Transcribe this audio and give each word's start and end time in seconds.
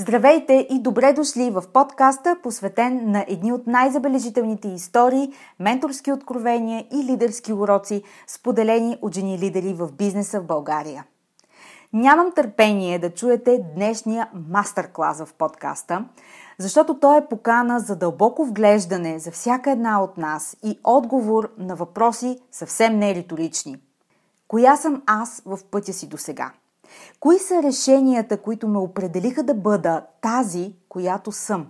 Здравейте 0.00 0.66
и 0.70 0.78
добре 0.78 1.12
дошли 1.12 1.50
в 1.50 1.64
подкаста, 1.72 2.36
посветен 2.42 3.10
на 3.10 3.24
едни 3.28 3.52
от 3.52 3.66
най-забележителните 3.66 4.68
истории, 4.68 5.32
менторски 5.58 6.12
откровения 6.12 6.86
и 6.92 7.04
лидерски 7.04 7.52
уроци, 7.52 8.02
споделени 8.26 8.98
от 9.02 9.14
жени 9.14 9.38
лидери 9.38 9.74
в 9.74 9.92
бизнеса 9.92 10.40
в 10.40 10.44
България. 10.44 11.04
Нямам 11.92 12.32
търпение 12.32 12.98
да 12.98 13.14
чуете 13.14 13.64
днешния 13.74 14.28
мастер-клас 14.50 15.24
в 15.24 15.34
подкаста, 15.34 16.04
защото 16.58 16.98
той 16.98 17.18
е 17.18 17.26
покана 17.26 17.80
за 17.80 17.96
дълбоко 17.96 18.44
вглеждане 18.44 19.18
за 19.18 19.30
всяка 19.30 19.70
една 19.70 20.02
от 20.02 20.18
нас 20.18 20.56
и 20.64 20.78
отговор 20.84 21.50
на 21.58 21.74
въпроси 21.76 22.38
съвсем 22.52 22.98
не 22.98 23.14
риторични. 23.14 23.76
Коя 24.48 24.76
съм 24.76 25.02
аз 25.06 25.42
в 25.46 25.58
пътя 25.70 25.92
си 25.92 26.08
до 26.08 26.18
сега? 26.18 26.52
Кои 27.20 27.38
са 27.38 27.62
решенията, 27.62 28.42
които 28.42 28.68
ме 28.68 28.78
определиха 28.78 29.42
да 29.42 29.54
бъда 29.54 30.06
тази, 30.20 30.74
която 30.88 31.32
съм? 31.32 31.66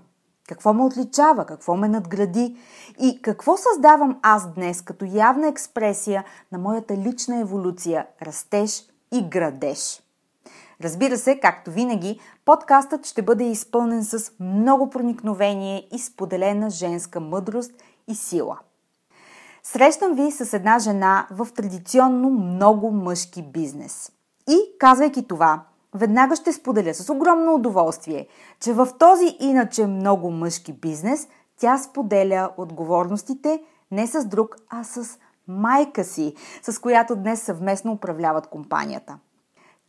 Какво 0.49 0.73
ме 0.73 0.83
отличава, 0.83 1.47
какво 1.47 1.77
ме 1.77 1.89
надгради 1.89 2.57
и 3.01 3.23
какво 3.23 3.57
създавам 3.57 4.19
аз 4.23 4.53
днес 4.55 4.83
като 4.83 5.05
явна 5.05 5.49
експресия 5.49 6.25
на 6.53 6.59
моята 6.59 6.97
лична 6.97 7.41
еволюция, 7.41 8.07
растеж 8.23 8.85
и 9.13 9.29
градеж? 9.29 10.03
Разбира 10.83 11.19
се, 11.19 11.41
както 11.41 11.71
винаги, 11.71 12.21
подкастът 12.45 13.07
ще 13.07 13.23
бъде 13.23 13.45
изпълнен 13.45 14.05
с 14.05 14.33
много 14.41 14.91
проникновение 14.91 15.89
и 15.93 15.99
споделена 15.99 16.71
женска 16.71 17.21
мъдрост 17.21 17.73
и 18.09 18.15
сила. 18.15 18.59
Срещам 19.63 20.15
ви 20.15 20.31
с 20.31 20.53
една 20.53 20.79
жена 20.79 21.27
в 21.31 21.49
традиционно 21.55 22.31
много 22.31 22.91
мъжки 22.91 23.43
бизнес– 23.43 24.13
и 24.51 24.79
казвайки 24.79 25.29
това, 25.29 25.63
веднага 25.95 26.37
ще 26.37 26.53
споделя 26.53 26.95
с 26.95 27.11
огромно 27.11 27.55
удоволствие, 27.55 28.27
че 28.61 28.73
в 28.73 28.89
този 28.99 29.37
иначе 29.41 29.87
много 29.87 30.31
мъжки 30.31 30.73
бизнес 30.73 31.29
тя 31.61 31.79
споделя 31.79 32.51
отговорностите 32.57 33.63
не 33.91 34.07
с 34.07 34.25
друг, 34.25 34.57
а 34.69 34.85
с 34.85 35.19
майка 35.49 36.05
си, 36.05 36.35
с 36.63 36.81
която 36.81 37.17
днес 37.17 37.43
съвместно 37.43 37.93
управляват 37.93 38.47
компанията. 38.47 39.19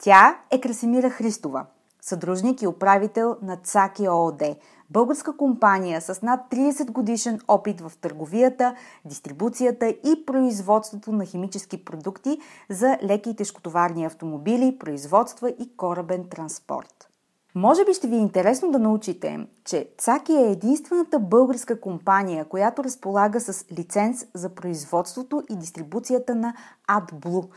Тя 0.04 0.38
е 0.52 0.62
Красимира 0.62 1.10
Христова, 1.10 1.66
съдружник 2.02 2.62
и 2.62 2.68
управител 2.68 3.38
на 3.42 3.58
ЦАКИ 3.58 4.08
ООД, 4.10 4.56
българска 4.92 5.38
компания 5.38 6.02
с 6.02 6.22
над 6.22 6.40
30 6.52 6.92
годишен 6.92 7.40
опит 7.48 7.82
в 7.82 7.92
търговията, 8.02 8.76
дистрибуцията 9.06 9.88
и 9.88 10.26
производството 10.26 11.12
на 11.12 11.26
химически 11.26 11.86
продукти 11.86 12.38
за 12.70 12.98
леки 13.04 13.30
и 13.30 13.36
тежкотоварни 13.36 14.06
автомобили, 14.06 14.78
производства 14.80 15.50
и 15.50 15.78
корабен 15.78 16.26
транспорт. 16.30 17.08
Може 17.56 17.86
би 17.86 17.94
ще 17.94 18.08
ви 18.08 18.16
е 18.16 18.20
интересно 18.20 18.72
да 18.72 18.80
научите, 18.80 19.48
че 19.66 19.90
Цаки 19.98 20.34
е 20.34 20.52
единствената 20.52 21.20
българска 21.20 21.82
компания, 21.82 22.46
която 22.46 22.84
разполага 22.84 23.40
с 23.40 23.66
лиценз 23.78 24.26
за 24.34 24.50
производството 24.50 25.44
и 25.50 25.56
дистрибуцията 25.56 26.36
на 26.36 26.54
AdBlue. 26.90 27.48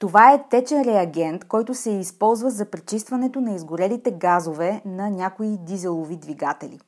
Това 0.00 0.32
е 0.32 0.44
течен 0.48 0.82
реагент, 0.82 1.44
който 1.44 1.74
се 1.74 1.90
използва 1.90 2.50
за 2.50 2.64
пречистването 2.64 3.40
на 3.40 3.54
изгорелите 3.54 4.10
газове 4.10 4.82
на 4.84 5.10
някои 5.10 5.56
дизелови 5.58 6.16
двигатели. 6.16 6.80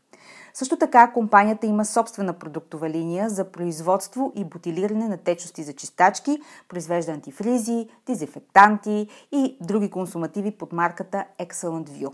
Също 0.55 0.77
така 0.77 1.12
компанията 1.12 1.67
има 1.67 1.84
собствена 1.84 2.33
продуктова 2.33 2.91
линия 2.91 3.31
за 3.31 3.45
производство 3.45 4.33
и 4.34 4.45
бутилиране 4.45 5.09
на 5.09 5.17
течности 5.17 5.62
за 5.62 5.72
чистачки, 5.72 6.39
произвежда 6.69 7.12
антифризи, 7.12 7.89
дезинфектанти 8.06 9.09
и 9.33 9.56
други 9.61 9.91
консумативи 9.91 10.51
под 10.51 10.72
марката 10.72 11.25
Excellent 11.41 11.89
View. 11.89 12.12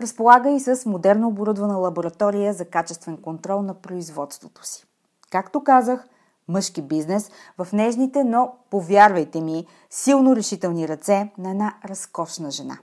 Разполага 0.00 0.50
и 0.50 0.60
с 0.60 0.86
модерно 0.86 1.28
оборудвана 1.28 1.76
лаборатория 1.76 2.52
за 2.52 2.64
качествен 2.64 3.16
контрол 3.16 3.62
на 3.62 3.74
производството 3.74 4.66
си. 4.66 4.86
Както 5.30 5.64
казах, 5.64 6.08
мъжки 6.48 6.82
бизнес 6.82 7.30
в 7.58 7.72
нежните, 7.72 8.24
но, 8.24 8.54
повярвайте 8.70 9.40
ми, 9.40 9.66
силно 9.90 10.36
решителни 10.36 10.88
ръце 10.88 11.30
на 11.38 11.50
една 11.50 11.74
разкошна 11.84 12.50
жена. 12.50 12.78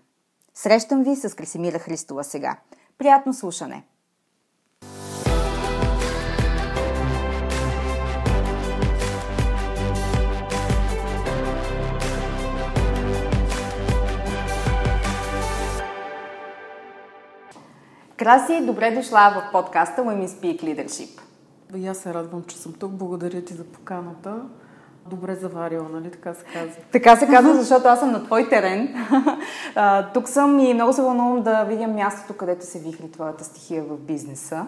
Срещам 0.53 1.03
ви 1.03 1.15
с 1.15 1.35
Красимира 1.35 1.79
Христова 1.79 2.23
сега. 2.23 2.57
Приятно 2.97 3.33
слушане! 3.33 3.83
Краси, 18.17 18.65
добре 18.65 18.91
дошла 18.91 19.29
в 19.35 19.51
подкаста 19.51 20.01
Women 20.01 20.27
Speak 20.27 20.63
Leadership. 20.63 21.21
И 21.75 21.87
аз 21.87 21.97
се 21.97 22.13
радвам, 22.13 22.43
че 22.43 22.57
съм 22.57 22.73
тук. 22.73 22.91
Благодаря 22.91 23.41
ти 23.41 23.53
за 23.53 23.63
поканата. 23.63 24.41
Добре 25.09 25.35
заварила, 25.35 25.89
нали? 25.93 26.11
Така 26.11 26.33
се 26.33 26.43
казва. 26.53 26.81
Така 26.91 27.15
се 27.15 27.27
казва, 27.27 27.53
защото 27.53 27.87
аз 27.87 27.99
съм 27.99 28.11
на 28.11 28.23
твой 28.23 28.49
терен. 28.49 28.95
А, 29.77 30.11
тук 30.11 30.27
съм 30.29 30.59
и 30.59 30.73
много 30.73 30.93
се 30.93 31.01
вълнувам 31.01 31.43
да 31.43 31.63
видя 31.63 31.87
мястото, 31.87 32.33
където 32.33 32.65
се 32.65 32.79
вихри 32.79 33.11
твоята 33.11 33.43
стихия 33.43 33.83
в 33.83 33.97
бизнеса. 33.97 34.65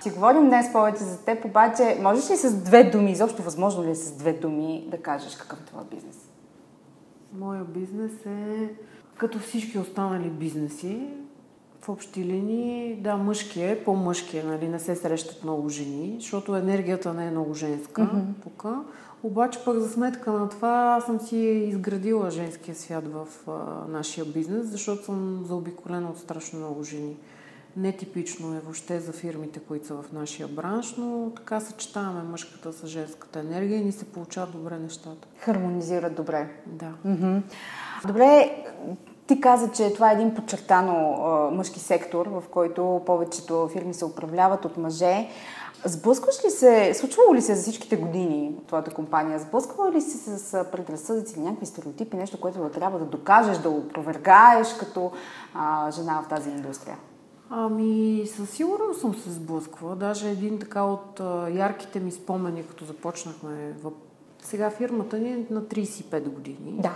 Ще 0.00 0.10
говорим 0.10 0.48
днес 0.48 0.72
повече 0.72 1.04
за 1.04 1.24
теб, 1.24 1.44
обаче 1.44 1.98
можеш 2.02 2.30
ли 2.30 2.36
с 2.36 2.54
две 2.54 2.84
думи, 2.84 3.10
изобщо 3.10 3.42
възможно 3.42 3.84
ли 3.84 3.90
е 3.90 3.94
с 3.94 4.12
две 4.12 4.32
думи 4.32 4.88
да 4.90 5.02
кажеш 5.02 5.36
какъв 5.36 5.60
е 5.60 5.64
това 5.64 5.82
бизнес? 5.90 6.16
Моя 7.38 7.64
бизнес 7.64 8.12
е 8.26 8.68
като 9.16 9.38
всички 9.38 9.78
останали 9.78 10.30
бизнеси, 10.30 11.08
в 11.88 11.90
общи 11.90 12.24
линии, 12.24 12.96
да, 12.96 13.16
мъжки 13.16 13.62
е, 13.62 13.84
по-мъжки 13.84 14.38
е, 14.38 14.42
нали, 14.42 14.68
не 14.68 14.78
се 14.78 14.96
срещат 14.96 15.44
много 15.44 15.68
жени, 15.68 16.16
защото 16.18 16.56
енергията 16.56 17.14
не 17.14 17.26
е 17.26 17.30
много 17.30 17.54
женска 17.54 18.02
mm-hmm. 18.02 18.42
тук. 18.42 18.64
Обаче 19.22 19.58
пък 19.64 19.78
за 19.78 19.88
сметка 19.88 20.32
на 20.32 20.48
това 20.48 20.94
аз 20.98 21.06
съм 21.06 21.20
си 21.20 21.36
изградила 21.36 22.30
женския 22.30 22.74
свят 22.74 23.04
в 23.12 23.26
а, 23.46 23.52
нашия 23.88 24.24
бизнес, 24.24 24.66
защото 24.66 25.04
съм 25.04 25.44
заобиколена 25.46 26.10
от 26.10 26.18
страшно 26.18 26.58
много 26.58 26.82
жени. 26.82 27.16
Нетипично 27.76 28.56
е 28.56 28.60
въобще 28.60 29.00
за 29.00 29.12
фирмите, 29.12 29.60
които 29.60 29.86
са 29.86 29.94
в 29.94 30.12
нашия 30.12 30.48
бранш, 30.48 30.94
но 30.98 31.32
така 31.36 31.60
съчетаваме 31.60 32.22
мъжката 32.22 32.72
с 32.72 32.86
женската 32.86 33.40
енергия 33.40 33.78
и 33.78 33.84
ни 33.84 33.92
се 33.92 34.04
получават 34.04 34.52
добре 34.52 34.78
нещата. 34.78 35.28
Хармонизират 35.38 36.14
добре. 36.14 36.50
Да. 36.66 36.92
Mm-hmm. 37.06 37.42
Добре, 38.06 38.64
ти 39.28 39.40
каза, 39.40 39.70
че 39.72 39.94
това 39.94 40.10
е 40.10 40.14
един 40.14 40.34
подчертано 40.34 41.18
а, 41.22 41.50
мъжки 41.54 41.80
сектор, 41.80 42.26
в 42.26 42.44
който 42.50 43.02
повечето 43.06 43.68
фирми 43.72 43.94
се 43.94 44.04
управляват 44.04 44.64
от 44.64 44.76
мъже. 44.76 45.28
Сблъскваш 45.84 46.44
ли 46.44 46.50
се, 46.50 46.94
случвало 46.94 47.34
ли 47.34 47.42
се 47.42 47.54
за 47.54 47.62
всичките 47.62 47.96
години 47.96 48.54
твоята 48.66 48.90
компания, 48.90 49.38
сблъсквала 49.38 49.92
ли 49.92 50.00
си 50.00 50.18
се 50.18 50.38
с 50.38 50.64
предразсъдъци 50.72 51.34
или 51.34 51.44
някакви 51.44 51.66
стереотипи, 51.66 52.16
нещо, 52.16 52.40
което 52.40 52.58
да 52.58 52.70
трябва 52.70 52.98
да 52.98 53.04
докажеш, 53.04 53.58
да 53.58 53.70
опровергаеш 53.70 54.74
като 54.74 55.12
а, 55.54 55.90
жена 55.90 56.22
в 56.24 56.28
тази 56.28 56.50
индустрия? 56.50 56.96
Ами, 57.50 58.22
със 58.26 58.50
сигурност 58.50 59.00
съм 59.00 59.14
се 59.14 59.30
сблъсквала. 59.30 59.96
Даже 59.96 60.30
един 60.30 60.58
така 60.58 60.84
от 60.84 61.20
а, 61.20 61.48
ярките 61.50 62.00
ми 62.00 62.10
спомени, 62.10 62.66
като 62.66 62.84
започнахме 62.84 63.72
в... 63.82 63.90
Сега 64.42 64.70
фирмата 64.70 65.18
ни 65.18 65.32
е 65.32 65.46
на 65.50 65.62
35 65.62 66.28
години. 66.28 66.74
Да. 66.78 66.92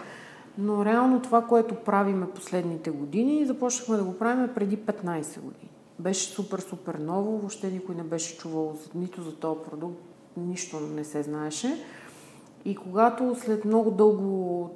Но 0.59 0.85
реално 0.85 1.23
това, 1.23 1.43
което 1.43 1.75
правиме 1.75 2.31
последните 2.31 2.91
години, 2.91 3.47
започнахме 3.47 3.97
да 3.97 4.05
го 4.05 4.19
правим 4.19 4.49
преди 4.55 4.79
15 4.79 5.41
години. 5.41 5.71
Беше 5.99 6.29
супер, 6.29 6.59
супер 6.59 6.95
ново, 6.95 7.39
въобще 7.39 7.71
никой 7.71 7.95
не 7.95 8.03
беше 8.03 8.39
чувал 8.39 8.77
нито 8.95 9.23
за 9.23 9.37
този 9.37 9.61
продукт, 9.71 10.03
нищо 10.37 10.81
не 10.81 11.05
се 11.05 11.23
знаеше. 11.23 11.85
И 12.65 12.77
когато 12.77 13.37
след 13.41 13.65
много, 13.65 13.91
дълго, 13.91 14.71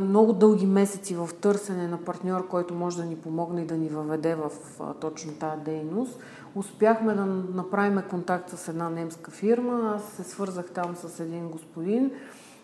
много 0.00 0.32
дълги 0.32 0.66
месеци 0.66 1.14
в 1.14 1.30
търсене 1.40 1.88
на 1.88 1.98
партньор, 1.98 2.48
който 2.48 2.74
може 2.74 2.96
да 2.96 3.04
ни 3.04 3.16
помогне 3.16 3.62
и 3.62 3.66
да 3.66 3.74
ни 3.74 3.88
въведе 3.88 4.34
в 4.34 4.50
точно 5.00 5.32
тази 5.32 5.62
дейност, 5.62 6.18
успяхме 6.54 7.14
да 7.14 7.26
направим 7.26 8.02
контакт 8.10 8.50
с 8.50 8.68
една 8.68 8.90
немска 8.90 9.30
фирма. 9.30 9.92
Аз 9.96 10.02
се 10.02 10.30
свързах 10.30 10.70
там 10.70 10.96
с 10.96 11.20
един 11.20 11.48
господин, 11.48 12.10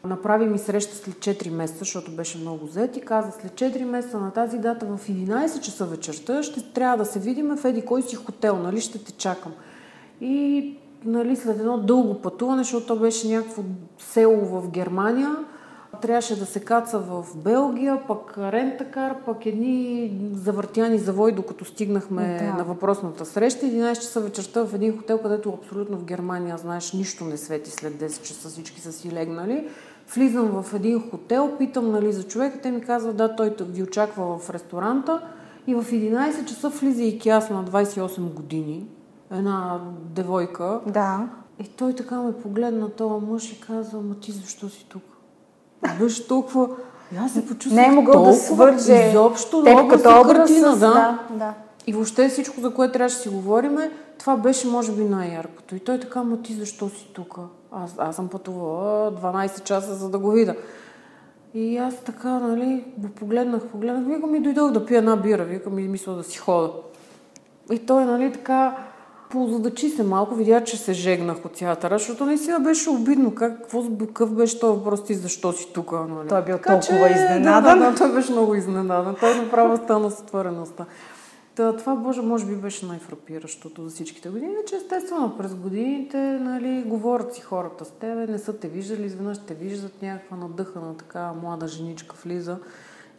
Направи 0.05 0.47
ми 0.47 0.59
среща 0.59 0.97
след 0.97 1.15
4 1.15 1.51
месеца, 1.51 1.79
защото 1.79 2.11
беше 2.11 2.39
много 2.39 2.67
зет 2.67 2.97
и 2.97 3.01
каза 3.01 3.33
след 3.41 3.53
4 3.53 3.85
месеца 3.85 4.19
на 4.19 4.31
тази 4.31 4.59
дата 4.59 4.87
в 4.87 5.09
11 5.09 5.61
часа 5.61 5.87
вечерта 5.87 6.43
ще 6.43 6.73
трябва 6.73 6.97
да 6.97 7.05
се 7.05 7.19
видим 7.19 7.57
в 7.57 7.65
еди 7.65 7.83
кой 7.83 8.03
си 8.03 8.17
хотел, 8.17 8.59
нали 8.59 8.81
ще 8.81 9.05
те 9.05 9.13
чакам. 9.13 9.53
И 10.21 10.75
нали, 11.05 11.37
след 11.37 11.59
едно 11.59 11.79
дълго 11.79 12.15
пътуване, 12.15 12.63
защото 12.63 12.87
то 12.87 12.97
беше 12.97 13.29
някакво 13.29 13.63
село 13.99 14.47
в 14.47 14.71
Германия, 14.71 15.37
трябваше 16.01 16.39
да 16.39 16.47
се 16.47 16.61
каца 16.61 16.99
в 16.99 17.27
Белгия, 17.37 18.03
пък 18.07 18.39
рентакар, 18.39 19.15
пък 19.27 19.47
едни 19.47 20.13
завъртяни 20.35 20.99
завой, 20.99 21.33
докато 21.33 21.65
стигнахме 21.65 22.39
да. 22.43 22.59
на 22.59 22.65
въпросната 22.65 23.25
среща. 23.25 23.67
11 23.67 23.95
часа 23.95 24.21
вечерта 24.21 24.65
в 24.65 24.75
един 24.75 24.97
хотел, 24.97 25.19
където 25.19 25.59
абсолютно 25.63 25.97
в 25.97 26.05
Германия, 26.05 26.59
знаеш, 26.59 26.93
нищо 26.93 27.25
не 27.25 27.37
свети 27.37 27.71
след 27.71 27.93
10 27.93 28.23
часа, 28.23 28.49
всички 28.49 28.81
са 28.81 28.93
си 28.93 29.13
легнали. 29.13 29.69
Влизам 30.15 30.63
в 30.63 30.75
един 30.75 31.11
хотел, 31.11 31.57
питам 31.59 31.91
нали, 31.91 32.13
за 32.13 32.23
човека, 32.23 32.61
те 32.61 32.71
ми 32.71 32.81
казват, 32.81 33.17
да, 33.17 33.37
той 33.37 33.55
ви 33.61 33.83
очаква 33.83 34.39
в 34.39 34.51
ресторанта. 34.51 35.23
И 35.67 35.75
в 35.75 35.85
11 35.85 36.45
часа 36.45 36.69
влиза 36.69 37.03
и 37.03 37.29
аз 37.29 37.51
на 37.51 37.65
28 37.65 38.21
години, 38.21 38.87
една 39.31 39.81
девойка. 40.15 40.81
Да. 40.87 41.29
И 41.59 41.69
той 41.69 41.95
така 41.95 42.23
ме 42.23 42.33
погледна 42.33 42.91
този 42.91 43.27
мъж 43.27 43.53
и 43.53 43.61
казва, 43.61 44.01
ма 44.03 44.15
ти 44.15 44.33
защо 44.33 44.69
си 44.69 44.87
тук? 44.89 45.03
Беше 46.01 46.29
толкова... 46.29 46.69
И 47.15 47.17
аз 47.17 47.33
се 47.33 47.47
почувствах 47.47 47.87
Не 47.87 47.87
е 47.87 47.91
могъл 47.91 48.23
да 48.23 48.35
свърже 48.35 49.09
изобщо 49.09 49.65
теб 49.65 49.91
като 49.91 50.21
образ 50.21 50.37
картина, 50.37 50.77
с... 50.77 50.79
да. 50.79 50.89
да, 50.89 51.19
да. 51.31 51.55
И 51.87 51.93
въобще 51.93 52.29
всичко, 52.29 52.61
за 52.61 52.75
което 52.75 52.93
трябваше 52.93 53.17
да 53.17 53.23
си 53.23 53.29
говориме, 53.29 53.91
това 54.19 54.37
беше, 54.37 54.69
може 54.69 54.93
би, 54.93 55.05
най-яркото. 55.05 55.77
И 55.77 55.81
той 55.81 56.01
така, 56.01 56.23
ма 56.23 56.43
ти 56.43 56.55
защо 56.55 56.89
си 56.89 57.11
тук? 57.15 57.39
Аз, 57.73 57.95
аз 57.99 58.17
съм 58.17 58.29
пътувала 58.29 59.13
12 59.13 59.63
часа, 59.63 59.95
за 59.95 60.11
да 60.11 60.19
го 60.19 60.31
видя. 60.31 60.55
И 61.55 61.79
аз 61.79 61.97
така, 61.97 62.29
нали, 62.29 62.85
го 62.97 63.09
погледнах, 63.09 63.67
погледнах, 63.67 64.15
викам 64.15 64.35
и 64.35 64.41
дойдох 64.41 64.71
да 64.71 64.87
пия 64.87 64.99
една 64.99 65.17
бира, 65.17 65.45
викам 65.45 65.79
и 65.79 65.89
мисля 65.89 66.13
да 66.13 66.23
си 66.25 66.39
хода. 66.39 66.73
И 67.73 67.79
той, 67.79 68.05
нали, 68.05 68.33
така, 68.33 68.77
позадачи 69.31 69.89
се 69.89 70.03
малко, 70.03 70.35
видя, 70.35 70.65
че 70.65 70.77
се 70.77 70.93
жегнах 70.93 71.45
от 71.45 71.53
театъра, 71.53 71.99
защото 71.99 72.27
наистина 72.27 72.61
беше 72.61 72.91
обидно. 72.91 73.35
Как, 73.35 73.59
какво 73.59 73.83
какъв 73.99 74.35
беше 74.35 74.61
този 74.61 74.79
въпрос 74.79 75.05
ти, 75.05 75.15
защо 75.15 75.53
си 75.53 75.73
тук? 75.73 75.93
Нали? 75.93 76.29
Той 76.29 76.41
е 76.41 76.45
бил 76.45 76.57
така, 76.57 76.81
толкова 76.81 77.09
че, 77.09 77.15
изненадан. 77.15 77.79
Да, 77.79 77.85
да, 77.85 77.91
да, 77.91 77.99
той 77.99 78.13
беше 78.13 78.33
много 78.33 78.55
изненадан. 78.55 79.17
Той 79.21 79.37
направо 79.37 79.77
стана 79.77 80.11
с 80.11 80.21
отвореността. 80.21 80.87
Та, 81.55 81.77
това, 81.77 81.97
Боже, 81.97 82.23
може 82.23 82.47
би 82.47 82.57
беше 82.57 82.87
най-фрапиращото 82.87 83.83
за 83.83 83.91
всичките 83.91 84.29
години. 84.29 84.55
Че 84.67 84.77
естествено 84.77 85.37
през 85.39 85.55
годините 85.55 86.19
нали, 86.19 86.85
говорят 86.87 87.35
си 87.35 87.41
хората 87.41 87.85
с 87.85 87.91
тебе, 87.91 88.27
не 88.27 88.39
са 88.39 88.59
те 88.59 88.69
виждали, 88.69 89.05
изведнъж 89.05 89.39
те 89.39 89.55
виждат 89.55 90.03
някаква 90.03 90.37
надъхана 90.37 90.97
така 90.97 91.33
млада 91.43 91.67
женичка 91.67 92.17
влиза, 92.25 92.59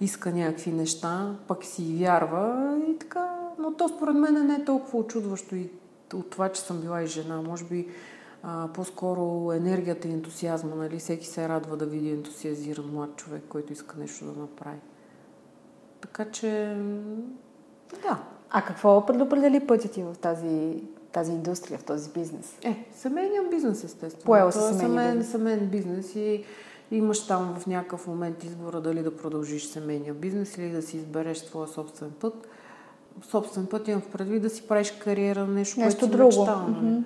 иска 0.01 0.31
някакви 0.31 0.71
неща, 0.71 1.35
пък 1.47 1.63
си 1.63 1.95
вярва 1.99 2.77
и 2.89 2.97
така. 2.99 3.29
Но 3.59 3.73
то 3.73 3.87
според 3.87 4.15
мен 4.15 4.47
не 4.47 4.53
е 4.53 4.65
толкова 4.65 4.99
очудващо 4.99 5.55
и 5.55 5.69
от 6.13 6.29
това, 6.29 6.49
че 6.49 6.61
съм 6.61 6.81
била 6.81 7.01
и 7.01 7.07
жена. 7.07 7.41
Може 7.41 7.65
би 7.65 7.87
а, 8.43 8.69
по-скоро 8.73 9.51
енергията 9.51 10.07
и 10.07 10.11
ентусиазма, 10.11 10.75
нали? 10.75 10.99
Всеки 10.99 11.25
се 11.25 11.49
радва 11.49 11.77
да 11.77 11.85
види 11.85 12.11
ентусиазиран 12.11 12.85
млад 12.93 13.15
човек, 13.15 13.43
който 13.49 13.73
иска 13.73 13.97
нещо 13.99 14.25
да 14.25 14.39
направи. 14.39 14.79
Така 16.01 16.25
че 16.31 16.77
да. 18.03 18.23
А 18.49 18.61
какво 18.61 19.05
предопредели 19.05 19.67
пътя 19.67 19.87
ти 19.87 20.03
в 20.03 20.15
тази, 20.21 20.83
тази 21.11 21.31
индустрия, 21.31 21.79
в 21.79 21.83
този 21.83 22.09
бизнес? 22.09 22.57
Е, 22.63 22.85
семейният 22.93 23.49
бизнес, 23.49 23.83
естествено. 23.83 24.25
Поел 24.25 24.51
си 24.51 24.59
семейен, 24.79 25.17
бизнес. 25.17 25.31
семейен 25.31 25.69
бизнес 25.69 26.15
и 26.15 26.43
имаш 26.91 27.27
там 27.27 27.55
в 27.59 27.67
някакъв 27.67 28.07
момент 28.07 28.43
избора 28.43 28.81
дали 28.81 29.03
да 29.03 29.17
продължиш 29.17 29.65
семейния 29.65 30.13
бизнес 30.13 30.57
или 30.57 30.71
да 30.71 30.81
си 30.81 30.97
избереш 30.97 31.45
твоя 31.45 31.67
собствен 31.67 32.11
път. 32.19 32.47
Собствен 33.29 33.65
път 33.65 33.87
имам 33.87 34.01
в 34.01 34.07
предвид 34.07 34.41
да 34.41 34.49
си 34.49 34.67
правиш 34.67 34.91
кариера, 34.91 35.47
нещо, 35.47 35.79
нещо 35.79 35.99
което 35.99 36.17
друго. 36.17 36.25
Мечтала, 36.25 36.65
mm-hmm. 36.69 37.03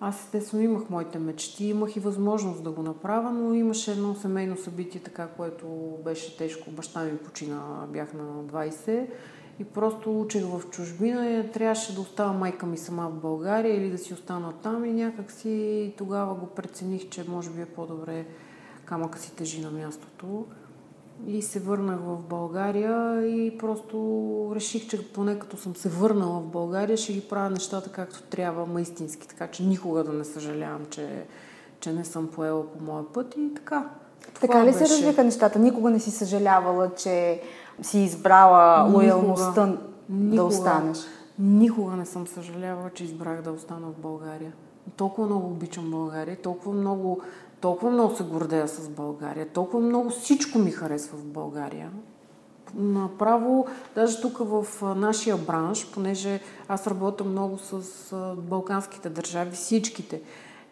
Аз 0.00 0.20
естествено 0.20 0.62
имах 0.62 0.90
моите 0.90 1.18
мечти, 1.18 1.66
имах 1.66 1.96
и 1.96 2.00
възможност 2.00 2.64
да 2.64 2.70
го 2.70 2.82
направя, 2.82 3.30
но 3.30 3.54
имаше 3.54 3.92
едно 3.92 4.14
семейно 4.14 4.56
събитие, 4.56 5.00
така, 5.00 5.26
което 5.26 5.66
беше 6.04 6.36
тежко. 6.36 6.70
Баща 6.70 7.04
ми 7.04 7.18
почина, 7.18 7.86
бях 7.88 8.14
на 8.14 8.24
20 8.24 9.06
и 9.58 9.64
просто 9.64 10.20
учих 10.20 10.44
в 10.44 10.62
чужбина 10.70 11.30
и 11.30 11.50
трябваше 11.52 11.94
да 11.94 12.00
остава 12.00 12.32
майка 12.32 12.66
ми 12.66 12.78
сама 12.78 13.08
в 13.08 13.20
България 13.20 13.76
или 13.76 13.90
да 13.90 13.98
си 13.98 14.14
остана 14.14 14.52
там 14.52 14.84
и 14.84 14.92
някак 14.92 15.30
си 15.30 15.94
тогава 15.98 16.34
го 16.34 16.46
прецених, 16.46 17.08
че 17.08 17.24
може 17.28 17.50
би 17.50 17.60
е 17.60 17.66
по-добре 17.66 18.26
камъка 18.84 19.18
си 19.18 19.32
тежи 19.36 19.60
на 19.60 19.70
мястото. 19.70 20.46
И 21.26 21.42
се 21.42 21.60
върнах 21.60 22.00
в 22.00 22.22
България 22.28 23.26
и 23.26 23.58
просто 23.58 24.52
реших, 24.54 24.88
че 24.88 25.12
поне 25.12 25.38
като 25.38 25.56
съм 25.56 25.76
се 25.76 25.88
върнала 25.88 26.40
в 26.40 26.46
България, 26.46 26.96
ще 26.96 27.12
ги 27.12 27.20
правя 27.20 27.50
нещата 27.50 27.90
както 27.90 28.22
трябва, 28.22 28.66
ма 28.66 28.80
истински, 28.80 29.28
така 29.28 29.46
че 29.46 29.62
никога 29.62 30.04
да 30.04 30.12
не 30.12 30.24
съжалявам, 30.24 30.86
че, 30.90 31.26
че 31.80 31.92
не 31.92 32.04
съм 32.04 32.28
поела 32.28 32.66
по 32.66 32.84
моя 32.84 33.12
път 33.12 33.34
и 33.38 33.54
така. 33.54 33.88
така 34.40 34.60
ли 34.62 34.72
беше... 34.72 34.78
се 34.78 34.94
развиха 34.94 35.24
нещата? 35.24 35.58
Никога 35.58 35.90
не 35.90 36.00
си 36.00 36.10
съжалявала, 36.10 36.90
че 36.94 37.40
си 37.82 37.98
избрала 37.98 38.90
лоялността 38.92 39.66
никога, 40.08 40.36
да 40.36 40.44
останеш? 40.44 40.98
Никога 41.38 41.96
не 41.96 42.06
съм 42.06 42.26
съжалявала, 42.26 42.90
че 42.90 43.04
избрах 43.04 43.42
да 43.42 43.50
остана 43.50 43.86
в 43.86 44.00
България. 44.00 44.52
Толкова 44.96 45.26
много 45.26 45.46
обичам 45.46 45.90
България, 45.90 46.36
толкова 46.42 46.72
много, 46.72 47.20
толкова 47.64 47.90
много 47.90 48.16
се 48.16 48.22
гордея 48.22 48.68
с 48.68 48.88
България, 48.88 49.48
толкова 49.48 49.80
много 49.80 50.10
всичко 50.10 50.58
ми 50.58 50.70
харесва 50.70 51.18
в 51.18 51.24
България. 51.24 51.90
Направо, 52.74 53.66
даже 53.94 54.20
тук 54.20 54.38
в 54.38 54.66
нашия 54.96 55.36
бранш, 55.36 55.90
понеже 55.94 56.40
аз 56.68 56.86
работя 56.86 57.24
много 57.24 57.58
с 57.58 58.06
балканските 58.38 59.08
държави, 59.08 59.50
всичките. 59.50 60.22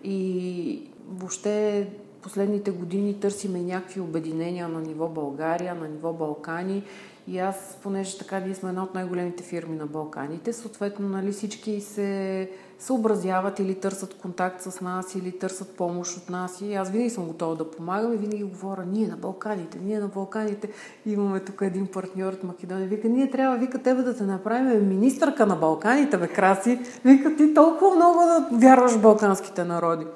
И 0.04 0.90
въобще 1.08 1.88
последните 2.22 2.70
години 2.70 3.20
търсиме 3.20 3.62
някакви 3.62 4.00
обединения 4.00 4.68
на 4.68 4.80
ниво 4.80 5.08
България, 5.08 5.74
на 5.74 5.88
ниво 5.88 6.12
Балкани. 6.12 6.84
И 7.28 7.38
аз, 7.38 7.78
понеже 7.82 8.18
така 8.18 8.40
ние 8.40 8.54
сме 8.54 8.68
една 8.68 8.82
от 8.82 8.94
най-големите 8.94 9.42
фирми 9.42 9.76
на 9.76 9.86
Балканите, 9.86 10.52
съответно 10.52 11.08
нали, 11.08 11.32
всички 11.32 11.80
се 11.80 12.50
съобразяват 12.82 13.58
или 13.58 13.74
търсят 13.74 14.14
контакт 14.14 14.62
с 14.62 14.80
нас, 14.80 15.14
или 15.14 15.38
търсят 15.38 15.76
помощ 15.76 16.16
от 16.16 16.30
нас. 16.30 16.60
И 16.60 16.74
аз 16.74 16.90
винаги 16.90 17.10
съм 17.10 17.26
готова 17.26 17.54
да 17.54 17.70
помагам 17.70 18.12
и 18.12 18.16
винаги 18.16 18.44
говоря, 18.44 18.84
ние 18.92 19.08
на 19.08 19.16
Балканите, 19.16 19.78
ние 19.84 20.00
на 20.00 20.08
Балканите. 20.08 20.68
Имаме 21.06 21.40
тук 21.40 21.60
един 21.62 21.86
партньор 21.86 22.32
от 22.32 22.44
Македония. 22.44 22.88
Вика, 22.88 23.08
ние 23.08 23.30
трябва, 23.30 23.56
вика, 23.56 23.78
тебе 23.78 24.02
да 24.02 24.16
те 24.16 24.24
направим 24.24 24.88
министърка 24.88 25.46
на 25.46 25.56
Балканите, 25.56 26.18
бе, 26.18 26.28
краси. 26.28 26.80
Вика, 27.04 27.36
ти 27.36 27.54
толкова 27.54 27.96
много 27.96 28.18
да 28.18 28.48
вярваш 28.52 28.92
в 28.92 29.02
балканските 29.02 29.64
народи. 29.64 30.06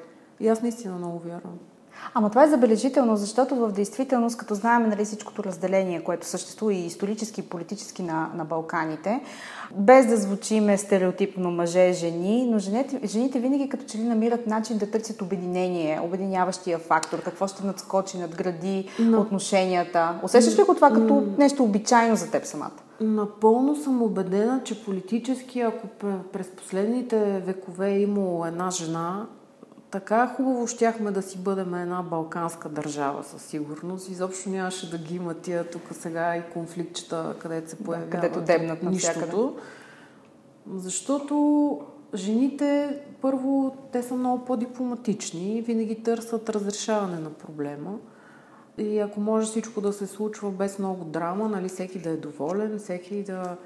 И 0.41 0.49
аз 0.49 0.63
наистина 0.63 0.97
много 0.97 1.19
вярвам. 1.19 1.59
Ама 2.19 2.31
това 2.31 2.45
е 2.45 2.49
забележително, 2.49 3.17
защото 3.17 3.55
в 3.57 3.73
действителност, 3.73 4.39
като 4.39 4.55
знаем 4.55 4.89
нали, 4.89 5.05
всичкото 5.05 5.45
разделение, 5.45 6.05
което 6.05 6.27
съществува 6.27 6.75
и 6.75 6.87
исторически 6.87 7.41
и 7.41 7.45
политически 7.45 8.03
на, 8.03 8.31
на 8.35 8.45
Балканите, 8.45 9.21
без 9.75 10.07
да 10.07 10.17
звучиме 10.17 10.79
стереотипно 10.79 11.51
мъже-жени, 11.51 12.47
но 12.51 12.59
жените, 12.59 13.01
жените 13.05 13.41
винаги 13.41 13.69
като 13.69 13.85
че 13.85 13.99
ли 13.99 14.03
намират 14.03 14.47
начин 14.47 14.79
да 14.79 14.91
търсят 14.91 15.23
обединение, 15.23 16.01
обединяващия 16.05 16.79
фактор, 16.79 17.23
какво 17.23 17.47
ще 17.47 17.67
надскочи, 17.67 18.19
надгради 18.19 18.89
но... 18.99 19.21
отношенията. 19.21 20.21
Усещаш 20.23 20.59
ли 20.59 20.63
го 20.63 20.75
това 20.75 20.91
като 20.91 21.25
нещо 21.39 21.65
обичайно 21.65 22.17
за 22.17 22.31
теб 22.31 22.45
самата? 22.45 22.71
Напълно 23.01 23.77
съм 23.77 24.03
убедена, 24.03 24.61
че 24.65 24.85
политически, 24.85 25.61
ако 25.61 25.87
през 26.33 26.51
последните 26.51 27.43
векове 27.47 27.91
е 27.91 28.01
имало 28.01 28.47
една 28.47 28.71
жена, 28.71 29.27
така 29.91 30.27
хубаво 30.27 30.67
щяхме 30.67 31.11
да 31.11 31.23
си 31.23 31.39
бъдем 31.39 31.75
една 31.75 32.03
балканска 32.03 32.69
държава 32.69 33.25
със 33.25 33.43
сигурност. 33.43 34.09
Изобщо 34.09 34.51
нямаше 34.51 34.91
да 34.91 34.99
ги 34.99 35.17
има 35.17 35.35
тия 35.35 35.71
тук 35.71 35.83
сега 35.93 36.37
и 36.37 36.43
конфликтчета, 36.53 37.35
където 37.39 37.71
се 37.71 37.77
появява. 37.77 38.11
Където 38.11 38.41
дебнат 38.41 38.83
нищото. 38.83 39.57
Защото 40.75 41.81
жените, 42.15 43.01
първо, 43.21 43.77
те 43.93 44.03
са 44.03 44.15
много 44.15 44.45
по-дипломатични 44.45 45.63
винаги 45.63 46.03
търсят 46.03 46.49
разрешаване 46.49 47.19
на 47.19 47.31
проблема. 47.31 47.99
И 48.79 48.99
ако 48.99 49.21
може 49.21 49.47
всичко 49.47 49.81
да 49.81 49.93
се 49.93 50.07
случва 50.07 50.51
без 50.51 50.79
много 50.79 51.05
драма, 51.05 51.49
нали, 51.49 51.69
всеки 51.69 51.99
да 51.99 52.11
е 52.11 52.17
доволен, 52.17 52.79
всеки 52.79 53.23
да 53.23 53.33
да, 53.33 53.57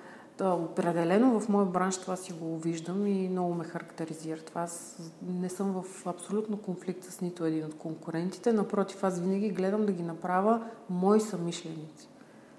определено 0.41 1.41
в 1.41 1.49
моя 1.49 1.67
бранш 1.67 1.99
това 1.99 2.17
си 2.17 2.33
го 2.33 2.59
виждам 2.59 3.07
и 3.07 3.29
много 3.29 3.55
ме 3.55 3.65
характеризира. 3.65 4.41
Това 4.41 4.61
аз 4.61 4.99
не 5.23 5.49
съм 5.49 5.83
в 5.83 6.07
абсолютно 6.07 6.57
конфликт 6.57 7.05
с 7.05 7.21
нито 7.21 7.45
един 7.45 7.65
от 7.65 7.75
конкурентите. 7.75 8.53
Напротив, 8.53 9.05
аз 9.05 9.21
винаги 9.21 9.51
гледам 9.51 9.87
да 9.87 9.93
ги 9.93 10.03
направя 10.03 10.61
мои 10.91 11.21
съмишленици. 11.21 12.09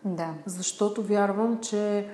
Да. 0.06 0.34
Защото 0.46 1.04
вярвам, 1.04 1.60
че 1.62 2.08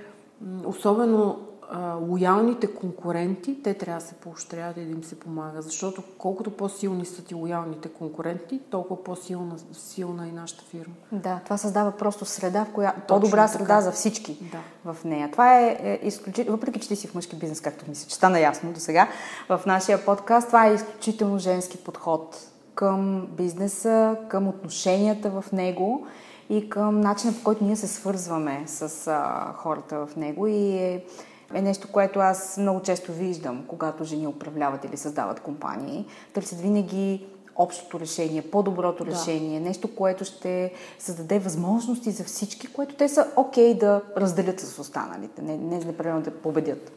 особено 0.65 1.39
а, 1.71 1.93
лоялните 1.93 2.67
конкуренти, 2.73 3.63
те 3.63 3.73
трябва 3.73 4.01
да 4.01 4.07
се 4.07 4.13
поощряват 4.13 4.77
и 4.77 4.85
да 4.85 4.91
им 4.91 5.03
се 5.03 5.19
помага. 5.19 5.61
Защото 5.61 6.03
колкото 6.17 6.51
по-силни 6.51 7.05
са 7.05 7.23
ти 7.23 7.35
лоялните 7.35 7.89
конкуренти, 7.89 8.61
толкова 8.69 9.03
по-силна 9.03 9.55
силна 9.73 10.25
е 10.25 10.29
и 10.29 10.31
нашата 10.31 10.63
фирма. 10.63 10.93
Да, 11.11 11.39
това 11.43 11.57
създава 11.57 11.91
просто 11.91 12.25
среда, 12.25 12.65
в 12.65 12.73
която 12.73 13.01
по-добра 13.07 13.47
среда 13.47 13.65
така. 13.65 13.81
за 13.81 13.91
всички 13.91 14.37
да. 14.51 14.93
в 14.93 15.03
нея. 15.03 15.31
Това 15.31 15.59
е, 15.59 15.77
е 15.81 16.07
изключително, 16.07 16.57
въпреки 16.57 16.79
че 16.79 16.87
ти 16.87 16.95
си 16.95 17.07
в 17.07 17.15
мъжки 17.15 17.35
бизнес, 17.35 17.61
както 17.61 17.85
мисля, 17.89 18.09
че 18.09 18.15
стана 18.15 18.39
ясно 18.39 18.73
до 18.73 18.79
сега 18.79 19.07
в 19.49 19.61
нашия 19.65 20.05
подкаст, 20.05 20.47
това 20.47 20.67
е 20.67 20.73
изключително 20.73 21.39
женски 21.39 21.77
подход 21.77 22.51
към 22.75 23.27
бизнеса, 23.37 24.17
към 24.29 24.47
отношенията 24.47 25.29
в 25.29 25.51
него 25.51 26.07
и 26.49 26.69
към 26.69 27.01
начина 27.01 27.33
по 27.33 27.43
който 27.43 27.63
ние 27.63 27.75
се 27.75 27.87
свързваме 27.87 28.63
с 28.65 29.07
а, 29.07 29.53
хората 29.53 30.05
в 30.05 30.15
него 30.15 30.47
и 30.47 30.77
е 30.77 31.05
е 31.53 31.61
нещо, 31.61 31.87
което 31.91 32.19
аз 32.19 32.57
много 32.57 32.81
често 32.81 33.11
виждам, 33.11 33.63
когато 33.67 34.03
жени 34.03 34.27
управляват 34.27 34.85
или 34.85 34.97
създават 34.97 35.39
компании. 35.39 36.05
Търсят 36.33 36.59
винаги 36.59 37.25
общото 37.55 37.99
решение, 37.99 38.41
по-доброто 38.41 39.05
да. 39.05 39.11
решение, 39.11 39.59
нещо, 39.59 39.95
което 39.95 40.25
ще 40.25 40.73
създаде 40.99 41.39
възможности 41.39 42.11
за 42.11 42.23
всички, 42.23 42.67
което 42.67 42.95
те 42.95 43.09
са 43.09 43.27
окей 43.35 43.73
okay 43.73 43.79
да 43.79 44.01
разделят 44.17 44.59
с 44.59 44.79
останалите, 44.79 45.41
не, 45.41 45.57
не 45.57 45.77
непременно 45.77 46.21
да 46.21 46.31
победят. 46.31 46.91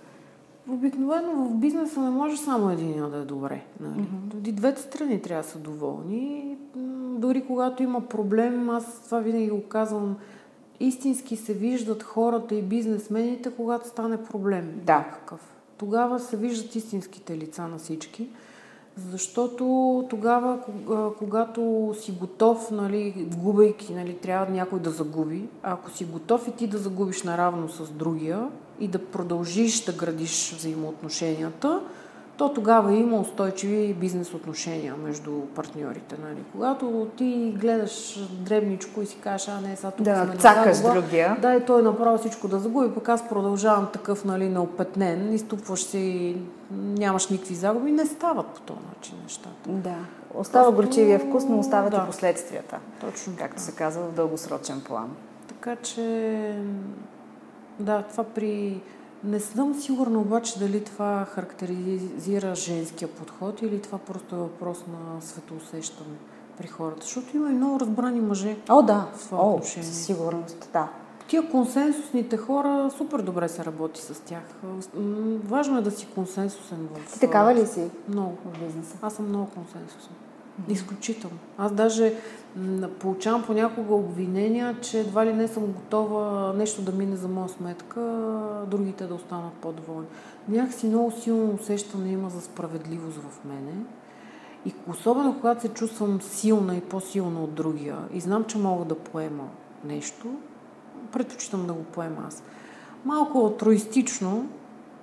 Обикновено 0.70 1.44
в 1.44 1.54
бизнеса 1.54 2.00
не 2.00 2.10
може 2.10 2.36
само 2.36 2.70
един 2.70 3.10
да 3.10 3.16
е 3.16 3.20
добре. 3.20 3.62
Нали? 3.80 4.00
Mm-hmm. 4.00 4.48
И 4.48 4.52
двете 4.52 4.82
страни 4.82 5.22
трябва 5.22 5.42
да 5.42 5.48
са 5.48 5.58
доволни. 5.58 6.56
Дори 7.18 7.46
когато 7.46 7.82
има 7.82 8.00
проблем, 8.00 8.70
аз 8.70 9.00
това 9.04 9.18
винаги 9.18 9.50
го 9.50 9.62
казвам, 9.68 10.16
истински 10.80 11.36
се 11.36 11.54
виждат 11.54 12.02
хората 12.02 12.54
и 12.54 12.62
бизнесмените, 12.62 13.50
когато 13.56 13.88
стане 13.88 14.24
проблем. 14.24 14.80
Да. 14.84 15.04
Какъв. 15.12 15.40
Тогава 15.78 16.20
се 16.20 16.36
виждат 16.36 16.74
истинските 16.74 17.38
лица 17.38 17.68
на 17.68 17.78
всички. 17.78 18.28
Защото 19.10 19.64
тогава, 20.10 20.58
когато 21.18 21.92
си 22.00 22.12
готов, 22.12 22.70
нали, 22.70 23.28
губейки, 23.36 23.94
нали, 23.94 24.16
трябва 24.16 24.52
някой 24.52 24.80
да 24.80 24.90
загуби. 24.90 25.48
А 25.62 25.72
ако 25.72 25.90
си 25.90 26.04
готов 26.04 26.48
и 26.48 26.52
ти 26.52 26.66
да 26.66 26.78
загубиш 26.78 27.22
наравно 27.22 27.68
с 27.68 27.90
другия 27.90 28.48
и 28.80 28.88
да 28.88 28.98
продължиш 28.98 29.84
да 29.84 29.92
градиш 29.92 30.54
взаимоотношенията, 30.56 31.80
то 32.40 32.48
тогава 32.48 32.92
има 32.92 33.20
устойчиви 33.20 33.94
бизнес 33.94 34.34
отношения 34.34 34.94
между 34.96 35.40
партньорите. 35.54 36.16
Нали? 36.22 36.38
Когато 36.52 37.08
ти 37.16 37.54
гледаш 37.60 38.20
дребничко 38.30 39.02
и 39.02 39.06
си 39.06 39.16
кажеш, 39.20 39.48
а 39.48 39.60
не, 39.60 39.76
сега 39.76 39.90
тук 39.90 40.04
да, 40.04 40.24
сме 40.26 40.36
цакаш 40.36 40.78
другия. 40.78 41.36
Да, 41.42 41.54
и 41.54 41.64
той 41.64 41.82
направо 41.82 42.18
всичко 42.18 42.48
да 42.48 42.58
загуби, 42.58 42.94
пък 42.94 43.08
аз 43.08 43.28
продължавам 43.28 43.88
такъв 43.92 44.24
нали, 44.24 44.48
неопетнен, 44.48 45.32
изтупваш 45.32 45.82
се 45.82 45.98
и 45.98 46.36
нямаш 46.70 47.28
никакви 47.28 47.54
загуби, 47.54 47.92
не 47.92 48.06
стават 48.06 48.46
по 48.46 48.60
този 48.60 48.80
начин 48.96 49.14
нещата. 49.22 49.70
Да. 49.70 49.96
Остава 50.34 50.64
Просто... 50.64 50.82
горчивия 50.82 51.18
вкус, 51.18 51.44
но 51.44 51.58
остават 51.58 51.90
да. 51.90 52.02
и 52.04 52.06
последствията. 52.06 52.78
Точно. 53.00 53.32
Както 53.38 53.54
така. 53.56 53.62
се 53.62 53.76
казва 53.76 54.02
в 54.02 54.12
дългосрочен 54.12 54.80
план. 54.80 55.10
Така 55.48 55.76
че, 55.76 56.56
да, 57.78 58.02
това 58.02 58.24
при 58.24 58.80
не 59.24 59.40
съм 59.40 59.74
сигурна 59.74 60.18
обаче 60.18 60.58
дали 60.58 60.84
това 60.84 61.26
характеризира 61.34 62.54
женския 62.54 63.08
подход 63.08 63.62
или 63.62 63.82
това 63.82 63.98
просто 63.98 64.34
е 64.34 64.38
въпрос 64.38 64.78
на 64.78 65.20
светоусещане 65.20 66.16
при 66.58 66.66
хората. 66.66 67.02
Защото 67.02 67.36
има 67.36 67.50
и 67.50 67.52
много 67.52 67.80
разбрани 67.80 68.20
мъже. 68.20 68.56
О, 68.68 68.82
да. 68.82 69.06
В 69.14 69.28
това 69.28 69.38
О, 69.38 69.50
отношение. 69.50 69.88
със 69.88 70.04
сигурност, 70.04 70.68
да. 70.72 70.88
Тия 71.28 71.50
консенсусните 71.50 72.36
хора 72.36 72.90
супер 72.96 73.22
добре 73.22 73.48
се 73.48 73.64
работи 73.64 74.00
с 74.00 74.20
тях. 74.20 74.42
Важно 75.44 75.78
е 75.78 75.82
да 75.82 75.90
си 75.90 76.06
консенсусен 76.14 76.88
в... 76.94 77.12
Ти 77.12 77.20
такава 77.20 77.54
ли 77.54 77.66
си? 77.66 77.90
Много. 78.08 78.36
В 78.44 78.64
бизнеса? 78.66 78.96
Аз 79.02 79.14
съм 79.14 79.28
много 79.28 79.46
консенсусен. 79.46 80.12
Изключително. 80.68 81.36
Аз 81.58 81.72
даже 81.72 82.14
получавам 83.00 83.42
понякога 83.46 83.94
обвинения, 83.94 84.80
че 84.80 85.00
едва 85.00 85.26
ли 85.26 85.32
не 85.32 85.48
съм 85.48 85.66
готова 85.66 86.52
нещо 86.52 86.82
да 86.82 86.92
мине 86.92 87.16
за 87.16 87.28
моя 87.28 87.48
сметка, 87.48 88.00
другите 88.66 89.06
да 89.06 89.14
останат 89.14 89.52
по-доволни. 89.52 90.06
Някакси 90.48 90.86
много 90.86 91.10
силно 91.10 91.54
усещане 91.54 92.12
има 92.12 92.30
за 92.30 92.40
справедливост 92.40 93.18
в 93.18 93.44
мене. 93.44 93.72
И 94.66 94.74
особено 94.90 95.36
когато 95.40 95.60
се 95.60 95.68
чувствам 95.68 96.20
силна 96.20 96.76
и 96.76 96.80
по-силна 96.80 97.44
от 97.44 97.54
другия 97.54 97.96
и 98.12 98.20
знам, 98.20 98.44
че 98.44 98.58
мога 98.58 98.84
да 98.84 98.94
поема 98.94 99.48
нещо, 99.84 100.26
предпочитам 101.12 101.66
да 101.66 101.72
го 101.72 101.82
поема 101.82 102.24
аз. 102.26 102.42
Малко 103.04 103.38
алтруистично, 103.38 104.46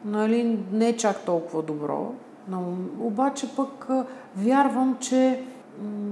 нали, 0.06 0.60
не 0.72 0.90
е 0.90 0.98
чак 0.98 1.26
толкова 1.26 1.64
добро, 1.64 2.14
но 2.48 2.78
обаче 3.00 3.56
пък 3.56 3.88
вярвам, 4.36 4.98
че 5.00 5.44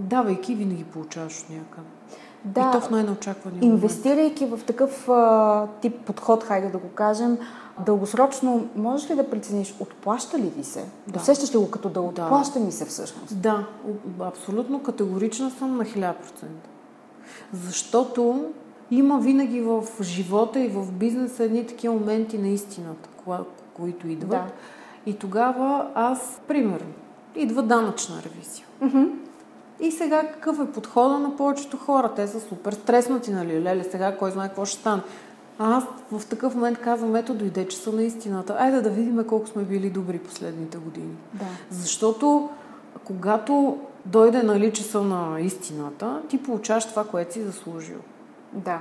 давайки 0.10 0.56
винаги 0.56 0.84
получаваш 0.84 1.42
от 1.42 1.50
някъде. 1.50 1.88
Да, 2.46 2.70
и 2.70 2.72
то 2.72 2.82
в 2.82 2.90
най-неочаквания 2.90 3.64
Инвестирайки 3.64 4.46
в 4.46 4.60
такъв 4.66 5.10
а, 5.10 5.68
тип 5.82 6.06
подход, 6.06 6.44
хайде 6.44 6.70
да 6.70 6.78
го 6.78 6.88
кажем, 6.88 7.38
дългосрочно 7.86 8.68
можеш 8.76 9.10
ли 9.10 9.16
да 9.16 9.30
прецениш, 9.30 9.76
отплаща 9.80 10.40
ли 10.40 10.52
ви 10.58 10.64
се? 10.64 10.86
Да. 11.08 11.20
Усещаш 11.20 11.54
ли 11.54 11.58
го 11.58 11.72
като 11.72 11.90
да 11.90 12.02
отплаща 12.02 12.60
ми 12.60 12.72
се 12.72 12.86
всъщност? 12.86 13.42
Да, 13.42 13.66
абсолютно 14.20 14.84
категорична 14.84 15.52
съм 15.52 15.78
на 15.78 15.84
1000%. 15.84 16.14
Защото 17.54 18.46
има 18.92 19.20
винаги 19.20 19.62
в 19.62 19.84
живота 20.02 20.60
и 20.60 20.68
в 20.68 20.92
бизнеса 20.92 21.44
едни 21.44 21.68
такива 21.68 21.94
моменти 21.94 22.38
на 22.38 22.48
истината, 22.48 23.10
които 23.74 24.08
идват. 24.08 24.30
Да. 24.30 24.46
И 25.06 25.14
тогава 25.14 25.88
аз, 25.96 26.42
примерно, 26.48 26.94
идва 27.36 27.64
данъчна 27.64 28.16
ревизия. 28.26 28.66
Mm-hmm. 28.84 29.10
И 29.80 29.92
сега 29.92 30.28
какъв 30.28 30.60
е 30.60 30.72
подхода 30.72 31.20
на 31.20 31.36
повечето 31.36 31.78
хора? 31.78 32.12
Те 32.16 32.28
са 32.28 32.40
супер 32.40 32.74
стреснати, 32.74 33.32
нали? 33.32 33.64
Леле, 33.64 33.84
сега 33.84 34.18
кой 34.18 34.32
знае 34.32 34.48
какво 34.48 34.66
ще 34.66 34.80
стане. 34.80 35.02
А 35.60 35.78
аз 35.78 35.84
в 36.12 36.26
такъв 36.26 36.56
момент 36.56 36.80
казвам, 36.80 37.16
ето 37.16 37.34
дойде 37.34 37.68
часа 37.68 37.92
на 37.92 38.04
истината. 38.04 38.56
Айде 38.60 38.82
да 38.82 38.90
видим 38.90 39.24
колко 39.28 39.48
сме 39.48 39.64
били 39.64 39.90
добри 39.90 40.20
последните 40.20 40.78
години. 40.78 41.16
Да. 41.34 41.46
Защото 41.70 42.50
когато 43.04 43.78
дойде 44.06 44.44
нали, 44.44 44.74
часа 44.74 45.02
на 45.02 45.40
истината, 45.40 46.22
ти 46.30 46.44
получаваш 46.44 46.86
това, 46.86 47.04
което 47.04 47.34
си 47.34 47.42
заслужил. 47.42 47.98
Да. 48.54 48.80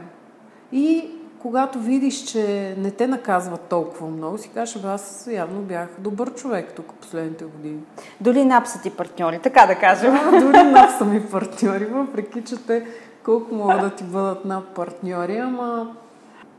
И 0.73 1.11
когато 1.45 1.79
видиш, 1.79 2.25
че 2.25 2.75
не 2.79 2.91
те 2.91 3.07
наказват 3.07 3.61
толкова 3.61 4.07
много, 4.07 4.39
си 4.39 4.51
кажеш, 4.55 4.85
аз 4.85 5.29
явно 5.33 5.61
бях 5.61 5.89
добър 5.99 6.35
човек 6.35 6.73
тук 6.77 6.93
последните 7.01 7.45
години. 7.45 7.81
Дори 8.21 8.45
НАП 8.45 8.67
са 8.67 8.83
ти 8.83 8.91
партньори, 8.91 9.39
така 9.39 9.67
да 9.67 9.75
кажем. 9.75 10.15
А, 10.15 10.41
дори 10.41 10.63
НАП 10.63 10.91
са 10.99 11.05
ми 11.05 11.27
партньори, 11.27 11.85
въпреки 11.85 12.45
че 12.45 12.67
те 12.67 12.87
колко 13.25 13.55
могат 13.55 13.81
да 13.81 13.91
ти 13.91 14.05
бъдат 14.05 14.45
НАП 14.45 14.65
партньори, 14.75 15.37
ама 15.37 15.97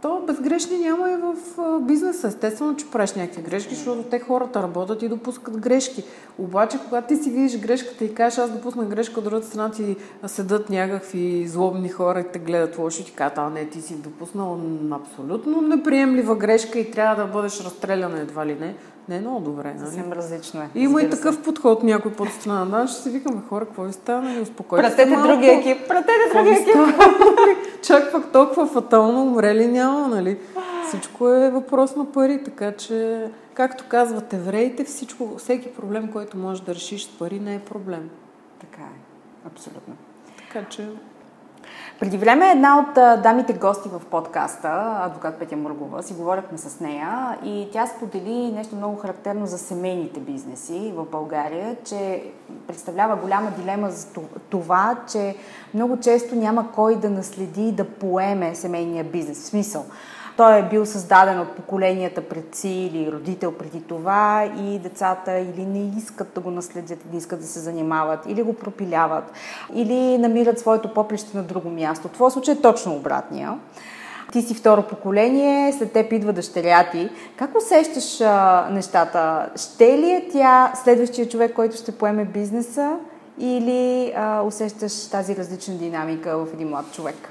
То 0.05 0.21
безгрешни 0.27 0.77
няма 0.77 1.11
и 1.11 1.15
в 1.15 1.35
бизнеса. 1.81 2.27
Естествено, 2.27 2.75
че 2.75 2.91
правиш 2.91 3.13
някакви 3.13 3.41
грешки, 3.41 3.75
защото 3.75 4.03
те 4.03 4.19
хората 4.19 4.63
работят 4.63 5.01
и 5.01 5.07
допускат 5.07 5.57
грешки. 5.57 6.03
Обаче, 6.37 6.77
когато 6.89 7.07
ти 7.07 7.15
си 7.15 7.29
видиш 7.29 7.59
грешката 7.59 8.05
и 8.05 8.13
кажеш, 8.13 8.39
аз 8.39 8.51
допусна 8.51 8.85
грешка, 8.85 9.19
от 9.19 9.23
другата 9.23 9.47
страна 9.47 9.71
ти 9.71 9.95
седат 10.27 10.69
някакви 10.69 11.47
злобни 11.47 11.89
хора 11.89 12.19
и 12.19 12.31
те 12.33 12.39
гледат 12.39 12.77
лошо 12.77 13.01
и 13.01 13.05
ти 13.05 13.11
казват, 13.11 13.37
а 13.37 13.49
не, 13.49 13.65
ти 13.65 13.81
си 13.81 13.95
допуснал 13.95 14.59
абсолютно 14.91 15.61
неприемлива 15.61 16.35
грешка 16.35 16.79
и 16.79 16.91
трябва 16.91 17.23
да 17.23 17.31
бъдеш 17.31 17.61
разстреляна 17.61 18.19
едва 18.19 18.45
ли 18.45 18.57
не. 18.59 18.75
Не 19.09 19.15
е 19.15 19.19
много 19.19 19.39
добре. 19.39 19.73
Нали? 19.73 19.79
Съвсем 19.79 20.11
различно 20.11 20.61
е. 20.61 20.69
Има 20.75 21.01
и 21.01 21.09
такъв 21.09 21.43
подход 21.43 21.83
някой 21.83 22.11
под 22.11 22.29
страна. 22.29 22.65
Да, 22.65 22.87
ще 22.87 23.01
си 23.01 23.09
викаме 23.09 23.41
хора, 23.49 23.65
какво 23.65 23.83
ви 23.83 23.93
става? 23.93 24.33
И 24.33 24.41
успокойте 24.41 24.87
Пратете 24.87 25.15
другия 25.15 25.59
екип. 25.59 25.87
Пратете 25.87 26.29
другия 26.33 26.53
екип. 26.53 26.75
Чак 27.85 28.11
пък 28.11 28.31
толкова 28.31 28.67
фатално 28.67 29.21
умрели 29.23 29.67
няма, 29.67 30.07
нали? 30.07 30.39
Всичко 30.87 31.29
е 31.29 31.49
въпрос 31.49 31.95
на 31.95 32.11
пари, 32.11 32.43
така 32.43 32.71
че, 32.71 33.29
както 33.53 33.83
казват 33.87 34.33
евреите, 34.33 34.83
всичко, 34.83 35.37
всеки 35.37 35.73
проблем, 35.73 36.11
който 36.11 36.37
можеш 36.37 36.63
да 36.63 36.75
решиш 36.75 37.05
с 37.05 37.17
пари, 37.17 37.39
не 37.39 37.55
е 37.55 37.59
проблем. 37.59 38.09
Така 38.61 38.81
е. 38.81 38.99
Абсолютно. 39.47 39.95
Така 40.37 40.69
че 40.69 40.89
преди 41.99 42.17
време 42.17 42.51
една 42.51 42.79
от 42.79 43.21
дамите 43.23 43.53
гости 43.53 43.89
в 43.89 44.01
подкаста, 44.11 44.97
адвокат 45.01 45.39
Петя 45.39 45.57
Мъргова, 45.57 46.03
си 46.03 46.13
говорихме 46.13 46.57
с 46.57 46.79
нея 46.79 47.37
и 47.43 47.69
тя 47.71 47.87
сподели 47.87 48.51
нещо 48.51 48.75
много 48.75 48.95
характерно 48.95 49.45
за 49.45 49.57
семейните 49.57 50.19
бизнеси 50.19 50.93
в 50.95 51.05
България, 51.05 51.75
че 51.85 52.23
представлява 52.67 53.15
голяма 53.15 53.51
дилема 53.51 53.91
за 53.91 54.07
това, 54.49 54.95
че 55.11 55.35
много 55.73 55.99
често 55.99 56.35
няма 56.35 56.71
кой 56.71 56.95
да 56.95 57.09
наследи 57.09 57.71
да 57.71 57.89
поеме 57.89 58.55
семейния 58.55 59.03
бизнес. 59.03 59.39
В 59.39 59.45
смисъл, 59.45 59.85
той 60.37 60.59
е 60.59 60.63
бил 60.69 60.85
създаден 60.85 61.39
от 61.39 61.55
поколенията 61.55 62.21
предци 62.21 62.69
или 62.69 63.11
родител 63.11 63.51
преди 63.51 63.81
това 63.81 64.49
и 64.59 64.79
децата 64.79 65.39
или 65.39 65.65
не 65.65 65.91
искат 65.97 66.31
да 66.35 66.41
го 66.41 66.51
наследят, 66.51 66.99
не 67.11 67.17
искат 67.17 67.39
да 67.39 67.47
се 67.47 67.59
занимават, 67.59 68.19
или 68.27 68.43
го 68.43 68.53
пропиляват, 68.53 69.31
или 69.73 70.17
намират 70.17 70.59
своето 70.59 70.93
поприще 70.93 71.37
на 71.37 71.43
друго 71.43 71.69
място. 71.69 72.07
В 72.07 72.11
твоя 72.11 72.31
случай 72.31 72.53
е 72.53 72.61
точно 72.61 72.95
обратния. 72.95 73.59
Ти 74.31 74.41
си 74.41 74.53
второ 74.55 74.83
поколение, 74.83 75.73
след 75.73 75.91
теб 75.91 76.11
идва 76.11 76.33
дъщеря 76.33 76.89
ти. 76.91 77.09
Как 77.37 77.57
усещаш 77.57 78.21
а, 78.21 78.67
нещата? 78.71 79.49
Ще 79.55 79.97
ли 79.97 80.11
е 80.11 80.29
тя 80.31 80.71
следващия 80.83 81.29
човек, 81.29 81.53
който 81.53 81.75
ще 81.75 81.97
поеме 81.97 82.25
бизнеса 82.25 82.97
или 83.39 84.13
а, 84.15 84.41
усещаш 84.41 85.07
тази 85.07 85.35
различна 85.35 85.73
динамика 85.73 86.37
в 86.37 86.47
един 86.53 86.69
млад 86.69 86.85
човек? 86.91 87.29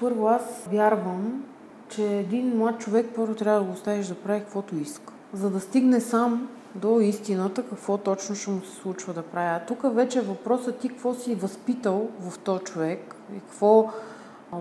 Първо 0.00 0.28
аз 0.28 0.42
вярвам, 0.72 1.44
че 1.88 2.16
един 2.16 2.56
млад 2.58 2.78
човек 2.80 3.06
първо 3.16 3.34
трябва 3.34 3.60
да 3.60 3.66
го 3.66 3.72
оставиш 3.72 4.06
да 4.06 4.14
прави 4.14 4.40
каквото 4.40 4.76
иска. 4.76 5.12
За 5.32 5.50
да 5.50 5.60
стигне 5.60 6.00
сам 6.00 6.48
до 6.74 7.00
истината, 7.00 7.62
какво 7.62 7.98
точно 7.98 8.34
ще 8.34 8.50
му 8.50 8.60
се 8.60 8.74
случва 8.74 9.12
да 9.12 9.22
прави. 9.22 9.48
А 9.48 9.66
тук 9.66 9.94
вече 9.94 10.20
въпросът 10.20 10.78
ти 10.78 10.88
какво 10.88 11.14
си 11.14 11.34
възпитал 11.34 12.08
в 12.20 12.38
този 12.38 12.64
човек 12.64 13.14
и 13.36 13.40
какво 13.40 13.92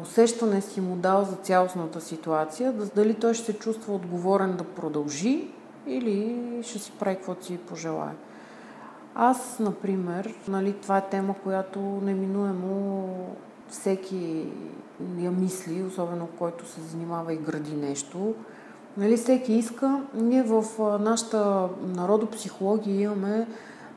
усещане 0.01 0.62
си 0.62 0.81
му 0.81 0.96
дал 0.96 1.24
за 1.24 1.36
цялостната 1.36 2.01
ситуация, 2.01 2.74
да 2.74 2.86
дали 2.86 3.13
той 3.13 3.34
ще 3.34 3.46
се 3.46 3.60
чувства 3.60 3.96
отговорен 3.96 4.57
да 4.57 4.63
продължи 4.63 5.48
или 5.88 6.43
ще 6.63 6.79
си 6.79 6.91
прави 7.00 7.15
каквото 7.15 7.46
си 7.46 7.57
пожелая. 7.57 8.15
Аз, 9.15 9.60
например, 9.60 10.34
нали, 10.48 10.74
това 10.74 10.98
е 10.98 11.10
тема, 11.10 11.36
която 11.43 11.79
неминуемо 11.79 13.10
всеки 13.69 14.45
я 15.19 15.31
мисли, 15.31 15.83
особено 15.83 16.27
който 16.38 16.67
се 16.67 16.81
занимава 16.81 17.33
и 17.33 17.38
гради 17.38 17.75
нещо. 17.75 18.33
Нали, 18.97 19.17
всеки 19.17 19.53
иска. 19.53 20.01
Ние 20.13 20.43
в 20.43 20.63
нашата 21.00 21.69
народопсихология 21.95 23.01
имаме 23.01 23.47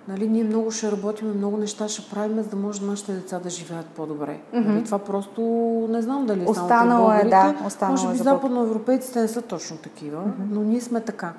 Нали, 0.09 0.29
ние 0.29 0.45
много 0.45 0.71
ще 0.71 0.93
работим, 0.93 1.37
много 1.37 1.57
неща 1.57 1.89
ще 1.89 2.11
правим, 2.11 2.43
за 2.43 2.49
да 2.49 2.57
може 2.57 2.85
нашите 2.85 3.13
деца 3.13 3.39
да 3.39 3.51
живеят 3.51 3.87
по-добре. 3.87 4.41
Mm-hmm. 4.55 4.67
Нали, 4.67 4.85
това 4.85 4.99
просто 4.99 5.41
не 5.91 6.03
знам 6.03 6.27
дали 6.27 6.43
е 6.43 6.47
останало 6.47 7.13
е, 7.13 7.25
да, 7.25 7.55
останало 7.67 7.97
Може 7.97 8.09
би 8.09 8.21
е 8.21 8.23
западноевропейците 8.23 9.21
не 9.21 9.29
са 9.29 9.43
точно 9.43 9.77
такива, 9.77 10.19
mm-hmm. 10.19 10.51
но 10.51 10.63
ние 10.63 10.81
сме 10.81 11.01
така. 11.01 11.33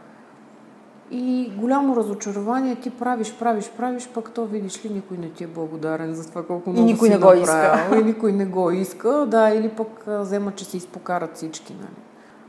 И 1.11 1.51
голямо 1.57 1.95
разочарование 1.95 2.75
ти 2.75 2.89
правиш, 2.89 3.33
правиш, 3.39 3.71
правиш, 3.77 4.09
пък 4.13 4.31
то 4.31 4.45
видиш 4.45 4.85
ли 4.85 4.89
никой 4.89 5.17
не 5.17 5.29
ти 5.29 5.43
е 5.43 5.47
благодарен 5.47 6.13
за 6.13 6.29
това 6.29 6.43
колко 6.45 6.69
много 6.69 6.89
и 6.89 6.91
никой 6.91 7.07
си 7.07 7.13
не 7.13 7.19
го 7.19 7.33
иска. 7.33 7.89
И 7.99 8.03
никой 8.03 8.31
не 8.31 8.45
го 8.45 8.71
иска, 8.71 9.27
да, 9.27 9.49
или 9.49 9.69
пък 9.69 10.03
взема, 10.07 10.51
че 10.51 10.65
се 10.65 10.77
изпокарат 10.77 11.35
всички. 11.35 11.73
Нали. 11.73 12.01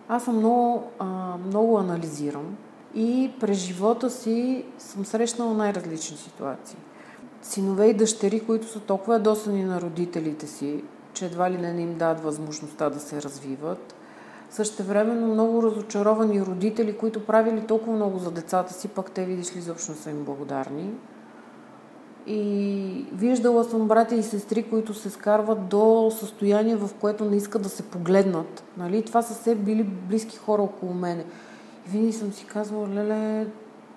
Аз 0.08 0.24
съм 0.24 0.36
много, 0.36 0.82
а, 0.98 1.36
много 1.46 1.78
анализирам 1.78 2.56
и 2.94 3.30
през 3.40 3.58
живота 3.58 4.10
си 4.10 4.64
съм 4.78 5.04
срещнала 5.04 5.54
най-различни 5.54 6.16
ситуации. 6.16 6.78
Синове 7.42 7.86
и 7.86 7.94
дъщери, 7.94 8.40
които 8.40 8.66
са 8.66 8.80
толкова 8.80 9.14
ядосани 9.14 9.64
на 9.64 9.80
родителите 9.80 10.46
си, 10.46 10.84
че 11.12 11.26
едва 11.26 11.50
ли 11.50 11.58
не 11.58 11.82
им 11.82 11.94
дадат 11.94 12.24
възможността 12.24 12.90
да 12.90 13.00
се 13.00 13.22
развиват– 13.22 13.94
Същевременно 14.52 15.26
много 15.26 15.62
разочаровани 15.62 16.42
родители, 16.42 16.96
които 16.96 17.26
правили 17.26 17.66
толкова 17.66 17.96
много 17.96 18.18
за 18.18 18.30
децата 18.30 18.74
си, 18.74 18.88
пък 18.88 19.10
те 19.10 19.24
видиш 19.24 19.56
ли 19.56 19.58
изобщо 19.58 19.94
са 19.94 20.10
им 20.10 20.24
благодарни. 20.24 20.90
И 22.26 23.06
виждала 23.12 23.64
съм 23.64 23.88
брати 23.88 24.14
и 24.14 24.22
сестри, 24.22 24.62
които 24.62 24.94
се 24.94 25.10
скарват 25.10 25.68
до 25.68 26.12
състояние, 26.18 26.76
в 26.76 26.90
което 27.00 27.24
не 27.24 27.36
искат 27.36 27.62
да 27.62 27.68
се 27.68 27.82
погледнат. 27.82 28.64
Нали? 28.76 29.02
Това 29.02 29.22
са 29.22 29.34
все 29.34 29.54
били 29.54 29.82
близки 29.82 30.36
хора 30.36 30.62
около 30.62 30.94
мене. 30.94 31.24
И 31.86 31.90
винаги 31.90 32.12
съм 32.12 32.32
си 32.32 32.46
казвала, 32.46 32.88
леле, 32.88 33.46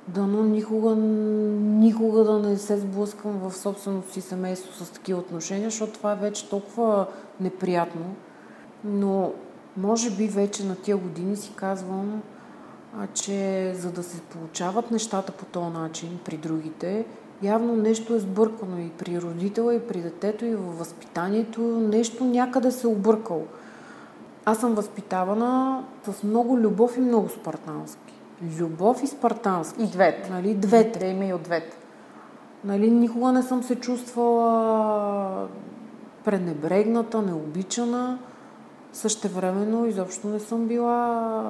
дано 0.08 0.44
никога, 0.44 0.96
никога 0.96 2.24
да 2.24 2.39
не 2.39 2.58
се 2.58 2.78
сблъскам 2.78 3.32
в 3.32 3.58
собственото 3.58 4.13
си 4.13 4.22
семейство 4.22 4.86
с 4.86 4.89
такива 4.89 5.20
отношения, 5.20 5.70
защото 5.70 5.94
това 5.94 6.12
е 6.12 6.15
вече 6.15 6.50
толкова 6.50 7.08
неприятно. 7.39 8.15
Но 8.84 9.32
може 9.78 10.12
би 10.12 10.28
вече 10.28 10.66
на 10.66 10.76
тия 10.76 10.98
години 10.98 11.36
си 11.36 11.52
казвам, 11.56 12.22
а, 13.00 13.08
че 13.08 13.72
за 13.76 13.92
да 13.92 14.04
се 14.04 14.22
получават 14.22 14.92
нещата 14.92 15.32
по 15.32 15.46
този 15.46 15.74
начин 15.74 16.20
при 16.26 16.38
другите, 16.38 17.06
явно 17.44 17.76
нещо 17.76 18.16
е 18.16 18.20
сбъркано 18.20 18.80
и 18.80 18.90
при 18.90 19.22
родителя, 19.22 19.76
и 19.76 19.88
при 19.88 20.02
детето, 20.02 20.46
и 20.46 20.56
във 20.56 20.80
възпитанието. 20.80 21.62
Нещо 21.62 22.26
някъде 22.26 22.72
се 22.72 22.88
е 22.88 22.90
объркал. 22.90 23.44
Аз 24.46 24.60
съм 24.60 24.74
възпитавана 24.74 25.84
с 26.12 26.24
много 26.24 26.58
любов 26.58 26.98
и 26.98 27.02
много 27.02 27.30
спартански. 27.30 28.14
Любов 28.60 29.04
и 29.04 29.08
спартански. 29.08 29.84
И 29.84 29.88
двете. 29.88 30.30
Нали? 30.30 30.54
Двете. 30.54 31.00
Да 31.00 31.06
има 31.06 31.26
и 31.26 31.34
от 31.34 31.42
двете. 31.42 31.78
Нали, 32.64 32.92
никога 32.92 33.32
не 33.32 33.44
съм 33.44 33.64
се 33.64 33.76
чувствала 33.76 35.48
пренебрегната, 36.24 37.22
необичана. 37.22 38.20
Същевременно 38.95 39.86
изобщо 39.86 40.27
не 40.27 40.39
съм 40.39 40.67
била 40.67 41.43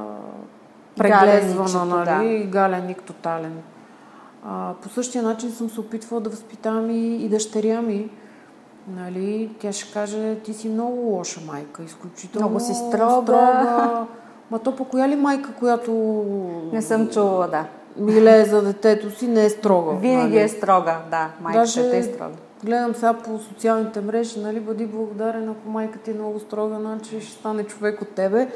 преглезвана, 0.97 1.85
нали? 1.85 2.39
Да. 2.39 2.45
Галеник 2.45 3.03
тотален. 3.03 3.53
А, 4.45 4.73
по 4.81 4.89
същия 4.89 5.23
начин 5.23 5.51
съм 5.51 5.69
се 5.69 5.79
опитвала 5.79 6.21
да 6.21 6.29
възпитавам 6.29 6.89
и, 6.89 7.15
и 7.15 7.29
дъщеря 7.29 7.81
ми. 7.81 8.09
Нали, 8.87 9.55
тя 9.59 9.71
ще 9.71 9.93
каже, 9.93 10.35
ти 10.35 10.53
си 10.53 10.69
много 10.69 10.95
лоша 10.95 11.41
майка, 11.47 11.83
изключително 11.83 12.47
много 12.47 12.65
си 12.65 12.73
строга. 12.73 13.21
строга. 13.23 14.05
Ма 14.51 14.59
то 14.59 14.75
по 14.75 14.85
коя 14.85 15.09
ли 15.09 15.15
майка, 15.15 15.53
която... 15.59 15.91
Не 16.73 16.81
съм 16.81 17.09
чула, 17.09 17.47
да. 17.47 17.65
Милее 17.97 18.45
за 18.45 18.61
детето 18.61 19.11
си, 19.11 19.27
не 19.27 19.45
е 19.45 19.49
строга. 19.49 19.91
Винаги 19.91 20.35
нали? 20.35 20.43
е 20.43 20.47
строга, 20.49 20.97
да. 21.11 21.29
Майката 21.41 21.59
Даже, 21.59 21.97
е 21.97 22.03
строга 22.03 22.35
гледам 22.63 22.95
сега 22.95 23.13
по 23.13 23.39
социалните 23.39 24.01
мрежи, 24.01 24.39
нали, 24.39 24.59
бъди 24.59 24.85
благодарен, 24.85 25.49
ако 25.49 25.69
майка 25.69 25.99
ти 25.99 26.11
е 26.11 26.13
много 26.13 26.39
строга, 26.39 26.75
значи 26.79 27.21
ще 27.21 27.39
стане 27.39 27.63
човек 27.63 28.01
от 28.01 28.09
тебе. 28.09 28.51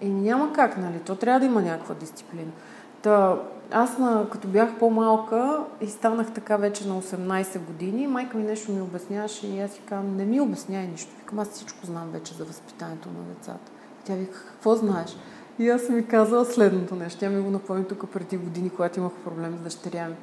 И 0.00 0.08
няма 0.08 0.52
как, 0.52 0.76
нали, 0.76 0.98
то 1.06 1.16
трябва 1.16 1.40
да 1.40 1.46
има 1.46 1.62
някаква 1.62 1.94
дисциплина. 1.94 2.50
Та, 3.02 3.36
аз, 3.70 3.98
на, 3.98 4.26
като 4.30 4.48
бях 4.48 4.78
по-малка 4.78 5.64
и 5.80 5.86
станах 5.86 6.32
така 6.32 6.56
вече 6.56 6.88
на 6.88 7.02
18 7.02 7.58
години, 7.58 8.06
майка 8.06 8.36
ми 8.36 8.44
нещо 8.44 8.72
ми 8.72 8.80
обясняваше 8.80 9.46
и 9.46 9.60
аз 9.60 9.70
си 9.70 9.80
казвам, 9.86 10.16
не 10.16 10.24
ми 10.24 10.40
обясняй 10.40 10.86
нищо. 10.86 11.12
Викам, 11.18 11.38
аз 11.38 11.50
всичко 11.50 11.86
знам 11.86 12.10
вече 12.12 12.34
за 12.34 12.44
възпитанието 12.44 13.08
на 13.08 13.34
децата. 13.34 13.70
Тя 14.04 14.14
вика, 14.14 14.44
какво 14.52 14.74
знаеш? 14.74 15.16
И 15.58 15.68
аз 15.68 15.88
ми 15.88 16.06
казала 16.06 16.44
следното 16.44 16.94
нещо. 16.94 17.20
Тя 17.20 17.30
ми 17.30 17.42
го 17.42 17.50
напомни 17.50 17.84
тук 17.84 18.10
преди 18.12 18.36
години, 18.36 18.70
когато 18.70 19.00
имах 19.00 19.12
проблем 19.12 19.58
с 19.58 19.62
дъщеря 19.62 20.08
ми. 20.08 20.16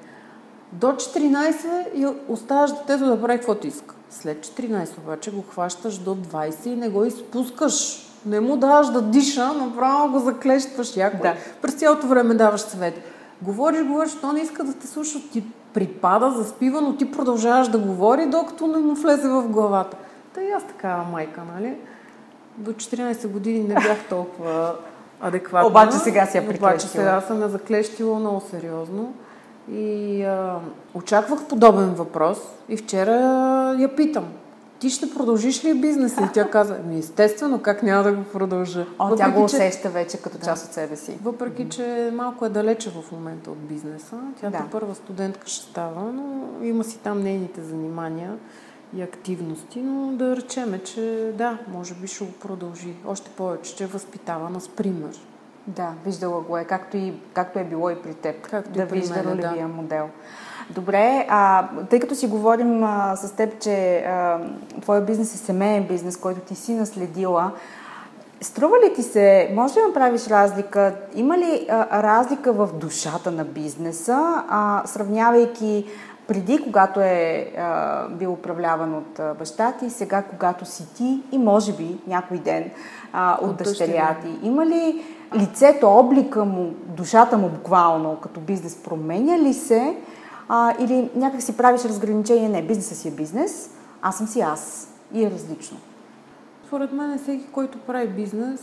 До 0.72 0.88
14 0.88 1.94
и 1.94 2.08
оставаш 2.28 2.72
детето 2.72 3.06
да 3.06 3.22
прави 3.22 3.38
каквото 3.38 3.68
иска. 3.68 3.96
След 4.10 4.46
14 4.46 4.98
обаче 4.98 5.32
го 5.32 5.44
хващаш 5.52 5.98
до 5.98 6.16
20 6.16 6.68
и 6.68 6.76
не 6.76 6.90
го 6.90 7.06
изпускаш. 7.06 8.04
Не 8.26 8.40
му 8.40 8.58
даваш 8.58 8.88
да 8.88 9.02
диша, 9.02 9.54
направо 9.54 10.12
го 10.12 10.20
заклещваш 10.20 10.98
яко. 10.98 11.18
Да. 11.22 11.36
През 11.62 11.74
цялото 11.74 12.08
време 12.08 12.34
даваш 12.34 12.62
съвет. 12.62 12.94
Говориш, 13.42 13.84
говориш, 13.84 14.16
то 14.22 14.34
не 14.34 14.40
иска 14.40 14.64
да 14.64 14.74
те 14.74 14.88
слуша, 14.88 15.20
ти 15.32 15.44
припада, 15.74 16.32
заспива, 16.32 16.82
но 16.82 16.96
ти 16.96 17.12
продължаваш 17.12 17.68
да 17.68 17.78
говори, 17.78 18.26
докато 18.26 18.68
не 18.68 18.78
му 18.78 18.94
влезе 18.94 19.28
в 19.28 19.48
главата. 19.48 19.98
Та 20.34 20.42
и 20.42 20.52
аз 20.52 20.64
такава 20.64 21.04
майка, 21.04 21.42
нали? 21.56 21.78
До 22.58 22.72
14 22.72 23.28
години 23.28 23.60
не 23.60 23.74
бях 23.74 24.08
толкова 24.10 24.76
адекватна. 25.22 25.68
Обаче 25.68 25.98
сега 25.98 26.26
си 26.26 26.38
я. 26.38 26.44
Обаче 26.56 26.88
сега 26.88 27.22
съм 27.22 27.42
я 27.42 27.50
заклещила 27.50 28.20
много 28.20 28.42
сериозно. 28.52 29.14
И 29.72 30.24
а, 30.24 30.60
очаквах 30.94 31.48
подобен 31.48 31.94
въпрос 31.94 32.38
и 32.70 32.78
вчера 32.78 33.12
я 33.80 33.96
питам. 33.96 34.26
Ти 34.80 34.90
ще 34.90 35.14
продължиш 35.14 35.66
ли 35.66 35.74
бизнеса? 35.74 36.22
И 36.22 36.34
тя 36.34 36.50
каза, 36.50 36.78
ми 36.88 37.00
естествено, 37.00 37.62
как 37.62 37.84
няма 37.84 38.04
да 38.04 38.12
го 38.14 38.24
продължа. 38.24 38.86
О, 39.00 39.08
въпреки, 39.08 39.32
тя 39.32 39.38
го 39.38 39.44
усеща 39.44 39.82
че... 39.82 39.90
вече 39.90 40.18
като 40.18 40.38
да. 40.38 40.46
част 40.46 40.66
от 40.66 40.74
себе 40.74 40.96
си. 40.96 41.18
Въпреки, 41.24 41.70
че 41.70 42.12
малко 42.14 42.46
е 42.46 42.50
далече 42.50 42.90
в 42.90 43.12
момента 43.12 43.52
от 43.52 43.58
бизнеса. 43.58 44.16
Тя 44.42 44.50
да. 44.50 44.66
първа 44.72 44.96
студентка 44.96 45.48
ще 45.48 45.66
става, 45.66 46.02
но 46.02 46.44
има 46.64 46.84
си 46.84 47.00
там 47.00 47.24
нейните 47.24 47.62
занимания 47.62 48.34
и 48.96 49.02
активности, 49.02 49.82
но 49.82 50.12
да 50.12 50.36
речеме, 50.36 50.80
че 50.84 51.32
да, 51.38 51.58
може 51.68 51.94
би 51.94 52.08
ще 52.08 52.26
го 52.26 52.32
продължи. 52.32 52.94
Още 53.08 53.30
повече, 53.30 53.76
че 53.76 53.84
е 53.84 53.88
възпитавана 53.88 54.62
с 54.62 54.68
пример. 54.68 55.20
Да, 55.68 55.94
виждала 56.06 56.42
го 56.42 56.58
е, 56.58 56.64
както, 56.64 56.98
и, 56.98 57.14
както 57.34 57.60
е 57.60 57.64
било 57.64 57.90
и 57.90 58.02
при 58.02 58.14
теб. 58.14 58.48
Както 58.50 58.72
да 58.72 58.84
и 58.84 58.88
при 58.88 59.00
вижда 59.00 59.24
ролевия 59.24 59.68
да. 59.68 59.74
модел. 59.74 60.10
Добре, 60.70 61.26
а, 61.30 61.68
тъй 61.90 62.00
като 62.00 62.16
си 62.16 62.28
говорим 62.28 62.84
а, 62.84 63.16
с 63.16 63.32
теб, 63.32 63.60
че 63.60 63.98
а, 63.98 64.40
твоя 64.82 65.02
бизнес 65.02 65.34
е 65.34 65.38
семейен 65.38 65.84
бизнес, 65.88 66.18
който 66.18 66.40
ти 66.42 66.56
си 66.56 66.74
наследила, 66.74 67.52
струва 68.42 68.78
ли 68.78 68.94
ти 68.94 69.04
се, 69.04 69.52
може 69.56 69.74
ли 69.74 69.82
да 69.82 69.88
направиш 69.88 70.28
разлика, 70.28 70.96
има 71.16 71.38
ли 71.38 71.68
а, 71.70 72.04
разлика 72.04 72.54
в 72.54 72.70
душата 72.74 73.32
на 73.32 73.46
бизнеса, 73.46 74.44
а, 74.50 74.82
сравнявайки 74.86 75.86
преди, 76.28 76.64
когато 76.64 77.00
е 77.00 77.52
а, 77.58 78.08
бил 78.10 78.34
управляван 78.34 78.96
от 78.96 79.20
а, 79.20 79.34
баща 79.34 79.72
ти, 79.72 79.90
сега, 79.90 80.22
когато 80.22 80.66
си 80.66 80.94
ти 80.94 81.22
и 81.32 81.38
може 81.38 81.74
би 81.74 81.98
някой 82.08 82.38
ден 82.38 82.72
а, 83.14 83.38
от, 83.42 83.50
от 83.50 83.58
дъщеря 83.58 84.16
ти. 84.22 84.48
Има 84.48 84.66
ли 84.66 85.04
лицето, 85.36 85.88
облика 85.88 86.46
му, 86.46 86.74
душата 86.88 87.38
му 87.38 87.50
буквално 87.50 88.18
като 88.22 88.40
бизнес 88.40 88.76
променя 88.76 89.40
ли 89.40 89.54
се 89.54 89.98
а, 90.50 90.74
или 90.80 91.10
някак 91.16 91.42
си 91.42 91.58
правиш 91.58 91.86
разграничение, 91.86 92.50
не, 92.50 92.68
бизнесът 92.68 92.98
си 92.98 93.08
е 93.08 93.12
бизнес, 93.12 93.70
аз 94.02 94.18
съм 94.18 94.28
си 94.28 94.42
аз 94.42 94.90
и 95.14 95.24
е 95.24 95.32
различно. 95.32 95.78
Според 96.68 96.92
мен 96.92 97.20
всеки, 97.20 97.46
който 97.52 97.78
прави 97.78 98.08
бизнес 98.08 98.62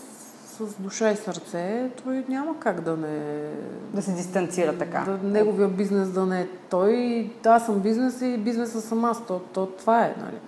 с 0.59 0.75
душа 0.79 1.11
и 1.11 1.17
сърце, 1.17 1.91
той 2.05 2.25
няма 2.29 2.59
как 2.59 2.81
да 2.81 2.97
не... 2.97 3.49
Да 3.95 4.03
се 4.03 4.13
дистанцира 4.13 4.79
така. 4.79 5.05
Да, 5.07 5.29
неговия 5.29 5.69
бизнес 5.69 6.09
да 6.09 6.27
не 6.27 6.41
е 6.41 6.49
той. 6.71 7.31
Аз 7.45 7.67
съм 7.67 7.81
бизнес 7.81 8.21
и 8.21 8.39
бизнеса 8.39 8.81
съм 8.81 9.05
аз. 9.05 9.27
То, 9.27 9.39
то, 9.39 9.67
това 9.67 10.05
е, 10.05 10.15
нали? 10.21 10.39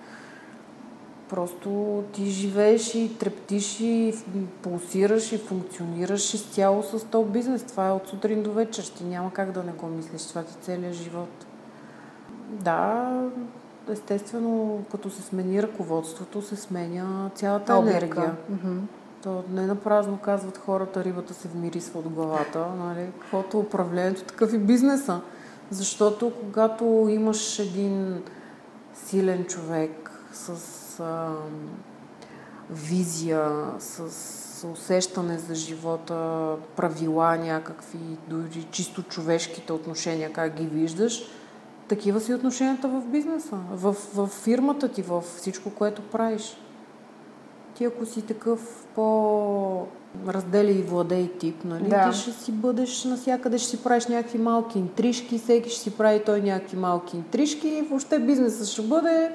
Просто 1.29 2.03
ти 2.13 2.25
живееш 2.25 2.95
и 2.95 3.17
трептиш 3.19 3.79
и 3.79 4.13
пулсираш 4.61 5.31
и 5.31 5.37
функционираш 5.37 6.33
изцяло 6.33 6.83
с 6.83 7.05
този 7.05 7.29
бизнес. 7.29 7.63
Това 7.63 7.87
е 7.87 7.91
от 7.91 8.07
сутрин 8.07 8.43
до 8.43 8.51
вечер. 8.51 8.83
Ти 8.83 9.03
няма 9.03 9.33
как 9.33 9.51
да 9.51 9.63
не 9.63 9.71
го 9.71 9.87
мислиш. 9.87 10.25
Това 10.25 10.43
ти 10.43 10.53
целият 10.61 10.93
живот. 10.93 11.45
Да, 12.49 13.21
естествено, 13.89 14.83
като 14.91 15.09
се 15.09 15.21
смени 15.21 15.63
ръководството, 15.63 16.41
се 16.41 16.55
сменя 16.55 17.31
цялата 17.35 17.75
Облика. 17.75 17.97
енергия. 17.97 18.35
Mm-hmm. 18.51 18.79
То 19.23 19.43
не 19.51 19.65
на 19.65 19.75
празно 19.75 20.17
казват 20.17 20.57
хората, 20.57 21.03
рибата 21.03 21.33
се 21.33 21.47
вмирисва 21.47 21.99
от 21.99 22.09
главата. 22.09 22.67
Нали? 22.79 23.07
Каквото 23.19 23.59
управлението, 23.59 24.23
такъв 24.23 24.53
и 24.53 24.57
бизнеса. 24.57 25.21
Защото 25.71 26.31
когато 26.41 27.07
имаш 27.09 27.59
един 27.59 28.23
силен 28.93 29.45
човек 29.45 30.11
с 30.33 30.86
а, 30.99 31.29
визия, 32.69 33.51
с 33.79 34.67
усещане 34.73 35.37
за 35.37 35.55
живота, 35.55 36.55
правила 36.75 37.37
някакви, 37.37 37.99
дори 38.27 38.67
чисто 38.71 39.03
човешките 39.03 39.73
отношения, 39.73 40.33
как 40.33 40.55
ги 40.55 40.65
виждаш, 40.65 41.23
такива 41.87 42.19
си 42.19 42.33
отношенията 42.33 42.87
в 42.87 43.01
бизнеса, 43.05 43.57
в, 43.71 43.95
в 44.15 44.27
фирмата 44.27 44.87
ти, 44.87 45.01
в 45.01 45.21
всичко, 45.21 45.69
което 45.69 46.01
правиш. 46.01 46.57
Ти 47.75 47.85
ако 47.85 48.05
си 48.05 48.21
такъв 48.21 48.85
по 48.95 49.87
раздели 50.27 50.71
и 50.71 50.81
владей 50.81 51.31
тип, 51.31 51.63
нали? 51.65 51.89
Да. 51.89 52.09
Ти 52.09 52.17
ще 52.17 52.31
си 52.31 52.51
бъдеш 52.51 53.03
навсякъде, 53.03 53.57
ще 53.57 53.69
си 53.69 53.83
правиш 53.83 54.05
някакви 54.05 54.37
малки 54.37 54.79
интрижки, 54.79 55.37
всеки 55.37 55.69
ще 55.69 55.81
си 55.81 55.97
прави 55.97 56.21
той 56.25 56.41
някакви 56.41 56.77
малки 56.77 57.17
интрижки 57.17 57.67
и 57.67 57.81
въобще 57.81 58.19
бизнесът 58.19 58.67
ще 58.67 58.81
бъде 58.81 59.31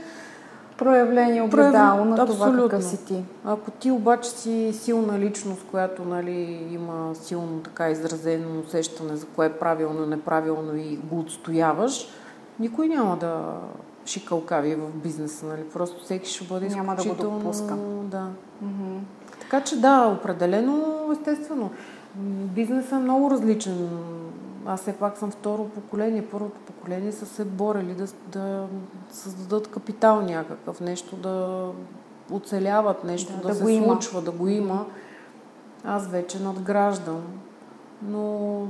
проявление 0.79 1.43
огледало 1.43 2.05
на 2.05 2.27
това 2.27 2.53
какъв 2.53 2.85
си 2.85 3.05
ти. 3.05 3.25
Ако 3.45 3.71
ти 3.71 3.91
обаче 3.91 4.31
си 4.31 4.73
силна 4.73 5.19
личност, 5.19 5.67
която 5.71 6.05
нали, 6.05 6.67
има 6.71 7.15
силно 7.15 7.61
така 7.61 7.91
изразено 7.91 8.61
усещане 8.67 9.17
за 9.17 9.27
кое 9.27 9.47
е 9.47 9.53
правилно, 9.53 10.07
неправилно 10.07 10.77
и 10.77 10.97
го 10.97 11.19
отстояваш, 11.19 12.09
никой 12.61 12.89
няма 12.89 13.17
да 13.17 13.43
шикалкави 14.07 14.75
в 14.75 14.91
бизнеса. 15.03 15.47
Нали? 15.47 15.63
Просто 15.73 16.05
всеки 16.05 16.31
ще 16.31 16.45
бъде 16.45 16.69
Няма 16.69 16.97
да 16.97 17.05
го 17.05 17.15
допуска. 17.15 17.77
Да. 18.03 18.27
Mm-hmm. 18.65 18.99
Така 19.41 19.61
че 19.61 19.81
да, 19.81 20.17
определено, 20.19 21.09
естествено. 21.13 21.71
Бизнесът 22.55 22.93
е 22.93 22.97
много 22.97 23.31
различен 23.31 23.89
аз 24.67 24.81
все 24.81 24.93
пак 24.93 25.19
съм 25.19 25.31
второ 25.31 25.69
поколение. 25.69 26.29
Първото 26.31 26.61
поколение 26.61 27.13
са 27.13 27.27
се 27.27 27.45
борели 27.45 27.95
да, 27.95 28.07
да 28.29 28.67
създадат 29.11 29.71
капитал 29.71 30.23
някакъв, 30.23 30.81
нещо 30.81 31.17
да 31.17 31.69
оцеляват, 32.31 33.05
нещо 33.05 33.33
да, 33.33 33.43
да, 33.43 33.49
да 33.49 33.55
се 33.55 33.73
има. 33.73 33.87
случва, 33.87 34.23
да 34.23 34.31
го 34.31 34.49
има. 34.49 34.87
Аз 35.85 36.07
вече 36.09 36.43
надграждам. 36.43 37.23
Но 38.03 38.67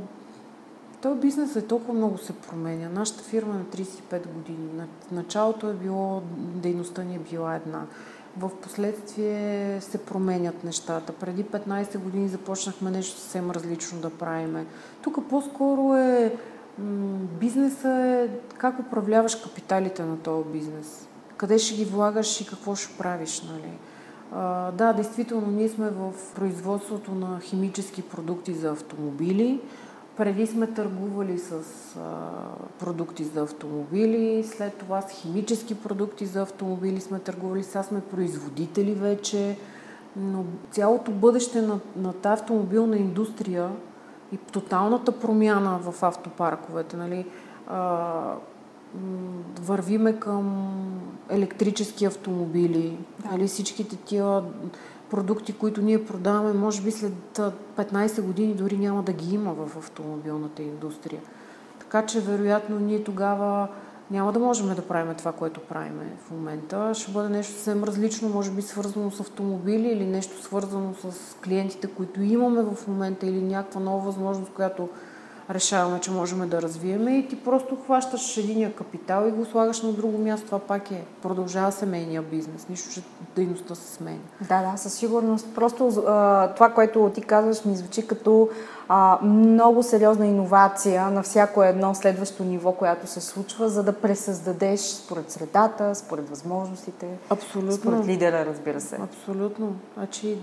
този 1.03 1.21
бизнес 1.21 1.57
е 1.57 1.67
толкова 1.67 1.95
много 1.95 2.19
се 2.19 2.33
променя. 2.33 2.89
Нашата 2.89 3.23
фирма 3.23 3.55
е 3.55 3.59
на 3.59 3.65
35 3.65 4.29
години. 4.29 4.69
Началото 5.13 5.71
е 5.71 5.75
било, 5.75 6.23
дейността 6.37 7.05
ни 7.05 7.15
е 7.15 7.19
била 7.19 7.55
една 7.55 7.87
в 8.37 8.51
последствие 8.63 9.81
се 9.81 9.99
променят 9.99 10.65
нещата. 10.65 11.13
Преди 11.13 11.45
15 11.45 11.99
години 11.99 12.29
започнахме 12.29 12.91
нещо 12.91 13.21
съвсем 13.21 13.51
различно 13.51 13.99
да 13.99 14.11
правиме. 14.11 14.67
Тук 15.03 15.29
по-скоро 15.29 15.97
е 15.97 16.37
бизнеса 17.41 17.89
е 17.91 18.29
как 18.59 18.79
управляваш 18.79 19.35
капиталите 19.35 20.03
на 20.05 20.19
този 20.19 20.49
бизнес. 20.49 21.09
Къде 21.37 21.59
ще 21.59 21.75
ги 21.75 21.85
влагаш 21.85 22.41
и 22.41 22.47
какво 22.47 22.75
ще 22.75 22.99
правиш, 22.99 23.43
нали? 23.43 23.73
А, 24.33 24.71
да, 24.73 24.93
действително, 24.93 25.47
ние 25.47 25.69
сме 25.69 25.91
в 25.91 26.13
производството 26.35 27.15
на 27.15 27.41
химически 27.41 28.03
продукти 28.03 28.55
за 28.55 28.71
автомобили. 28.71 29.61
Преди 30.17 30.47
сме 30.47 30.67
търгували 30.67 31.39
с 31.39 31.53
а, 31.53 31.61
продукти 32.79 33.25
за 33.25 33.43
автомобили, 33.43 34.45
след 34.45 34.75
това 34.75 35.01
с 35.03 35.11
химически 35.11 35.75
продукти 35.75 36.27
за 36.27 36.43
автомобили 36.43 37.01
сме 37.01 37.19
търгували, 37.19 37.63
сега 37.63 37.83
сме 37.83 38.01
производители 38.01 38.95
вече, 38.95 39.59
но 40.17 40.45
цялото 40.71 41.11
бъдеще 41.11 41.63
на, 41.63 41.81
на 41.97 42.13
тази 42.13 42.43
автомобилна 42.43 42.97
индустрия 42.97 43.71
и 44.33 44.37
тоталната 44.37 45.13
промяна 45.13 45.79
в 45.79 46.03
автопарковете, 46.03 46.97
нали, 46.97 47.27
а, 47.67 48.35
вървиме 49.61 50.19
към 50.19 50.69
електрически 51.29 52.05
автомобили, 52.05 52.99
да. 53.19 53.31
нали, 53.31 53.47
всичките 53.47 53.97
тия 53.97 54.43
продукти, 55.13 55.53
които 55.53 55.83
ние 55.83 56.07
продаваме, 56.07 56.53
може 56.53 56.83
би 56.83 56.91
след 56.91 57.13
15 57.77 58.23
години 58.23 58.55
дори 58.55 58.79
няма 58.79 59.03
да 59.03 59.13
ги 59.13 59.35
има 59.35 59.53
в 59.53 59.77
автомобилната 59.77 60.63
индустрия. 60.63 61.21
Така 61.79 62.07
че, 62.07 62.21
вероятно, 62.21 62.79
ние 62.79 63.05
тогава 63.05 63.69
няма 64.11 64.33
да 64.33 64.39
можем 64.39 64.75
да 64.75 64.83
правим 64.83 65.15
това, 65.15 65.33
което 65.33 65.61
правим 65.61 66.01
в 66.27 66.31
момента. 66.31 66.93
Ще 66.95 67.13
бъде 67.13 67.29
нещо 67.29 67.53
съвсем 67.53 67.85
различно, 67.85 68.29
може 68.29 68.51
би 68.51 68.63
свързано 68.63 69.11
с 69.11 69.21
автомобили 69.21 69.89
или 69.89 70.07
нещо 70.07 70.43
свързано 70.43 70.95
с 70.95 71.37
клиентите, 71.45 71.87
които 71.87 72.23
имаме 72.23 72.63
в 72.63 72.89
момента 72.89 73.27
или 73.27 73.43
някаква 73.43 73.81
нова 73.81 74.05
възможност, 74.05 74.53
която 74.53 74.89
решаваме, 75.55 76.01
че 76.01 76.11
можем 76.11 76.49
да 76.49 76.63
развиеме 76.63 77.19
и 77.19 77.29
ти 77.29 77.45
просто 77.45 77.77
хващаш 77.85 78.37
единия 78.37 78.73
капитал 78.73 79.29
и 79.29 79.31
го 79.31 79.45
слагаш 79.45 79.83
на 79.83 79.93
друго 79.93 80.19
място. 80.19 80.47
Това 80.47 80.59
пак 80.59 80.91
е. 80.91 81.05
Продължава 81.23 81.73
семейния 81.73 82.23
бизнес. 82.23 82.69
Нищо, 82.69 82.95
че 82.95 83.03
дейността 83.37 83.75
се 83.75 83.95
сменя. 83.95 84.19
Да, 84.49 84.71
да, 84.71 84.77
със 84.77 84.95
сигурност. 84.95 85.55
Просто 85.55 86.05
а, 86.07 86.49
това, 86.55 86.71
което 86.71 87.11
ти 87.15 87.21
казваш, 87.21 87.65
ми 87.65 87.77
звучи 87.77 88.07
като 88.07 88.49
а, 88.89 89.19
много 89.23 89.83
сериозна 89.83 90.27
иновация 90.27 91.11
на 91.11 91.23
всяко 91.23 91.63
едно 91.63 91.95
следващо 91.95 92.45
ниво, 92.45 92.73
което 92.73 93.07
се 93.07 93.21
случва, 93.21 93.69
за 93.69 93.83
да 93.83 93.93
пресъздадеш 93.93 94.81
според 94.81 95.31
средата, 95.31 95.95
според 95.95 96.29
възможностите. 96.29 97.07
Абсолютно. 97.31 97.73
Според 97.73 98.07
лидера, 98.07 98.47
разбира 98.47 98.81
се. 98.81 98.99
Абсолютно. 99.03 99.77
Значи 99.97 100.39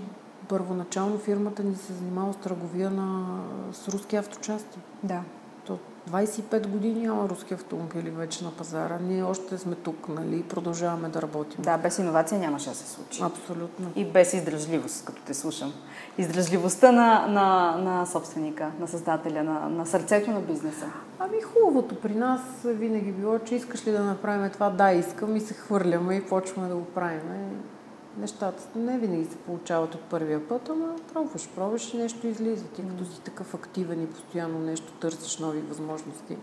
първоначално 0.50 1.18
фирмата 1.18 1.62
ни 1.62 1.76
се 1.76 1.92
занимава 1.92 2.32
с 2.32 2.36
търговия 2.36 2.90
на, 2.90 3.38
с 3.72 3.88
руски 3.88 4.16
авточасти. 4.16 4.78
Да. 5.02 5.20
То 5.64 5.78
25 6.10 6.66
години 6.66 7.06
няма 7.06 7.28
руски 7.28 7.54
автомобили 7.54 8.10
вече 8.10 8.44
на 8.44 8.50
пазара. 8.50 8.98
Ние 9.02 9.22
още 9.22 9.58
сме 9.58 9.74
тук, 9.74 10.08
нали, 10.08 10.42
продължаваме 10.42 11.08
да 11.08 11.22
работим. 11.22 11.62
Да, 11.62 11.78
без 11.78 11.98
иновация 11.98 12.38
нямаше 12.38 12.68
да 12.68 12.74
се 12.74 12.90
случи. 12.90 13.22
Абсолютно. 13.22 13.92
И 13.96 14.04
без 14.04 14.32
издръжливост, 14.32 15.04
като 15.04 15.22
те 15.22 15.34
слушам. 15.34 15.72
Издръжливостта 16.18 16.92
на, 16.92 17.26
на, 17.26 17.76
на 17.76 18.06
собственика, 18.06 18.70
на 18.80 18.88
създателя, 18.88 19.44
на, 19.44 19.68
на 19.68 19.86
сърцето 19.86 20.30
на 20.30 20.40
бизнеса. 20.40 20.86
Ами 21.18 21.40
хубавото 21.40 22.00
при 22.00 22.14
нас 22.14 22.40
винаги 22.64 23.12
било, 23.12 23.38
че 23.38 23.54
искаш 23.54 23.86
ли 23.86 23.92
да 23.92 24.04
направим 24.04 24.50
това, 24.50 24.70
да, 24.70 24.92
искам 24.92 25.36
и 25.36 25.40
се 25.40 25.54
хвърляме 25.54 26.14
и 26.14 26.26
почваме 26.26 26.68
да 26.68 26.74
го 26.74 26.84
правим. 26.84 27.20
Нещата 28.18 28.78
не 28.78 28.98
винаги 28.98 29.24
се 29.24 29.36
получават 29.36 29.94
от 29.94 30.00
първия 30.00 30.48
път, 30.48 30.68
ама 30.68 30.86
пробваш, 31.12 31.48
пробваш 31.48 31.94
и 31.94 31.96
нещо 31.96 32.26
излиза. 32.26 32.64
Ти 32.64 32.82
като 32.82 33.04
си 33.04 33.20
такъв 33.20 33.54
активен 33.54 34.02
и 34.02 34.06
постоянно 34.06 34.58
нещо 34.58 34.92
търсиш 34.92 35.38
нови 35.38 35.60
възможности. 35.60 36.36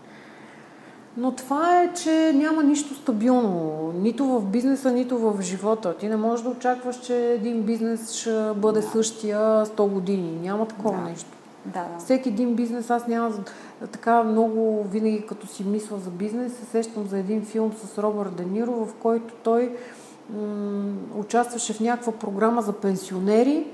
Но 1.16 1.32
това 1.32 1.82
е, 1.82 1.92
че 1.94 2.32
няма 2.34 2.62
нищо 2.62 2.94
стабилно. 2.94 3.92
Нито 3.92 4.24
в 4.24 4.44
бизнеса, 4.44 4.92
нито 4.92 5.18
в 5.18 5.42
живота. 5.42 5.96
Ти 5.96 6.08
не 6.08 6.16
можеш 6.16 6.42
да 6.42 6.50
очакваш, 6.50 7.00
че 7.00 7.32
един 7.32 7.62
бизнес 7.62 8.12
ще 8.12 8.52
бъде 8.56 8.80
да. 8.80 8.86
същия 8.86 9.38
100 9.66 9.88
години. 9.88 10.40
Няма 10.42 10.68
такова 10.68 10.96
да. 10.96 11.04
нещо. 11.04 11.30
Да, 11.66 11.84
да. 11.84 11.98
Всеки 11.98 12.28
един 12.28 12.54
бизнес, 12.54 12.90
аз 12.90 13.06
няма 13.06 13.32
така 13.92 14.22
много, 14.22 14.84
винаги 14.90 15.26
като 15.26 15.46
си 15.46 15.64
мисля 15.64 15.96
за 15.96 16.10
бизнес, 16.10 16.52
се 16.56 16.64
сещам 16.64 17.06
за 17.06 17.18
един 17.18 17.44
филм 17.44 17.72
с 17.72 17.98
Робърт 17.98 18.34
Дениро, 18.34 18.72
в 18.72 18.94
който 18.94 19.34
той 19.42 19.76
м- 20.30 20.92
участваше 21.16 21.72
в 21.72 21.80
някаква 21.80 22.12
програма 22.12 22.62
за 22.62 22.72
пенсионери. 22.72 23.66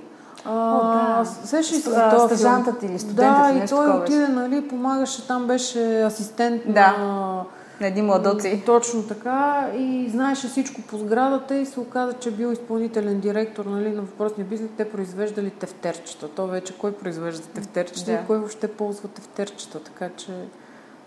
О, 0.46 0.78
да. 0.82 1.24
Сещаш 1.44 1.76
се 1.76 1.90
за 1.90 2.10
този 2.10 2.36
Стажантът 2.36 2.82
или 2.82 2.98
студентът 2.98 3.54
Да, 3.54 3.64
и 3.64 3.68
той 3.68 3.90
отиде, 3.90 4.28
нали, 4.28 4.68
помагаше, 4.68 5.26
там 5.26 5.46
беше 5.46 6.02
асистент 6.02 6.62
да. 6.66 6.96
на 6.98 7.44
на 7.80 7.86
един 7.86 8.04
младоци. 8.04 8.62
Точно 8.66 9.02
така. 9.02 9.70
И 9.76 10.08
знаеше 10.10 10.48
всичко 10.48 10.82
по 10.82 10.98
сградата 10.98 11.56
и 11.56 11.66
се 11.66 11.80
оказа, 11.80 12.12
че 12.12 12.30
бил 12.30 12.52
изпълнителен 12.52 13.20
директор 13.20 13.64
нали, 13.64 13.90
на 13.90 14.00
въпросния 14.02 14.46
бизнес. 14.46 14.70
Те 14.76 14.90
произвеждали 14.90 15.50
тефтерчета. 15.50 16.28
То 16.28 16.46
вече 16.46 16.78
кой 16.78 16.92
произвежда 16.92 17.46
тефтерчета 17.46 18.10
да. 18.10 18.12
и 18.12 18.26
кой 18.26 18.38
въобще 18.38 18.68
ползва 18.68 19.08
тефтерчета. 19.08 19.80
Така 19.80 20.08
че, 20.16 20.32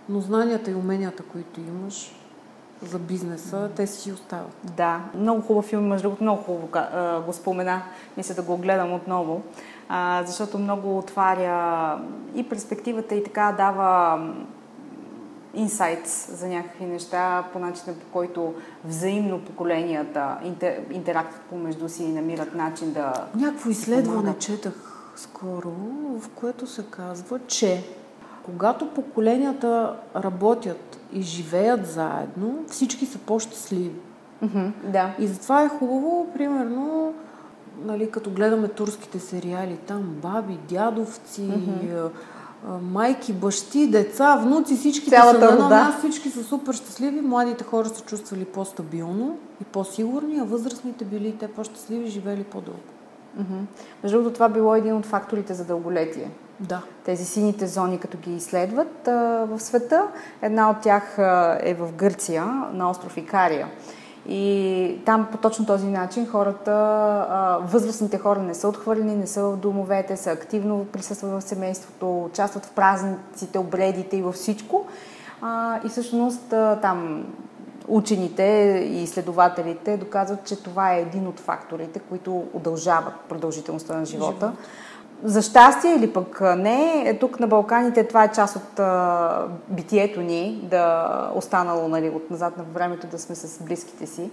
но 0.10 0.19
знанията 0.19 0.71
и 0.71 0.75
уменията, 0.75 1.23
които 1.23 1.60
имаш 1.60 2.16
за 2.81 2.99
бизнеса, 2.99 3.69
те 3.75 3.87
си 3.87 4.11
остават. 4.11 4.55
Да, 4.63 5.01
много 5.15 5.41
хубав 5.41 5.65
филм, 5.65 5.87
между 5.87 6.07
другото, 6.07 6.23
много 6.23 6.41
хубаво 6.41 6.67
го 7.25 7.33
спомена. 7.33 7.81
Мисля 8.17 8.35
да 8.35 8.41
го 8.41 8.57
гледам 8.57 8.93
отново, 8.93 9.41
защото 10.25 10.59
много 10.59 10.97
отваря 10.97 11.99
и 12.35 12.49
перспективата 12.49 13.15
и 13.15 13.23
така 13.23 13.55
дава 13.57 14.19
инсайтс 15.53 16.37
за 16.37 16.47
някакви 16.47 16.85
неща, 16.85 17.43
по 17.53 17.59
начина 17.59 17.95
по 17.95 18.05
който 18.13 18.53
взаимно 18.85 19.41
поколенията 19.41 20.37
интер, 20.43 20.81
интерактът 20.91 21.41
помежду 21.41 21.89
си 21.89 22.03
и 22.03 22.11
намират 22.11 22.55
начин 22.55 22.93
да... 22.93 23.13
Някакво 23.35 23.69
изследване 23.69 24.37
четах 24.37 24.73
скоро, 25.15 25.71
в 26.19 26.29
което 26.35 26.67
се 26.67 26.85
казва, 26.89 27.39
че 27.47 27.83
когато 28.47 28.89
поколенията 28.89 29.95
работят 30.15 30.99
и 31.13 31.21
живеят 31.21 31.88
заедно, 31.88 32.63
всички 32.67 33.05
са 33.05 33.17
по-щастливи. 33.17 33.91
Mm-hmm, 34.43 34.71
да. 34.83 35.15
И 35.19 35.27
затова 35.27 35.63
е 35.63 35.69
хубаво, 35.69 36.27
примерно, 36.33 37.13
нали, 37.86 38.12
като 38.12 38.29
гледаме 38.29 38.67
турските 38.67 39.19
сериали, 39.19 39.77
там 39.88 40.01
баби, 40.21 40.57
дядовци, 40.69 41.41
mm-hmm 41.41 42.10
майки, 42.81 43.33
бащи, 43.33 43.88
деца, 43.88 44.36
внуци, 44.36 44.75
всички 44.75 45.10
са 45.10 45.33
на 45.39 45.53
едно 45.53 45.69
място, 45.69 45.99
всички 45.99 46.29
са 46.29 46.43
супер 46.43 46.73
щастливи, 46.73 47.21
младите 47.21 47.63
хора 47.63 47.89
се 47.89 48.03
чувствали 48.03 48.45
по-стабилно 48.45 49.38
и 49.62 49.63
по-сигурни, 49.63 50.39
а 50.39 50.43
възрастните 50.43 51.05
били 51.05 51.36
те 51.39 51.47
по-щастливи, 51.47 52.10
живели 52.10 52.43
по-дълго. 52.43 52.79
Между 54.03 54.17
другото, 54.17 54.33
това 54.33 54.49
било 54.49 54.75
един 54.75 54.95
от 54.95 55.05
факторите 55.05 55.53
за 55.53 55.65
дълголетие. 55.65 56.29
Да. 56.60 56.82
Тези 57.06 57.26
сините 57.26 57.67
зони, 57.67 58.00
като 58.00 58.17
ги 58.17 58.36
изследват 58.36 59.08
а, 59.08 59.46
в 59.50 59.60
света, 59.60 60.08
една 60.41 60.70
от 60.70 60.82
тях 60.82 61.20
а, 61.20 61.58
е 61.62 61.74
в 61.74 61.91
Гърция, 61.91 62.46
на 62.74 62.89
остров 62.89 63.17
Икария. 63.17 63.67
И 64.30 65.02
там 65.06 65.28
по 65.32 65.38
точно 65.38 65.65
този 65.65 65.88
начин 65.88 66.28
хората, 66.28 67.60
възрастните 67.62 68.17
хора 68.17 68.39
не 68.39 68.54
са 68.54 68.67
отхвърлени, 68.67 69.15
не 69.15 69.28
са 69.28 69.43
в 69.43 69.58
домовете, 69.58 70.17
са 70.17 70.32
активно 70.32 70.86
присъстват 70.86 71.32
в 71.32 71.41
семейството, 71.41 72.24
участват 72.24 72.65
в 72.65 72.72
празниците, 72.72 73.60
обредите 73.60 74.17
и 74.17 74.22
във 74.22 74.36
всичко. 74.36 74.86
И 75.86 75.89
всъщност 75.89 76.50
там 76.82 77.26
учените 77.88 78.43
и 78.91 79.04
изследователите 79.04 79.98
доказват, 79.98 80.46
че 80.46 80.63
това 80.63 80.93
е 80.93 81.02
един 81.02 81.28
от 81.28 81.39
факторите, 81.39 82.00
които 82.00 82.43
удължават 82.54 83.13
продължителността 83.30 83.98
на 83.98 84.06
живота. 84.06 84.46
Живот 84.46 84.60
за 85.23 85.41
щастие 85.41 85.95
или 85.95 86.13
пък 86.13 86.41
не, 86.58 87.03
е, 87.06 87.19
тук 87.19 87.39
на 87.39 87.47
Балканите 87.47 88.08
това 88.08 88.23
е 88.23 88.32
част 88.32 88.56
от 88.56 88.80
а, 88.80 89.47
битието 89.69 90.21
ни, 90.21 90.60
да 90.63 91.32
останало 91.36 91.88
нали, 91.88 92.10
от 92.10 92.32
назад 92.32 92.58
на 92.58 92.63
времето 92.63 93.08
да 93.08 93.19
сме 93.19 93.36
с 93.36 93.63
близките 93.63 94.08
си. 94.08 94.30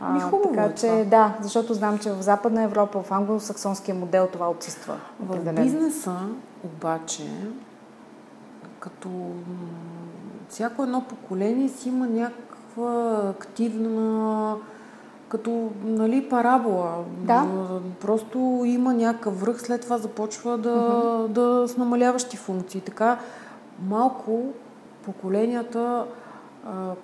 А, 0.00 0.12
Ми 0.12 0.20
хубаво 0.20 0.48
така, 0.48 0.62
е 0.62 0.74
че, 0.74 0.86
това. 0.86 1.04
Да, 1.04 1.34
защото 1.40 1.74
знам, 1.74 1.98
че 1.98 2.10
в 2.10 2.22
Западна 2.22 2.62
Европа, 2.62 3.02
в 3.02 3.12
англосаксонския 3.12 3.94
модел 3.94 4.28
това 4.32 4.50
отсъства. 4.50 4.96
В 5.20 5.52
бизнеса 5.52 6.16
обаче, 6.64 7.30
като 8.80 9.08
всяко 10.48 10.82
едно 10.82 11.00
поколение 11.00 11.68
си 11.68 11.88
има 11.88 12.06
някаква 12.06 13.22
активна 13.30 14.56
като 15.34 15.70
нали, 15.84 16.28
парабола. 16.28 17.04
Да. 17.18 17.46
Просто 18.00 18.62
има 18.64 18.94
някакъв 18.94 19.40
връх, 19.40 19.60
след 19.60 19.80
това 19.80 19.98
започва 19.98 20.58
да, 20.58 20.68
uh-huh. 20.68 21.26
да 21.28 21.68
с 21.68 21.76
намаляващи 21.76 22.36
функции. 22.36 22.80
Така 22.80 23.18
малко 23.82 24.42
поколенията 25.04 26.04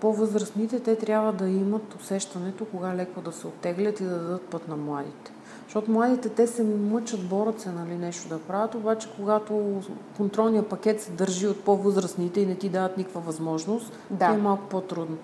по-възрастните, 0.00 0.80
те 0.80 0.96
трябва 0.96 1.32
да 1.32 1.48
имат 1.48 1.94
усещането 2.00 2.64
кога 2.64 2.94
леко 2.94 3.20
да 3.20 3.32
се 3.32 3.46
оттеглят 3.46 4.00
и 4.00 4.04
да 4.04 4.18
дадат 4.18 4.42
път 4.42 4.68
на 4.68 4.76
младите. 4.76 5.32
Защото 5.64 5.90
младите, 5.90 6.28
те 6.28 6.46
се 6.46 6.64
мъчат, 6.64 7.28
борят 7.28 7.60
се 7.60 7.72
нали, 7.72 7.98
нещо 7.98 8.28
да 8.28 8.38
правят, 8.38 8.74
обаче 8.74 9.08
когато 9.16 9.82
контролният 10.16 10.68
пакет 10.68 11.00
се 11.00 11.10
държи 11.10 11.46
от 11.46 11.64
по-възрастните 11.64 12.40
и 12.40 12.46
не 12.46 12.54
ти 12.54 12.68
дават 12.68 12.96
никаква 12.96 13.20
възможност, 13.20 13.92
да. 14.10 14.26
е 14.26 14.36
малко 14.36 14.62
по-трудно. 14.70 15.16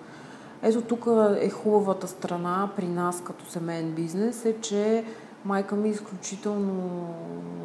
Ето 0.63 0.81
тук 0.81 1.07
е 1.39 1.49
хубавата 1.49 2.07
страна 2.07 2.69
при 2.75 2.87
нас 2.87 3.21
като 3.23 3.45
семейен 3.45 3.91
бизнес 3.91 4.45
е, 4.45 4.55
че 4.61 5.05
майка 5.45 5.75
ми 5.75 5.87
е 5.87 5.91
изключително 5.91 7.09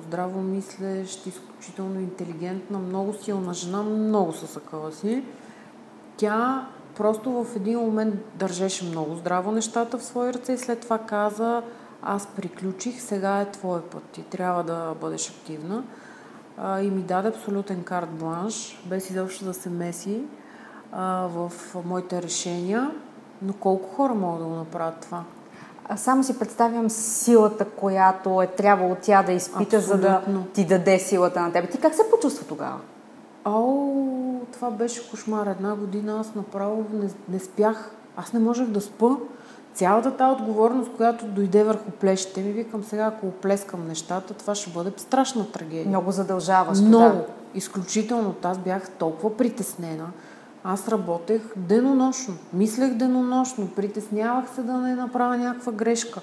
здраво 0.03 0.41
мислещ, 0.41 1.27
изключително 1.27 2.01
интелигентна, 2.01 2.79
много 2.79 3.15
силна 3.15 3.55
жена, 3.55 3.83
много 3.83 4.33
със 4.33 4.51
съкъла 4.51 4.93
си. 4.93 5.25
Тя 6.17 6.69
просто 6.97 7.31
в 7.31 7.57
един 7.57 7.79
момент 7.79 8.15
държеше 8.35 8.85
много 8.85 9.17
здраво 9.17 9.53
нещата 9.53 9.99
в 9.99 10.05
свои 10.05 10.33
ръце 10.33 10.53
и 10.53 10.59
след 10.59 10.81
това 10.81 10.99
каза 10.99 11.63
аз 12.03 12.27
приключих, 12.27 13.01
сега 13.01 13.41
е 13.41 13.51
твой 13.51 13.83
път, 13.83 14.03
ти 14.03 14.23
трябва 14.23 14.65
да 14.65 14.95
бъдеш 15.01 15.31
активна. 15.31 15.85
и 16.83 16.91
ми 16.91 17.03
даде 17.03 17.29
абсолютен 17.29 17.83
карт 17.83 18.11
бланш, 18.11 18.83
без 18.87 19.11
изобщо 19.11 19.45
да 19.45 19.55
се 19.55 19.71
меси 19.71 20.23
а, 20.93 21.29
в 21.29 21.53
моите 21.85 22.23
решения, 22.23 22.91
но 23.43 23.53
колко 23.53 23.89
хора 23.89 24.15
могат 24.15 24.41
да 24.41 24.47
го 24.47 24.55
направят 24.55 25.01
това? 25.01 25.25
Само 25.97 26.25
си 26.25 26.39
представям 26.39 26.91
силата, 26.91 27.65
която 27.65 28.43
е 28.43 28.47
трябвало 28.47 28.97
тя 29.03 29.23
да 29.23 29.33
изпита, 29.33 29.77
Абсолютно. 29.77 29.87
за 29.87 29.99
да 29.99 30.43
ти 30.55 30.65
даде 30.65 30.99
силата 30.99 31.41
на 31.41 31.53
теб. 31.53 31.71
Ти 31.71 31.79
как 31.79 31.95
се 31.95 32.03
почувства 32.11 32.47
тогава? 32.47 32.77
О, 33.45 33.93
това 34.53 34.71
беше 34.71 35.11
кошмар. 35.11 35.47
Една 35.47 35.75
година 35.75 36.21
аз 36.21 36.35
направо 36.35 36.85
не, 36.93 37.09
не 37.29 37.39
спях. 37.39 37.91
Аз 38.17 38.33
не 38.33 38.41
можех 38.41 38.67
да 38.67 38.81
спа. 38.81 39.09
Цялата 39.75 40.17
тази 40.17 40.43
отговорност, 40.43 40.91
която 40.97 41.27
дойде 41.27 41.65
върху 41.65 41.91
плещите 41.91 42.41
ми, 42.41 42.53
викам 42.53 42.85
сега, 42.85 43.05
ако 43.05 43.27
оплескам 43.27 43.87
нещата, 43.87 44.35
това 44.35 44.55
ще 44.55 44.71
бъде 44.71 44.93
страшна 44.97 45.47
трагедия. 45.53 45.89
Много 45.89 46.13
задължаващо. 46.13 46.85
Много. 46.85 47.17
Да. 47.17 47.25
Изключително. 47.55 48.35
Аз 48.43 48.59
бях 48.59 48.91
толкова 48.91 49.37
притеснена. 49.37 50.07
Аз 50.65 50.89
работех 50.89 51.43
денонощно, 51.57 52.35
мислех 52.53 52.95
денонощно, 52.95 53.69
притеснявах 53.69 54.55
се 54.55 54.63
да 54.63 54.73
не 54.73 54.95
направя 54.95 55.37
някаква 55.37 55.73
грешка. 55.73 56.21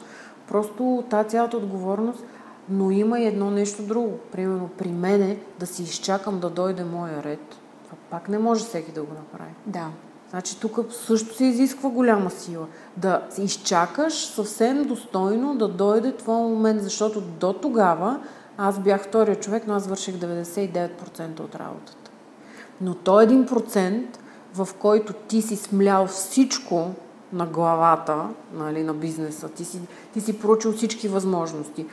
Просто 0.48 1.04
тази 1.10 1.30
цялата 1.30 1.58
отговорност, 1.58 2.24
но 2.70 2.92
има 2.92 3.20
и 3.20 3.26
едно 3.26 3.52
нещо 3.52 3.84
друго. 3.84 4.18
Примерно 4.32 4.70
при 4.78 4.92
мене 4.92 5.38
да 5.60 5.68
си 5.68 5.84
изчакам 5.84 6.40
да 6.40 6.50
дойде 6.50 6.84
моя 6.84 7.24
ред. 7.24 7.56
Това 7.86 7.98
пак 8.10 8.30
не 8.30 8.40
може 8.40 8.66
всеки 8.66 8.92
да 8.92 9.04
го 9.04 9.14
направи. 9.14 9.52
Да. 9.66 9.88
Значи 10.30 10.60
тук 10.60 10.80
също 10.92 11.36
се 11.36 11.46
изисква 11.46 11.90
голяма 11.90 12.30
сила. 12.30 12.68
Да 12.98 13.22
изчакаш 13.38 14.26
съвсем 14.26 14.84
достойно 14.84 15.56
да 15.56 15.68
дойде 15.68 16.18
твой 16.18 16.42
момент, 16.42 16.84
защото 16.84 17.22
до 17.22 17.54
тогава 17.54 18.20
аз 18.58 18.80
бях 18.80 19.04
втория 19.04 19.36
човек, 19.36 19.64
но 19.68 19.74
аз 19.74 19.88
върших 19.88 20.16
99% 20.16 21.40
от 21.40 21.56
работата. 21.56 22.12
Но 22.82 22.94
то 22.94 23.22
е 23.22 23.24
един 23.24 23.46
процент, 23.46 24.20
в 24.54 24.70
който 24.80 25.14
ти 25.14 25.42
си 25.42 25.56
смлял 25.56 26.08
всичко 26.08 26.88
на 27.34 27.46
главата 27.46 28.28
нали, 28.54 28.84
на 28.84 28.94
бизнеса, 28.94 29.50
ти 29.50 29.66
си, 29.66 29.80
ти 30.14 30.22
си 30.22 30.40
проучил 30.40 30.74
всички 30.74 31.08
възможности. 31.08 31.86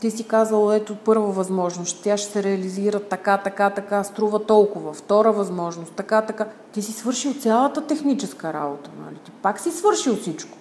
Ти 0.00 0.10
си 0.10 0.24
казал, 0.24 0.72
ето 0.72 0.96
първа 0.96 1.32
възможност, 1.32 2.02
тя 2.02 2.16
ще 2.16 2.32
се 2.32 2.42
реализира 2.42 3.00
така, 3.00 3.38
така, 3.38 3.70
така, 3.70 4.04
струва 4.04 4.46
толкова. 4.46 4.92
Втора 4.92 5.32
възможност, 5.32 5.92
така, 5.92 6.22
така. 6.22 6.48
Ти 6.72 6.82
си 6.82 6.92
свършил 6.92 7.34
цялата 7.34 7.86
техническа 7.86 8.52
работа, 8.52 8.90
нали? 9.04 9.16
Ти 9.24 9.30
пак 9.30 9.60
си 9.60 9.70
свършил 9.70 10.16
всичко. 10.16 10.58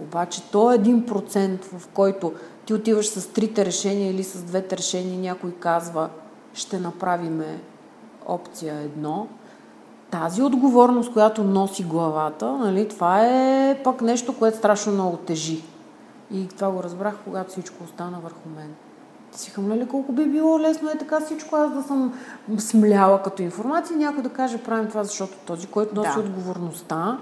Обаче 0.00 0.42
то 0.50 0.72
е 0.72 0.74
един 0.74 1.06
процент, 1.06 1.64
в 1.64 1.88
който 1.88 2.32
ти 2.66 2.74
отиваш 2.74 3.08
с 3.08 3.26
трите 3.26 3.64
решения 3.64 4.10
или 4.10 4.24
с 4.24 4.42
двете 4.42 4.76
решения, 4.76 5.20
някой 5.20 5.50
казва, 5.50 6.08
ще 6.54 6.78
направиме 6.78 7.60
опция 8.26 8.74
едно. 8.74 9.28
Тази 10.10 10.42
отговорност, 10.42 11.12
която 11.12 11.44
носи 11.44 11.84
главата, 11.84 12.52
нали, 12.52 12.88
това 12.88 13.26
е 13.26 13.80
пък 13.84 14.02
нещо, 14.02 14.38
което 14.38 14.56
страшно 14.56 14.92
много 14.92 15.16
тежи. 15.16 15.62
И 16.32 16.48
това 16.48 16.70
го 16.70 16.82
разбрах, 16.82 17.14
когато 17.24 17.50
всичко 17.50 17.84
остана 17.84 18.18
върху 18.22 18.48
мен. 18.56 18.74
Си 19.32 19.50
хам, 19.50 19.68
нали, 19.68 19.88
колко 19.88 20.12
би 20.12 20.26
било 20.26 20.60
лесно 20.60 20.90
е 20.90 20.98
така 20.98 21.20
всичко, 21.20 21.56
аз 21.56 21.72
да 21.72 21.82
съм 21.82 22.14
смляла 22.58 23.22
като 23.22 23.42
информация, 23.42 23.96
някой 23.96 24.22
да 24.22 24.28
каже 24.28 24.62
правим 24.62 24.88
това, 24.88 25.04
защото 25.04 25.32
този, 25.46 25.66
който 25.66 25.94
носи 25.94 26.14
да. 26.14 26.20
отговорността, 26.20 27.18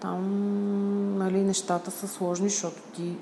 там 0.00 1.18
нали, 1.18 1.40
нещата 1.40 1.90
са 1.90 2.08
сложни, 2.08 2.48
защото 2.48 2.82
ти 2.94 3.16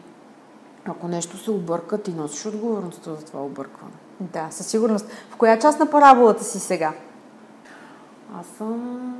ако 0.91 1.09
нещо 1.09 1.37
се 1.37 1.51
обърка, 1.51 1.99
ти 1.99 2.13
носиш 2.13 2.47
отговорността 2.47 3.15
за 3.15 3.25
това 3.25 3.43
объркване. 3.43 3.93
Да, 4.21 4.47
със 4.51 4.67
сигурност. 4.67 5.07
В 5.31 5.37
коя 5.37 5.59
част 5.59 5.79
на 5.79 5.91
параболата 5.91 6.45
си 6.45 6.61
сега? 6.61 6.93
Аз 8.35 8.47
съм... 8.47 9.15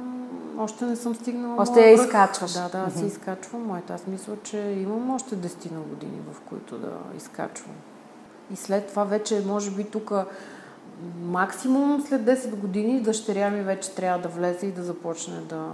Още 0.59 0.85
не 0.85 0.97
съм 0.97 1.15
стигнала 1.15 1.63
Още 1.63 1.81
я 1.81 1.93
изкачваш. 1.93 2.53
Да, 2.53 2.69
да, 2.69 2.79
аз 2.79 2.95
си 2.95 3.07
изкачвам 3.07 3.67
моята. 3.67 3.95
Аз 3.95 4.07
мисля, 4.07 4.33
че 4.43 4.59
имам 4.59 5.11
още 5.11 5.37
10 5.37 5.73
на 5.73 5.81
години, 5.81 6.21
в 6.33 6.41
които 6.41 6.79
да 6.79 6.93
изкачвам. 7.17 7.75
И 8.53 8.57
след 8.57 8.87
това 8.87 9.05
вече, 9.05 9.43
може 9.47 9.71
би 9.71 9.85
тук 9.85 10.13
максимум 11.23 12.05
след 12.09 12.23
10 12.23 12.55
години 12.55 13.01
дъщеря 13.01 13.51
ми 13.51 13.63
вече 13.63 13.95
трябва 13.95 14.19
да 14.23 14.29
влезе 14.29 14.67
и 14.67 14.73
да 14.73 14.83
започне 14.83 15.41
да 15.41 15.67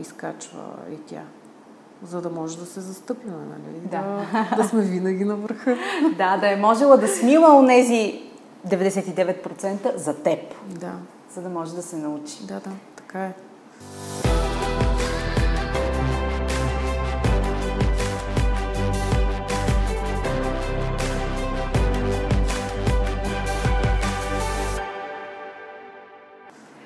изкачва 0.00 0.62
и 0.92 0.96
тя. 0.96 1.22
За 2.06 2.20
да 2.20 2.30
може 2.30 2.58
да 2.58 2.66
се 2.66 2.80
застъпим, 2.80 3.30
нали? 3.30 3.88
Да. 3.90 4.26
Да, 4.32 4.56
да 4.56 4.68
сме 4.68 4.82
винаги 4.82 5.24
на 5.24 5.36
върха. 5.36 5.76
Да, 6.16 6.36
да 6.36 6.52
е 6.52 6.56
можела 6.56 6.96
да 6.96 7.08
смила 7.08 7.58
онези 7.58 8.22
99% 8.68 9.96
за 9.96 10.14
теб. 10.14 10.38
Да. 10.68 10.92
За 11.34 11.42
да 11.42 11.48
може 11.48 11.74
да 11.74 11.82
се 11.82 11.96
научи. 11.96 12.46
Да, 12.46 12.60
да, 12.60 12.70
така 12.96 13.24
е. 13.24 13.32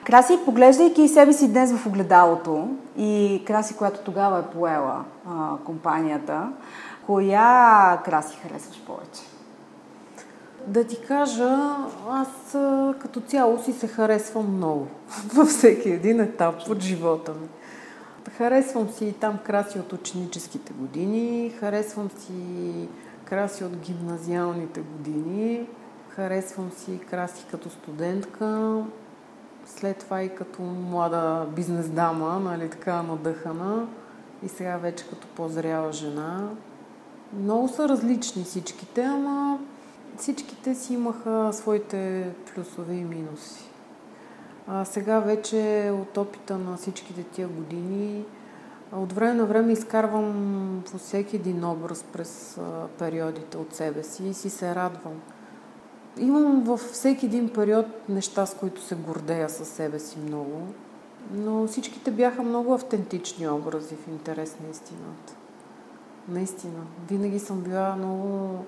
Краси, 0.04 0.38
поглеждайки 0.44 1.09
себе 1.09 1.32
си 1.32 1.52
днес 1.52 1.72
в 1.72 1.87
огледалото 1.87 2.68
и 2.96 3.42
Краси, 3.46 3.76
която 3.76 4.00
тогава 4.00 4.38
е 4.38 4.42
поела 4.42 5.04
а, 5.28 5.56
компанията, 5.64 6.52
коя 7.06 8.00
Краси 8.04 8.37
харесваш 8.37 8.82
повече? 8.87 9.36
Да 10.66 10.85
ти 10.85 11.00
кажа, 11.00 11.76
аз 12.11 12.29
като 12.98 13.20
цяло 13.20 13.62
си 13.62 13.72
се 13.72 13.88
харесвам 13.88 14.57
много 14.57 14.87
във 15.35 15.48
всеки 15.48 15.90
един 15.90 16.20
етап 16.20 16.55
от 16.68 16.81
живота 16.81 17.33
ми. 17.33 17.48
Харесвам 18.37 18.88
си 18.88 19.07
и 19.07 19.12
там 19.12 19.38
краси 19.44 19.79
от 19.79 19.92
ученическите 19.92 20.72
години, 20.72 21.52
харесвам 21.61 22.11
си 22.11 22.33
краси 23.24 23.64
от 23.64 23.76
гимназиалните 23.76 24.81
години, 24.81 25.66
харесвам 26.09 26.70
си 26.72 27.00
краси 27.11 27.46
като 27.50 27.70
студентка, 27.70 28.76
след 29.66 29.96
това 29.96 30.22
и 30.22 30.35
като 30.35 30.62
млада 30.62 31.46
бизнес 31.57 31.88
дама, 31.88 32.40
нали, 32.40 32.70
така 32.70 33.02
надъхана 33.02 33.87
и 34.42 34.48
сега 34.48 34.76
вече 34.76 35.09
като 35.09 35.26
по-зряла 35.26 35.92
жена. 35.92 36.48
Много 37.33 37.68
са 37.68 37.88
различни 37.88 38.44
всичките, 38.44 39.02
ама 39.02 39.59
всичките 40.18 40.74
си 40.74 40.94
имаха 40.94 41.50
своите 41.52 42.31
плюсове 42.55 42.94
и 42.94 43.05
минуси. 43.05 43.70
А 44.68 44.85
сега 44.85 45.20
вече 45.20 45.92
от 45.94 46.16
опита 46.16 46.59
на 46.59 46.76
всичките 46.76 47.22
тия 47.22 47.48
години 47.48 48.24
от 48.92 49.12
време 49.12 49.35
на 49.35 49.44
време 49.44 49.72
изкарвам 49.72 50.83
по 50.90 50.98
всеки 50.98 51.37
един 51.37 51.64
образ 51.64 52.05
през 52.12 52.61
периодите 52.98 53.57
от 53.57 53.74
себе 53.74 54.02
си 54.02 54.29
и 54.29 54.35
си 54.35 54.50
се 54.50 54.74
радвам. 54.74 55.20
Имам 56.18 56.62
във 56.64 56.81
всеки 56.81 57.26
един 57.26 57.48
период 57.48 57.87
неща, 58.09 58.46
с 58.46 58.55
които 58.55 58.81
се 58.83 58.94
гордея 58.94 59.48
със 59.48 59.68
себе 59.68 59.98
си 59.98 60.18
много, 60.18 60.62
но 61.33 61.66
всичките 61.66 62.11
бяха 62.11 62.42
много 62.42 62.74
автентични 62.74 63.48
образи 63.48 63.96
в 63.96 64.09
интерес 64.09 64.57
на 64.64 64.70
истината. 64.70 65.37
Наистина. 66.29 66.83
Винаги 67.09 67.38
съм 67.38 67.61
била 67.61 67.96
много 67.96 68.64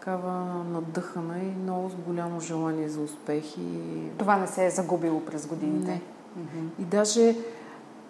такава 0.00 0.64
надъхана 0.72 1.38
и 1.38 1.62
много 1.62 1.90
с 1.90 1.94
голямо 1.94 2.40
желание 2.40 2.88
за 2.88 3.00
успех. 3.00 3.58
И... 3.58 3.78
Това 4.18 4.36
не 4.36 4.46
се 4.46 4.66
е 4.66 4.70
загубило 4.70 5.20
през 5.20 5.46
годините? 5.46 5.90
Не. 6.36 6.62
И 6.78 6.84
даже 6.84 7.36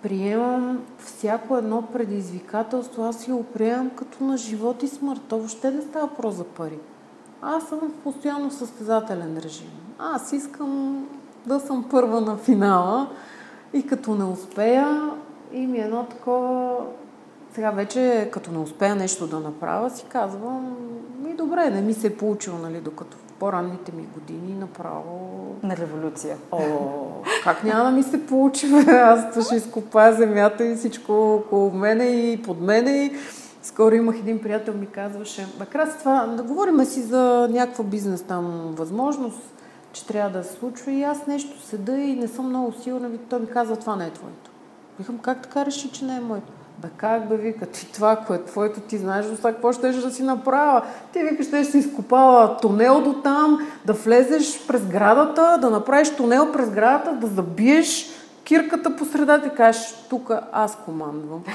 приемам 0.03 0.85
всяко 0.99 1.57
едно 1.57 1.83
предизвикателство, 1.83 3.03
аз 3.03 3.19
си 3.19 3.31
го 3.31 3.45
приемам 3.45 3.91
като 3.91 4.25
на 4.25 4.37
живот 4.37 4.83
и 4.83 4.89
смърт. 4.89 5.21
То 5.29 5.39
въобще 5.39 5.71
не 5.71 5.83
става 5.83 6.09
про 6.15 6.31
за 6.31 6.45
пари. 6.45 6.79
Аз 7.43 7.69
съм 7.69 7.79
в 7.79 8.03
постоянно 8.05 8.51
състезателен 8.51 9.39
режим. 9.39 9.71
Аз 9.99 10.33
искам 10.33 11.07
да 11.47 11.61
съм 11.61 11.89
първа 11.91 12.21
на 12.21 12.37
финала 12.37 13.11
и 13.73 13.87
като 13.87 14.15
не 14.15 14.25
успея, 14.25 15.11
и 15.53 15.67
ми 15.67 15.79
е 15.79 15.85
едно 15.85 16.05
такова... 16.05 16.77
Сега 17.55 17.71
вече, 17.71 18.29
като 18.33 18.53
не 18.53 18.59
успея 18.59 18.95
нещо 18.95 19.27
да 19.27 19.41
направя, 19.41 19.91
си 19.91 20.05
казвам, 20.09 20.77
ми 21.23 21.35
добре, 21.35 21.71
не 21.71 21.81
ми 21.81 21.95
се 21.95 22.07
е 22.07 22.17
получило, 22.17 22.59
нали, 22.59 22.81
докато 22.81 23.17
в 23.17 23.33
по-ранните 23.33 23.93
ми 23.93 24.03
години 24.15 24.55
направо... 24.55 25.31
На 25.63 25.77
революция. 25.77 26.37
О, 26.53 26.61
как 27.45 27.65
няма 27.65 27.85
да 27.85 27.91
ми 27.91 28.03
се 28.03 28.27
получи? 28.27 28.67
Аз 28.89 29.47
ще 29.47 29.57
изкопая 29.57 30.13
земята 30.13 30.65
и 30.65 30.77
всичко 30.77 31.35
около 31.35 31.71
мене 31.71 32.05
и 32.05 32.43
под 32.43 32.61
мене 32.61 32.91
и 32.91 33.13
скоро 33.63 33.95
имах 33.95 34.19
един 34.19 34.43
приятел, 34.43 34.75
ми 34.75 34.87
казваше, 34.87 35.47
накрая 35.59 35.99
това, 35.99 36.27
да 36.27 36.43
говорим 36.43 36.85
си 36.85 37.03
за 37.03 37.49
някаква 37.51 37.85
бизнес 37.85 38.23
там 38.23 38.75
възможност, 38.77 39.55
че 39.93 40.07
трябва 40.07 40.39
да 40.39 40.45
се 40.45 40.53
случва 40.53 40.93
и 40.93 41.03
аз 41.03 41.27
нещо 41.27 41.63
седа 41.63 41.97
и 41.97 42.17
не 42.17 42.29
съм 42.29 42.49
много 42.49 42.73
сигурна, 42.73 43.11
той 43.29 43.41
ми 43.41 43.47
казва, 43.47 43.77
това 43.77 43.97
не 43.97 44.07
е 44.07 44.11
твоето. 44.11 44.51
Викам, 44.99 45.19
как 45.19 45.43
така 45.43 45.67
реши, 45.67 45.91
че 45.93 46.05
не 46.05 46.17
е 46.17 46.21
моето? 46.21 46.53
Бе 46.83 46.89
как 46.97 47.29
бе, 47.29 47.37
вика, 47.37 47.67
ти 47.67 47.93
това, 47.93 48.17
което 48.17 48.43
е 48.43 48.47
твоето, 48.47 48.81
ти 48.81 48.99
знаеш 48.99 49.27
до 49.27 49.37
сега 49.37 49.53
какво 49.53 49.73
ще 49.73 49.93
да 49.93 50.11
си 50.11 50.23
направя. 50.23 50.83
Ти 51.13 51.23
викаш, 51.23 51.47
ще 51.47 51.65
си 51.65 51.79
изкопава 51.79 52.57
тунел 52.57 53.01
до 53.01 53.13
там, 53.13 53.59
да 53.85 53.93
влезеш 53.93 54.67
през 54.67 54.87
градата, 54.87 55.59
да 55.61 55.71
направиш 55.71 56.11
тунел 56.11 56.53
през 56.53 56.71
градата, 56.71 57.13
да 57.13 57.27
забиеш 57.27 58.11
кирката 58.45 58.97
по 58.97 59.05
средата 59.05 59.47
и 59.47 59.51
кажеш, 59.51 59.95
тук 60.11 60.31
аз 60.53 60.79
командвам. 60.85 61.41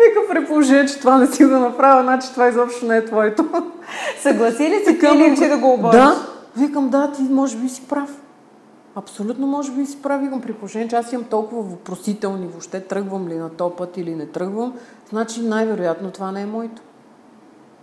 Вика 0.00 0.20
при 0.30 0.46
положение, 0.46 0.86
че 0.86 0.98
това 0.98 1.18
не 1.18 1.26
си 1.26 1.44
го 1.44 1.50
направя, 1.50 2.02
значи 2.02 2.32
това 2.32 2.48
изобщо 2.48 2.86
не 2.86 2.96
е 2.96 3.04
твоето. 3.04 3.44
Съгласи 4.22 4.70
ли 4.70 4.82
си 4.86 4.98
ти 4.98 5.06
или 5.06 5.48
да 5.48 5.58
го 5.58 5.72
обориш? 5.72 6.00
Да, 6.00 6.26
викам, 6.56 6.88
да, 6.88 7.12
ти 7.12 7.22
може 7.22 7.56
би 7.56 7.68
си 7.68 7.82
прав. 7.88 8.19
Абсолютно 8.94 9.46
може 9.46 9.72
би 9.72 9.86
си 9.86 10.02
прави, 10.02 10.24
викам 10.24 10.40
при 10.40 10.52
положение, 10.52 10.88
че 10.88 10.96
аз 10.96 11.12
имам 11.12 11.24
толкова 11.24 11.62
въпросителни, 11.62 12.46
въобще 12.46 12.80
тръгвам 12.80 13.28
ли 13.28 13.36
на 13.36 13.50
то 13.50 13.76
път 13.76 13.96
или 13.96 14.14
не 14.14 14.26
тръгвам, 14.26 14.78
значи 15.10 15.42
най-вероятно 15.42 16.10
това 16.10 16.32
не 16.32 16.42
е 16.42 16.46
моето. 16.46 16.82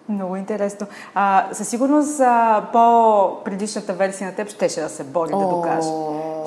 Много 0.10 0.36
интересно. 0.36 0.88
А, 1.16 1.48
със 1.52 1.68
сигурност 1.68 2.20
а, 2.20 2.66
по-предишната 2.74 3.94
версия 3.94 4.30
на 4.30 4.36
теб 4.36 4.50
щеше 4.50 4.82
да 4.82 4.90
се 4.90 5.04
бори 5.04 5.30
О, 5.34 5.40
да 5.40 5.56
докаже. 5.56 5.90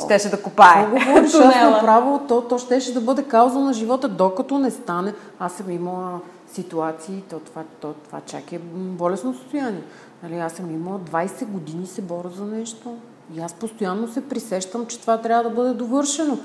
Щеше 0.04 0.30
да 0.30 0.42
копае. 0.42 0.86
Много 0.86 1.06
говориш, 1.06 1.34
аз 1.34 1.70
направо, 1.70 2.20
то, 2.28 2.42
то 2.42 2.58
щеше 2.58 2.94
да 2.94 3.00
бъде 3.00 3.22
кауза 3.22 3.58
на 3.58 3.72
живота, 3.72 4.08
докато 4.08 4.58
не 4.58 4.70
стане. 4.70 5.14
Аз 5.38 5.52
съм 5.52 5.70
имала 5.70 6.20
ситуации, 6.52 7.24
то 7.30 7.38
това, 7.38 7.62
то, 7.80 7.92
това 7.92 8.20
чак 8.26 8.52
е 8.52 8.58
болесно 8.74 9.34
състояние. 9.34 9.82
Нали, 10.22 10.38
аз 10.38 10.52
съм 10.52 10.70
имала 10.70 10.98
20 10.98 11.46
години 11.46 11.86
се 11.86 12.02
боря 12.02 12.28
за 12.36 12.44
нещо. 12.44 12.96
И 13.34 13.40
аз 13.40 13.54
постоянно 13.54 14.08
се 14.08 14.28
присещам, 14.28 14.86
че 14.86 15.00
това 15.00 15.18
трябва 15.18 15.42
да 15.42 15.50
бъде 15.50 15.74
довършено. 15.74 16.38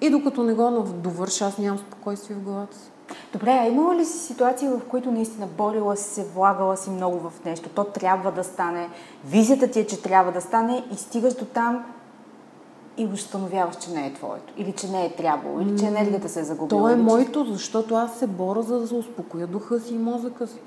И 0.00 0.10
докато 0.10 0.42
не 0.42 0.54
го 0.54 0.84
довърша, 1.02 1.44
аз 1.44 1.58
нямам 1.58 1.78
спокойствие 1.78 2.36
в 2.36 2.42
главата 2.42 2.76
си. 2.76 2.90
Добре, 3.32 3.50
а 3.50 3.66
имала 3.66 3.94
ли 3.94 4.04
си 4.04 4.18
ситуации, 4.18 4.68
в 4.68 4.80
които 4.88 5.10
наистина 5.10 5.46
борила 5.46 5.96
си 5.96 6.14
се, 6.14 6.24
влагала 6.24 6.76
си 6.76 6.90
много 6.90 7.18
в 7.18 7.32
нещо, 7.44 7.68
то 7.68 7.84
трябва 7.84 8.32
да 8.32 8.44
стане, 8.44 8.88
визията 9.24 9.70
ти 9.70 9.80
е, 9.80 9.86
че 9.86 10.02
трябва 10.02 10.32
да 10.32 10.40
стане 10.40 10.84
и 10.92 10.96
стигаш 10.96 11.34
до 11.34 11.44
там 11.44 11.84
и 12.96 13.06
установяваш, 13.06 13.76
че 13.76 13.90
не 13.90 14.06
е 14.06 14.14
твоето. 14.14 14.52
Или 14.56 14.72
че 14.72 14.88
не 14.88 15.06
е 15.06 15.16
трябвало, 15.16 15.60
или 15.60 15.78
че 15.78 15.86
енергията 15.86 16.28
се 16.28 16.40
е 16.40 16.44
загубила. 16.44 16.82
То 16.82 16.88
е 16.88 16.96
моето, 16.96 17.44
защото 17.44 17.94
аз 17.94 18.18
се 18.18 18.26
боря 18.26 18.62
за 18.62 18.78
да 18.80 18.86
се 18.86 18.94
успокоя 18.94 19.46
духа 19.46 19.80
си 19.80 19.94
и 19.94 19.98
мозъка 19.98 20.46
си. 20.46 20.58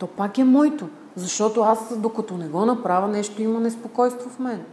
То 0.00 0.06
пак 0.06 0.38
е 0.38 0.44
моето. 0.44 0.88
Защото 1.16 1.60
аз, 1.60 1.98
докато 1.98 2.36
не 2.36 2.48
го 2.48 2.66
направя, 2.66 3.08
нещо 3.08 3.42
има 3.42 3.60
неспокойство 3.60 4.30
в 4.30 4.38
мен. 4.38 4.64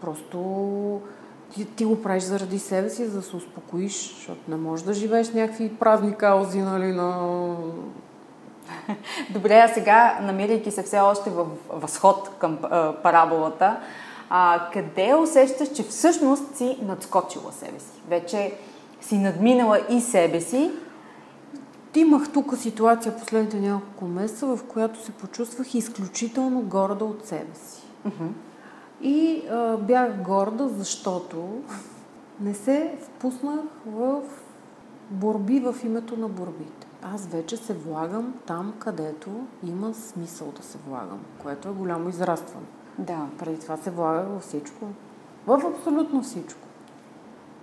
Просто 0.00 0.38
ти, 1.54 1.64
ти 1.64 1.84
го 1.84 2.02
правиш 2.02 2.22
заради 2.22 2.58
себе 2.58 2.90
си, 2.90 3.06
за 3.06 3.16
да 3.16 3.22
се 3.22 3.36
успокоиш, 3.36 4.14
защото 4.14 4.40
не 4.48 4.56
можеш 4.56 4.84
да 4.86 4.94
живееш 4.94 5.32
някакви 5.32 5.74
празни 5.74 6.14
каузи, 6.14 6.58
нали, 6.58 6.92
на... 6.92 7.46
Добре, 9.30 9.58
а 9.58 9.68
сега, 9.68 10.18
намирайки 10.22 10.70
се 10.70 10.82
все 10.82 10.98
още 10.98 11.30
в 11.30 11.46
възход 11.70 12.30
към 12.38 12.58
а, 12.62 12.92
параболата, 13.02 13.80
а, 14.30 14.68
къде 14.72 15.14
усещаш, 15.14 15.68
че 15.72 15.82
всъщност 15.82 16.56
си 16.56 16.78
надскочила 16.82 17.52
себе 17.52 17.80
си? 17.80 18.02
Вече 18.08 18.54
си 19.00 19.18
надминала 19.18 19.80
и 19.90 20.00
себе 20.00 20.40
си. 20.40 20.70
Имах 21.94 22.32
тук 22.32 22.56
ситуация 22.56 23.18
последните 23.18 23.60
няколко 23.60 24.04
месеца, 24.04 24.46
в 24.46 24.64
която 24.64 25.04
се 25.04 25.12
почувствах 25.12 25.74
изключително 25.74 26.62
горда 26.62 27.04
от 27.04 27.26
себе 27.26 27.54
си. 27.54 27.82
И 29.02 29.42
а, 29.50 29.76
бях 29.76 30.22
горда, 30.22 30.68
защото 30.68 31.62
не 32.40 32.54
се 32.54 32.98
впуснах 33.02 33.60
в 33.86 34.22
борби 35.10 35.60
в 35.60 35.76
името 35.84 36.16
на 36.16 36.28
борбите. 36.28 36.86
Аз 37.02 37.26
вече 37.26 37.56
се 37.56 37.74
влагам 37.74 38.34
там, 38.46 38.74
където 38.78 39.30
има 39.66 39.94
смисъл 39.94 40.52
да 40.56 40.62
се 40.62 40.78
влагам, 40.88 41.20
което 41.42 41.68
е 41.68 41.72
голямо 41.72 42.08
израстване. 42.08 42.66
Да. 42.98 43.26
Преди 43.38 43.60
това 43.60 43.76
се 43.76 43.90
влагах 43.90 44.28
във 44.28 44.42
всичко. 44.42 44.86
В 45.46 45.62
абсолютно 45.76 46.22
всичко. 46.22 46.67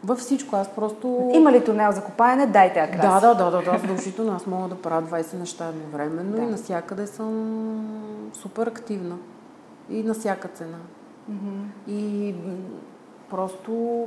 Във 0.05 0.19
всичко. 0.19 0.55
Аз 0.55 0.75
просто... 0.75 1.31
Има 1.33 1.51
ли 1.51 1.63
тунел 1.63 1.91
за 1.91 2.03
копаене? 2.03 2.45
Дайте 2.47 2.79
акрас. 2.79 3.01
Да, 3.01 3.19
да, 3.19 3.35
да, 3.35 3.51
да, 3.51 3.71
да, 3.71 3.77
задължително. 3.79 4.33
Аз 4.35 4.47
мога 4.47 4.67
да 4.67 4.75
правя 4.75 5.07
20 5.07 5.39
неща 5.39 5.67
едновременно 5.67 6.35
Да. 6.35 6.41
и 6.41 6.45
навсякъде 6.45 7.07
съм 7.07 8.29
супер 8.33 8.67
активна. 8.67 9.17
И 9.89 10.03
на 10.03 10.13
всяка 10.13 10.47
цена. 10.47 10.77
И 11.87 12.33
м, 12.45 12.53
просто... 13.29 14.03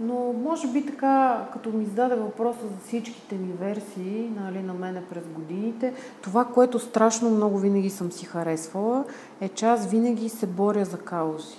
Но 0.00 0.32
може 0.44 0.68
би 0.68 0.86
така, 0.86 1.46
като 1.52 1.70
ми 1.70 1.84
зададе 1.84 2.14
въпроса 2.14 2.58
за 2.62 2.86
всичките 2.88 3.34
ми 3.34 3.52
версии 3.52 4.32
нали, 4.44 4.62
на 4.62 4.74
мене 4.74 5.02
през 5.10 5.24
годините, 5.34 5.94
това, 6.22 6.44
което 6.44 6.78
страшно 6.78 7.30
много 7.30 7.58
винаги 7.58 7.90
съм 7.90 8.12
си 8.12 8.26
харесвала, 8.26 9.04
е, 9.40 9.48
че 9.48 9.66
аз 9.66 9.86
винаги 9.86 10.28
се 10.28 10.46
боря 10.46 10.84
за 10.84 10.98
каузи. 10.98 11.56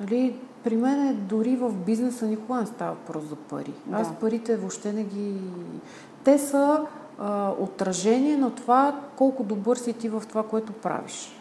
Нали, 0.00 0.36
при 0.66 0.76
мен 0.76 1.08
е 1.08 1.12
дори 1.12 1.56
в 1.56 1.72
бизнеса 1.72 2.26
никога 2.26 2.60
не 2.60 2.66
става 2.66 2.92
въпрос 2.92 3.24
за 3.24 3.36
пари. 3.36 3.72
Да. 3.86 3.96
Аз 3.96 4.14
парите 4.20 4.56
въобще 4.56 4.92
не 4.92 5.04
ги... 5.04 5.34
Те 6.24 6.38
са 6.38 6.86
а, 7.18 7.52
отражение 7.58 8.36
на 8.36 8.54
това 8.54 9.00
колко 9.16 9.44
добър 9.44 9.76
си 9.76 9.92
ти 9.92 10.08
в 10.08 10.22
това, 10.28 10.42
което 10.42 10.72
правиш. 10.72 11.40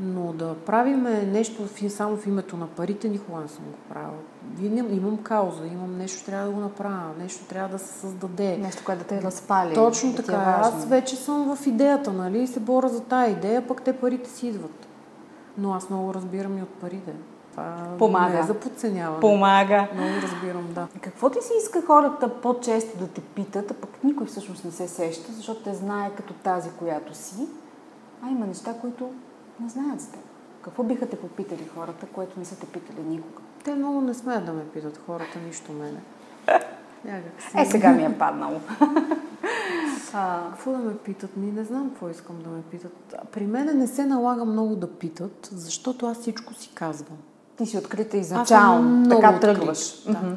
Но 0.00 0.32
да 0.32 0.54
правиме 0.54 1.22
нещо 1.22 1.62
само 1.88 2.16
в 2.16 2.26
името 2.26 2.56
на 2.56 2.66
парите, 2.66 3.08
никога 3.08 3.40
не 3.40 3.48
съм 3.48 3.64
го 3.64 3.94
правила. 3.94 4.18
Винаги 4.54 4.96
имам 4.96 5.18
кауза, 5.18 5.66
имам 5.66 5.98
нещо, 5.98 6.26
трябва 6.26 6.46
да 6.46 6.52
го 6.52 6.60
направя, 6.60 7.10
нещо 7.18 7.44
трябва 7.44 7.68
да 7.68 7.78
се 7.78 8.00
създаде. 8.00 8.56
Нещо, 8.56 8.82
което 8.84 9.02
да 9.02 9.08
те 9.08 9.22
разпали. 9.22 9.74
Точно 9.74 10.12
да 10.12 10.22
е 10.22 10.24
така. 10.24 10.38
важно. 10.38 10.78
Аз 10.78 10.86
вече 10.86 11.16
съм 11.16 11.56
в 11.56 11.66
идеята, 11.66 12.12
нали? 12.12 12.42
И 12.42 12.46
се 12.46 12.60
боря 12.60 12.88
за 12.88 13.00
тая 13.00 13.30
идея, 13.30 13.66
пък 13.68 13.82
те 13.82 13.92
парите 13.92 14.30
си 14.30 14.46
идват. 14.46 14.86
Но 15.58 15.74
аз 15.74 15.90
много 15.90 16.14
разбирам 16.14 16.58
и 16.58 16.62
от 16.62 16.68
парите. 16.68 17.12
Това 17.56 17.96
Помага. 17.98 18.34
не 18.34 18.40
е 18.40 18.42
за 18.42 18.54
подценяване. 18.54 19.20
Помага. 19.20 19.88
Много 19.94 20.10
разбирам, 20.22 20.72
да. 20.72 20.88
Какво 21.00 21.30
ти 21.30 21.38
си 21.42 21.52
иска 21.62 21.82
хората 21.82 22.40
по-често 22.40 22.98
да 22.98 23.08
те 23.08 23.20
питат, 23.20 23.70
а 23.70 23.74
пък 23.74 24.04
никой 24.04 24.26
всъщност 24.26 24.64
не 24.64 24.70
се 24.70 24.88
сеща, 24.88 25.32
защото 25.32 25.62
те 25.62 25.74
знае 25.74 26.10
като 26.10 26.34
тази, 26.34 26.70
която 26.70 27.14
си, 27.14 27.46
а 28.22 28.30
има 28.30 28.46
неща, 28.46 28.74
които 28.80 29.10
не 29.60 29.68
знаят 29.68 30.00
за 30.00 30.10
теб. 30.10 30.20
Какво 30.62 30.82
биха 30.82 31.08
те 31.08 31.16
попитали 31.16 31.70
хората, 31.74 32.06
което 32.06 32.38
не 32.38 32.44
са 32.44 32.58
те 32.58 32.66
питали 32.66 33.00
никога? 33.00 33.40
Те 33.64 33.74
много 33.74 34.00
не 34.00 34.14
смеят 34.14 34.46
да 34.46 34.52
ме 34.52 34.64
питат 34.64 35.00
хората, 35.06 35.38
нищо 35.46 35.72
мене. 35.72 36.00
Някак 37.04 37.42
си. 37.42 37.58
Е, 37.58 37.64
сега 37.64 37.92
ми 37.92 38.04
е 38.04 38.18
паднало. 38.18 38.60
а, 40.14 40.50
Какво 40.50 40.72
да 40.72 40.78
ме 40.78 40.96
питат? 40.96 41.36
Ми 41.36 41.52
не 41.52 41.64
знам 41.64 41.88
какво 41.90 42.08
искам 42.08 42.42
да 42.42 42.50
ме 42.50 42.62
питат. 42.62 43.14
При 43.32 43.46
мене 43.46 43.72
не 43.72 43.86
се 43.86 44.06
налага 44.06 44.44
много 44.44 44.76
да 44.76 44.92
питат, 44.92 45.48
защото 45.52 46.06
аз 46.06 46.20
всичко 46.20 46.54
си 46.54 46.70
казвам. 46.74 47.18
Ти 47.58 47.66
си 47.66 47.78
открита 47.78 48.16
изначално, 48.16 49.08
така 49.08 49.40
тръгваш. 49.40 50.02
Да. 50.02 50.36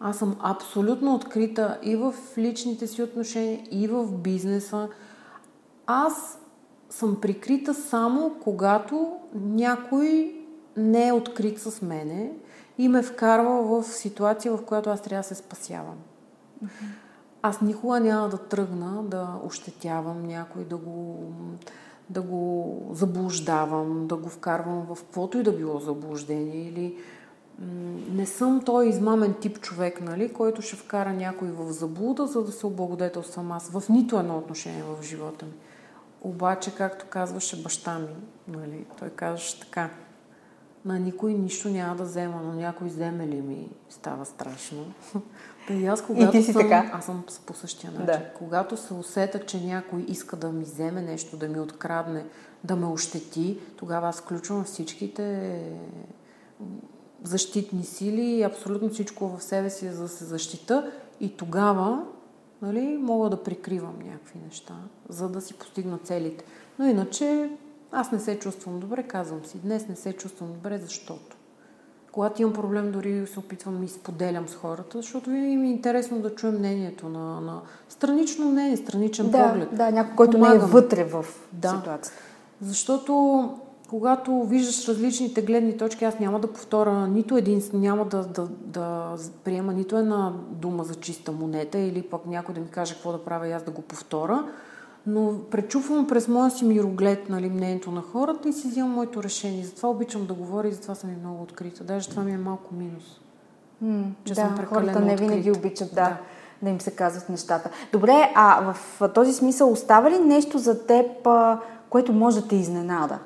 Аз 0.00 0.16
съм 0.16 0.36
абсолютно 0.42 1.14
открита 1.14 1.78
и 1.82 1.96
в 1.96 2.14
личните 2.38 2.86
си 2.86 3.02
отношения, 3.02 3.60
и 3.70 3.88
в 3.88 4.12
бизнеса. 4.12 4.88
Аз 5.86 6.38
съм 6.90 7.20
прикрита 7.20 7.74
само 7.74 8.36
когато 8.42 9.12
някой 9.34 10.36
не 10.76 11.08
е 11.08 11.12
открит 11.12 11.58
с 11.58 11.82
мене 11.82 12.32
и 12.78 12.88
ме 12.88 13.02
вкарва 13.02 13.62
в 13.62 13.86
ситуация, 13.86 14.56
в 14.56 14.64
която 14.64 14.90
аз 14.90 15.02
трябва 15.02 15.20
да 15.20 15.28
се 15.28 15.34
спасявам. 15.34 15.96
Аз 17.42 17.60
никога 17.60 18.00
няма 18.00 18.28
да 18.28 18.38
тръгна 18.38 19.02
да 19.02 19.28
ощетявам 19.46 20.26
някой, 20.26 20.64
да 20.64 20.76
го, 20.76 21.18
да 22.10 22.22
го 22.22 22.76
заблуждавам, 22.92 24.06
да 24.06 24.16
го 24.16 24.28
вкарвам 24.28 24.86
в 24.94 25.02
каквото 25.02 25.38
и 25.38 25.42
да 25.42 25.52
било 25.52 25.78
заблуждение 25.78 26.68
или 26.68 26.96
не 28.10 28.26
съм 28.26 28.62
той 28.64 28.88
измамен 28.88 29.34
тип 29.40 29.60
човек, 29.60 30.00
нали, 30.00 30.32
който 30.32 30.62
ще 30.62 30.76
вкара 30.76 31.12
някой 31.12 31.48
в 31.48 31.72
заблуда, 31.72 32.26
за 32.26 32.44
да 32.44 32.52
се 32.52 32.66
облагодетелствам 32.66 33.52
аз 33.52 33.70
в 33.70 33.88
нито 33.88 34.18
едно 34.18 34.38
отношение 34.38 34.82
в 34.82 35.02
живота 35.02 35.46
ми. 35.46 35.52
Обаче, 36.22 36.74
както 36.74 37.06
казваше 37.10 37.62
баща 37.62 37.98
ми, 37.98 38.08
нали, 38.48 38.86
той 38.98 39.10
казваше 39.10 39.60
така, 39.60 39.90
на 40.84 40.98
никой 40.98 41.34
нищо 41.34 41.68
няма 41.68 41.96
да 41.96 42.04
взема, 42.04 42.42
но 42.44 42.52
някой 42.52 42.88
вземе 42.88 43.28
ли 43.28 43.42
ми, 43.42 43.68
става 43.88 44.24
страшно. 44.26 44.84
Та 45.68 45.74
и 45.74 45.86
аз, 45.86 46.02
когато 46.02 46.32
ти 46.32 46.42
си 46.42 46.52
съм, 46.52 46.62
така? 46.62 46.90
аз 46.94 47.04
съм 47.04 47.24
по 47.46 47.54
същия 47.54 47.92
начин. 47.92 48.06
Да. 48.06 48.32
Когато 48.38 48.76
се 48.76 48.94
усета, 48.94 49.46
че 49.46 49.64
някой 49.64 50.04
иска 50.08 50.36
да 50.36 50.48
ми 50.52 50.64
вземе 50.64 51.02
нещо, 51.02 51.36
да 51.36 51.48
ми 51.48 51.60
открадне, 51.60 52.24
да 52.64 52.76
ме 52.76 52.86
ощети, 52.86 53.58
тогава 53.76 54.08
аз 54.08 54.20
включвам 54.20 54.64
всичките 54.64 55.62
защитни 57.22 57.84
сили 57.84 58.22
и 58.22 58.42
абсолютно 58.42 58.88
всичко 58.88 59.28
в 59.28 59.42
себе 59.42 59.70
си, 59.70 59.90
за 59.90 60.02
да 60.02 60.08
се 60.08 60.24
защита. 60.24 60.90
И 61.20 61.36
тогава 61.36 62.04
нали, 62.62 62.98
мога 63.00 63.30
да 63.30 63.42
прикривам 63.42 63.98
някакви 64.04 64.38
неща, 64.44 64.74
за 65.08 65.28
да 65.28 65.40
си 65.40 65.54
постигна 65.54 65.98
целите. 65.98 66.44
Но 66.78 66.86
иначе 66.86 67.50
аз 67.92 68.12
не 68.12 68.18
се 68.18 68.38
чувствам 68.38 68.80
добре, 68.80 69.02
казвам 69.02 69.44
си. 69.44 69.58
Днес 69.58 69.88
не 69.88 69.96
се 69.96 70.12
чувствам 70.12 70.52
добре, 70.52 70.78
защото. 70.78 71.36
Когато 72.12 72.42
имам 72.42 72.54
проблем, 72.54 72.92
дори 72.92 73.26
се 73.26 73.38
опитвам 73.38 73.82
и 73.82 73.88
споделям 73.88 74.48
с 74.48 74.54
хората, 74.54 74.98
защото 74.98 75.30
ми 75.30 75.38
е 75.38 75.70
интересно 75.70 76.18
да 76.18 76.34
чуем 76.34 76.54
мнението 76.58 77.08
на, 77.08 77.40
на 77.40 77.60
странично 77.88 78.50
мнение, 78.50 78.76
страничен 78.76 79.30
Да, 79.30 79.48
поглед. 79.48 79.68
да, 79.72 79.90
някой, 79.90 80.16
който 80.16 80.38
не 80.38 80.44
е 80.44 80.50
Помагам. 80.50 80.70
вътре 80.70 81.04
в 81.04 81.24
Да. 81.52 81.68
ситуацията. 81.68 82.22
Защото 82.62 83.54
когато 83.88 84.42
виждаш 84.44 84.88
различните 84.88 85.42
гледни 85.42 85.76
точки, 85.76 86.04
аз 86.04 86.18
няма 86.18 86.40
да 86.40 86.52
повторя 86.52 87.06
нито 87.06 87.36
един, 87.36 87.62
няма 87.72 88.04
да, 88.04 88.24
да, 88.24 88.48
да 88.50 89.14
приема 89.44 89.72
нито 89.72 89.98
една 89.98 90.32
дума 90.50 90.84
за 90.84 90.94
чиста 90.94 91.32
монета 91.32 91.78
или 91.78 92.02
пък 92.02 92.26
някой 92.26 92.54
да 92.54 92.60
ми 92.60 92.68
каже 92.68 92.94
какво 92.94 93.12
да 93.12 93.24
правя 93.24 93.48
и 93.48 93.52
аз 93.52 93.62
да 93.62 93.70
го 93.70 93.82
повторя, 93.82 94.44
но 95.06 95.34
пречупвам 95.50 96.06
през 96.06 96.28
моя 96.28 96.50
си 96.50 96.64
мироглед 96.64 97.28
нали, 97.28 97.48
мнението 97.48 97.90
на 97.90 98.00
хората 98.02 98.48
и 98.48 98.52
си 98.52 98.68
взимам 98.68 98.90
моето 98.90 99.22
решение. 99.22 99.64
Затова 99.64 99.88
обичам 99.88 100.26
да 100.26 100.34
говоря 100.34 100.68
и 100.68 100.72
затова 100.72 100.94
съм 100.94 101.10
и 101.10 101.16
много 101.16 101.42
открита. 101.42 101.84
Даже 101.84 102.08
това 102.08 102.22
ми 102.22 102.32
е 102.32 102.38
малко 102.38 102.74
минус. 102.74 103.20
М, 103.82 104.04
Че 104.24 104.34
да, 104.34 104.40
съм 104.40 104.54
прекалено 104.56 104.86
хората 104.92 105.00
не 105.06 105.16
винаги 105.16 105.50
открита. 105.50 105.58
обичат 105.68 105.88
да, 105.88 105.94
Да. 105.94 106.16
да 106.62 106.70
им 106.70 106.80
се 106.80 106.90
казват 106.90 107.28
нещата. 107.28 107.70
Добре, 107.92 108.32
а 108.34 108.72
в 108.72 109.08
този 109.14 109.32
смисъл 109.32 109.72
остава 109.72 110.10
ли 110.10 110.18
нещо 110.18 110.58
за 110.58 110.86
теб, 110.86 111.06
което 111.90 112.12
може 112.12 112.40
да 112.40 112.48
те 112.48 112.56
изненада? 112.56 113.18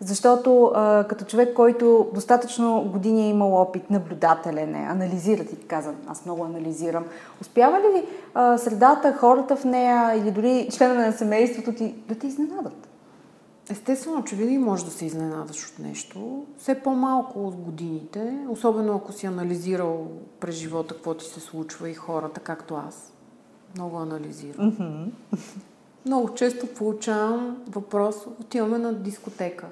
Защото 0.00 0.72
а, 0.74 1.04
като 1.08 1.24
човек, 1.24 1.54
който 1.54 2.10
достатъчно 2.14 2.90
години 2.92 3.26
е 3.26 3.28
имал 3.28 3.54
опит, 3.54 3.90
наблюдателен 3.90 4.74
е, 4.74 4.86
анализира, 4.90 5.44
ти 5.44 5.56
казвам, 5.56 5.96
аз 6.06 6.24
много 6.24 6.44
анализирам, 6.44 7.04
успява 7.40 7.78
ли 7.78 8.06
а, 8.34 8.58
средата, 8.58 9.12
хората 9.12 9.56
в 9.56 9.64
нея 9.64 10.14
или 10.16 10.30
дори 10.30 10.68
членове 10.72 11.06
на 11.06 11.12
семейството 11.12 11.72
ти 11.72 11.94
да 12.08 12.14
те 12.14 12.26
изненадат? 12.26 12.88
Естествено, 13.70 14.24
че 14.24 14.36
винаги 14.36 14.58
можеш 14.58 14.84
да 14.84 14.90
се 14.90 15.06
изненадаш 15.06 15.68
от 15.68 15.78
нещо. 15.78 16.44
Все 16.58 16.74
по-малко 16.74 17.46
от 17.46 17.54
годините, 17.54 18.38
особено 18.48 18.96
ако 18.96 19.12
си 19.12 19.26
анализирал 19.26 20.06
през 20.40 20.54
живота 20.54 20.94
какво 20.94 21.14
ти 21.14 21.24
се 21.24 21.40
случва 21.40 21.90
и 21.90 21.94
хората, 21.94 22.40
както 22.40 22.74
аз. 22.88 23.12
Много 23.74 23.96
анализирам. 23.96 24.76
Много 26.06 26.34
често 26.34 26.66
получавам 26.66 27.56
въпрос, 27.68 28.16
отиваме 28.40 28.78
на 28.78 28.94
дискотека. 28.94 29.66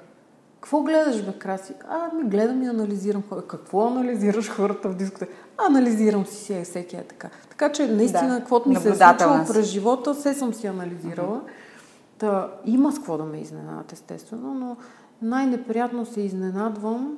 Какво 0.67 0.83
гледаш, 0.83 1.25
бе, 1.25 1.33
Краси? 1.33 1.73
А, 1.89 2.15
ми 2.15 2.23
гледам 2.23 2.63
и 2.63 2.67
анализирам 2.67 3.23
хората. 3.29 3.47
Какво 3.47 3.87
анализираш 3.87 4.49
хората 4.49 4.89
в 4.89 4.95
дискотека? 4.95 5.33
Анализирам 5.69 6.25
си 6.25 6.35
си, 6.35 6.61
всеки 6.63 6.95
е 6.95 7.03
така. 7.03 7.29
Така 7.49 7.71
че, 7.71 7.87
наистина, 7.87 8.33
да. 8.33 8.39
каквото 8.39 8.69
ми 8.69 8.75
се 8.75 8.89
е 8.89 8.95
случило 8.95 9.45
през 9.47 9.65
живота, 9.65 10.13
все 10.13 10.33
съм 10.33 10.53
си 10.53 10.67
анализирала. 10.67 11.37
Mm-hmm. 11.37 12.17
Та, 12.17 12.51
има 12.65 12.91
с 12.91 12.95
какво 12.95 13.17
да 13.17 13.23
ме 13.23 13.37
изненадат, 13.37 13.91
естествено, 13.91 14.53
но 14.53 14.77
най-неприятно 15.21 16.05
се 16.05 16.21
изненадвам, 16.21 17.17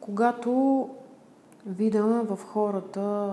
когато 0.00 0.88
видя 1.66 2.02
в 2.02 2.38
хората 2.46 3.30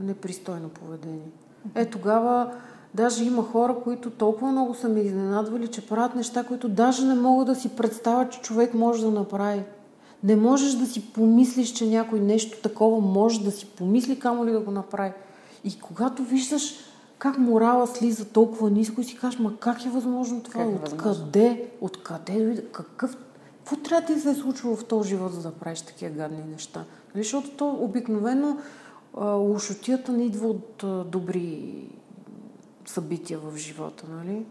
непристойно 0.00 0.68
поведение. 0.68 1.30
Е, 1.74 1.86
тогава 1.86 2.52
даже 2.94 3.24
има 3.24 3.42
хора, 3.42 3.76
които 3.84 4.10
толкова 4.10 4.52
много 4.52 4.74
са 4.74 4.88
ме 4.88 5.00
изненадвали, 5.00 5.68
че 5.68 5.86
правят 5.86 6.14
неща, 6.14 6.44
които 6.44 6.68
даже 6.68 7.04
не 7.04 7.14
мога 7.14 7.44
да 7.44 7.54
си 7.54 7.68
представя, 7.68 8.28
че 8.28 8.40
човек 8.40 8.74
може 8.74 9.02
да 9.02 9.10
направи. 9.10 9.62
Не 10.24 10.36
можеш 10.36 10.74
да 10.74 10.86
си 10.86 11.12
помислиш, 11.12 11.72
че 11.72 11.86
някой 11.86 12.20
нещо 12.20 12.58
такова 12.62 13.00
може 13.00 13.44
да 13.44 13.50
си 13.50 13.66
помисли, 13.66 14.18
камо 14.18 14.46
ли 14.46 14.52
да 14.52 14.60
го 14.60 14.70
направи. 14.70 15.12
И 15.64 15.80
когато 15.80 16.22
виждаш 16.22 16.74
как 17.18 17.38
морала 17.38 17.86
слиза 17.86 18.24
толкова 18.24 18.70
ниско 18.70 19.00
и 19.00 19.04
си 19.04 19.18
кажеш, 19.18 19.40
ма 19.40 19.52
как 19.58 19.84
е 19.84 19.88
възможно 19.88 20.42
това? 20.42 20.64
Как 20.64 20.72
е 20.72 20.74
Откъде? 20.74 21.70
Откъде? 21.80 22.64
Какъв? 22.72 23.16
Какво 23.58 23.76
трябва 23.76 24.14
да 24.14 24.20
се 24.20 24.30
е 24.30 24.34
случило 24.34 24.76
в 24.76 24.84
този 24.84 25.08
живот, 25.08 25.32
за 25.32 25.42
да 25.42 25.50
правиш 25.50 25.80
такива 25.80 26.10
гадни 26.10 26.42
неща? 26.52 26.84
Нали, 27.14 27.24
защото 27.24 27.50
то 27.50 27.78
обикновено 27.80 28.56
лошотията 29.22 30.12
не 30.12 30.24
идва 30.24 30.48
от 30.48 30.84
добри 31.10 31.74
събития 32.86 33.38
в 33.38 33.56
живота, 33.56 34.06
нали? 34.08 34.46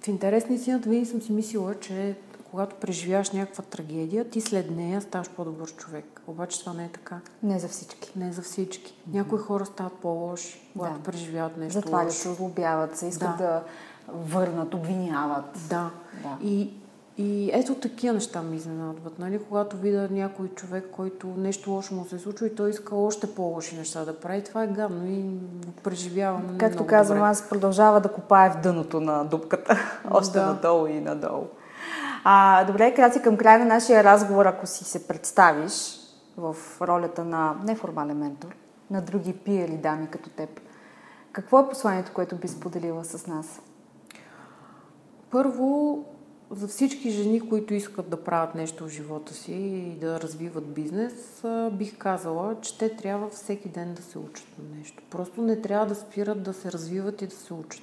В 0.00 0.08
интерес 0.08 0.48
на 0.48 0.54
истината 0.54 0.88
винаги 0.88 1.06
съм 1.06 1.22
си 1.22 1.32
мислила, 1.32 1.74
че 1.80 2.16
когато 2.50 2.76
преживяваш 2.76 3.30
някаква 3.30 3.64
трагедия, 3.64 4.28
ти 4.28 4.40
след 4.40 4.70
нея 4.70 5.00
ставаш 5.00 5.30
по-добър 5.30 5.74
човек. 5.76 6.22
Обаче 6.26 6.60
това 6.60 6.72
не 6.72 6.84
е 6.84 6.88
така. 6.88 7.20
Не 7.42 7.58
за 7.58 7.68
всички. 7.68 8.12
Не 8.16 8.32
за 8.32 8.42
всички. 8.42 8.92
Mm-hmm. 8.92 9.14
Някои 9.14 9.38
хора 9.38 9.66
стават 9.66 9.92
по-лоши, 9.92 10.60
когато 10.72 10.98
да. 10.98 11.02
преживяват 11.02 11.56
нещо 11.56 11.72
Затова 11.72 12.02
лошо. 12.02 12.16
се 12.16 12.28
озлобяват, 12.28 12.96
се 12.96 13.06
искат 13.06 13.38
да. 13.38 13.44
да 13.44 13.64
върнат, 14.08 14.74
обвиняват. 14.74 15.58
Да. 15.68 15.90
да. 16.22 16.38
И 16.42 16.70
и 17.18 17.50
ето 17.52 17.74
такива 17.74 18.14
неща 18.14 18.42
ми 18.42 18.56
изненадват, 18.56 19.18
нали? 19.18 19.40
Когато 19.48 19.76
видя 19.76 20.08
някой 20.10 20.48
човек, 20.48 20.84
който 20.92 21.26
нещо 21.26 21.70
лошо 21.70 21.94
му 21.94 22.04
се 22.04 22.18
случва 22.18 22.46
и 22.46 22.54
той 22.54 22.70
иска 22.70 22.96
още 22.96 23.34
по-лоши 23.34 23.76
неща 23.76 24.04
да 24.04 24.20
прави, 24.20 24.44
това 24.44 24.62
е 24.62 24.66
гадно 24.66 25.06
и 25.06 25.24
преживявам 25.82 26.56
Както 26.58 26.86
казвам, 26.86 27.18
добре. 27.18 27.28
аз 27.28 27.48
продължава 27.48 28.00
да 28.00 28.08
копая 28.08 28.50
в 28.50 28.60
дъното 28.60 29.00
на 29.00 29.24
дупката, 29.24 29.78
още 30.10 30.38
да. 30.38 30.46
надолу 30.46 30.86
и 30.86 31.00
надолу. 31.00 31.46
А, 32.24 32.64
добре, 32.64 32.94
краси 32.94 33.22
към 33.22 33.36
края 33.36 33.58
на 33.58 33.64
нашия 33.64 34.04
разговор, 34.04 34.46
ако 34.46 34.66
си 34.66 34.84
се 34.84 35.08
представиш 35.08 35.98
в 36.36 36.56
ролята 36.80 37.24
на 37.24 37.54
неформален 37.64 38.18
ментор, 38.18 38.56
на 38.90 39.02
други 39.02 39.32
пиери 39.32 39.76
дами 39.76 40.06
като 40.10 40.30
теб, 40.30 40.60
какво 41.32 41.60
е 41.60 41.68
посланието, 41.68 42.12
което 42.14 42.36
би 42.36 42.48
споделила 42.48 43.04
с 43.04 43.26
нас? 43.26 43.60
Първо, 45.30 45.98
за 46.52 46.68
всички 46.68 47.10
жени, 47.10 47.48
които 47.48 47.74
искат 47.74 48.10
да 48.10 48.24
правят 48.24 48.54
нещо 48.54 48.84
в 48.84 48.90
живота 48.90 49.34
си 49.34 49.52
и 49.52 49.98
да 50.00 50.20
развиват 50.20 50.74
бизнес, 50.74 51.44
бих 51.72 51.98
казала, 51.98 52.56
че 52.60 52.78
те 52.78 52.96
трябва 52.96 53.28
всеки 53.28 53.68
ден 53.68 53.94
да 53.94 54.02
се 54.02 54.18
учат 54.18 54.46
на 54.58 54.76
нещо. 54.76 55.02
Просто 55.10 55.42
не 55.42 55.60
трябва 55.60 55.86
да 55.86 55.94
спират 55.94 56.42
да 56.42 56.52
се 56.52 56.72
развиват 56.72 57.22
и 57.22 57.26
да 57.26 57.34
се 57.34 57.54
учат. 57.54 57.82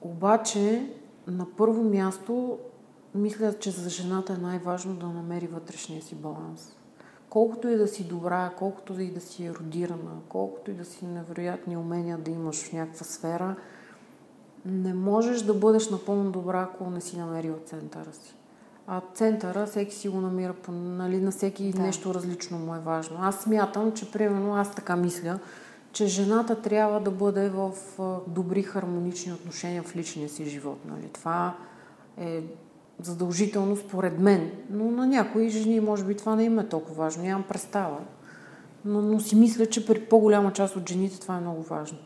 Обаче, 0.00 0.90
на 1.26 1.46
първо 1.56 1.84
място, 1.84 2.58
мисля, 3.14 3.58
че 3.58 3.70
за 3.70 3.90
жената 3.90 4.32
е 4.32 4.42
най-важно 4.42 4.94
да 4.94 5.06
намери 5.06 5.46
вътрешния 5.46 6.02
си 6.02 6.14
баланс. 6.14 6.76
Колкото 7.30 7.68
и 7.68 7.76
да 7.76 7.88
си 7.88 8.04
добра, 8.04 8.52
колкото 8.58 9.00
и 9.00 9.10
да 9.10 9.20
си 9.20 9.44
еродирана, 9.44 10.20
колкото 10.28 10.70
и 10.70 10.74
да 10.74 10.84
си 10.84 11.06
невероятни 11.06 11.76
умения 11.76 12.18
да 12.18 12.30
имаш 12.30 12.64
в 12.64 12.72
някаква 12.72 13.04
сфера– 13.04 13.56
не 14.66 14.94
можеш 14.94 15.42
да 15.42 15.54
бъдеш 15.54 15.90
напълно 15.90 16.30
добра, 16.30 16.60
ако 16.62 16.90
не 16.90 17.00
си 17.00 17.16
намерил 17.16 17.54
центъра 17.66 18.12
си. 18.12 18.34
А 18.86 19.00
центъра 19.14 19.66
всеки 19.66 19.94
си 19.94 20.08
го 20.08 20.20
намира, 20.20 20.54
нали, 20.68 21.20
на 21.20 21.30
всеки 21.30 21.70
да. 21.70 21.82
нещо 21.82 22.14
различно 22.14 22.58
му 22.58 22.74
е 22.74 22.78
важно. 22.78 23.16
Аз 23.20 23.36
смятам, 23.36 23.92
че 23.92 24.12
примерно 24.12 24.56
аз 24.56 24.74
така 24.74 24.96
мисля, 24.96 25.38
че 25.92 26.06
жената 26.06 26.62
трябва 26.62 27.00
да 27.00 27.10
бъде 27.10 27.48
в 27.48 27.72
добри 28.26 28.62
хармонични 28.62 29.32
отношения 29.32 29.82
в 29.82 29.96
личния 29.96 30.28
си 30.28 30.44
живот. 30.44 30.78
Нали. 30.84 31.08
Това 31.12 31.54
е 32.20 32.42
задължително 33.02 33.76
според 33.76 34.18
мен. 34.18 34.50
Но 34.70 34.90
на 34.90 35.06
някои 35.06 35.48
жени 35.48 35.80
може 35.80 36.04
би 36.04 36.16
това 36.16 36.36
не 36.36 36.44
им 36.44 36.58
е 36.58 36.68
толкова 36.68 36.94
важно. 37.04 37.22
Нямам 37.22 37.44
представа. 37.48 37.98
Но, 38.84 39.02
но 39.02 39.20
си 39.20 39.36
мисля, 39.36 39.66
че 39.66 39.86
при 39.86 40.00
по-голяма 40.00 40.52
част 40.52 40.76
от 40.76 40.88
жените 40.88 41.20
това 41.20 41.36
е 41.36 41.40
много 41.40 41.62
важно. 41.62 41.98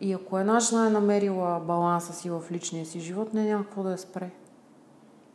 И 0.00 0.12
ако 0.12 0.38
една 0.38 0.60
жена 0.60 0.86
е 0.86 0.90
намерила 0.90 1.60
баланса 1.60 2.12
си 2.12 2.30
в 2.30 2.42
личния 2.50 2.86
си 2.86 3.00
живот, 3.00 3.34
не 3.34 3.44
няма 3.44 3.64
какво 3.64 3.82
да 3.82 3.90
я 3.90 3.98
спре. 3.98 4.30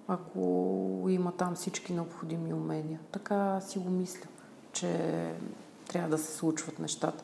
Ако 0.07 1.05
има 1.09 1.31
там 1.31 1.55
всички 1.55 1.93
необходими 1.93 2.53
умения. 2.53 2.99
Така 3.11 3.61
си 3.61 3.79
го 3.79 3.89
мисля, 3.89 4.27
че 4.73 5.33
трябва 5.87 6.09
да 6.09 6.17
се 6.17 6.37
случват 6.37 6.79
нещата. 6.79 7.23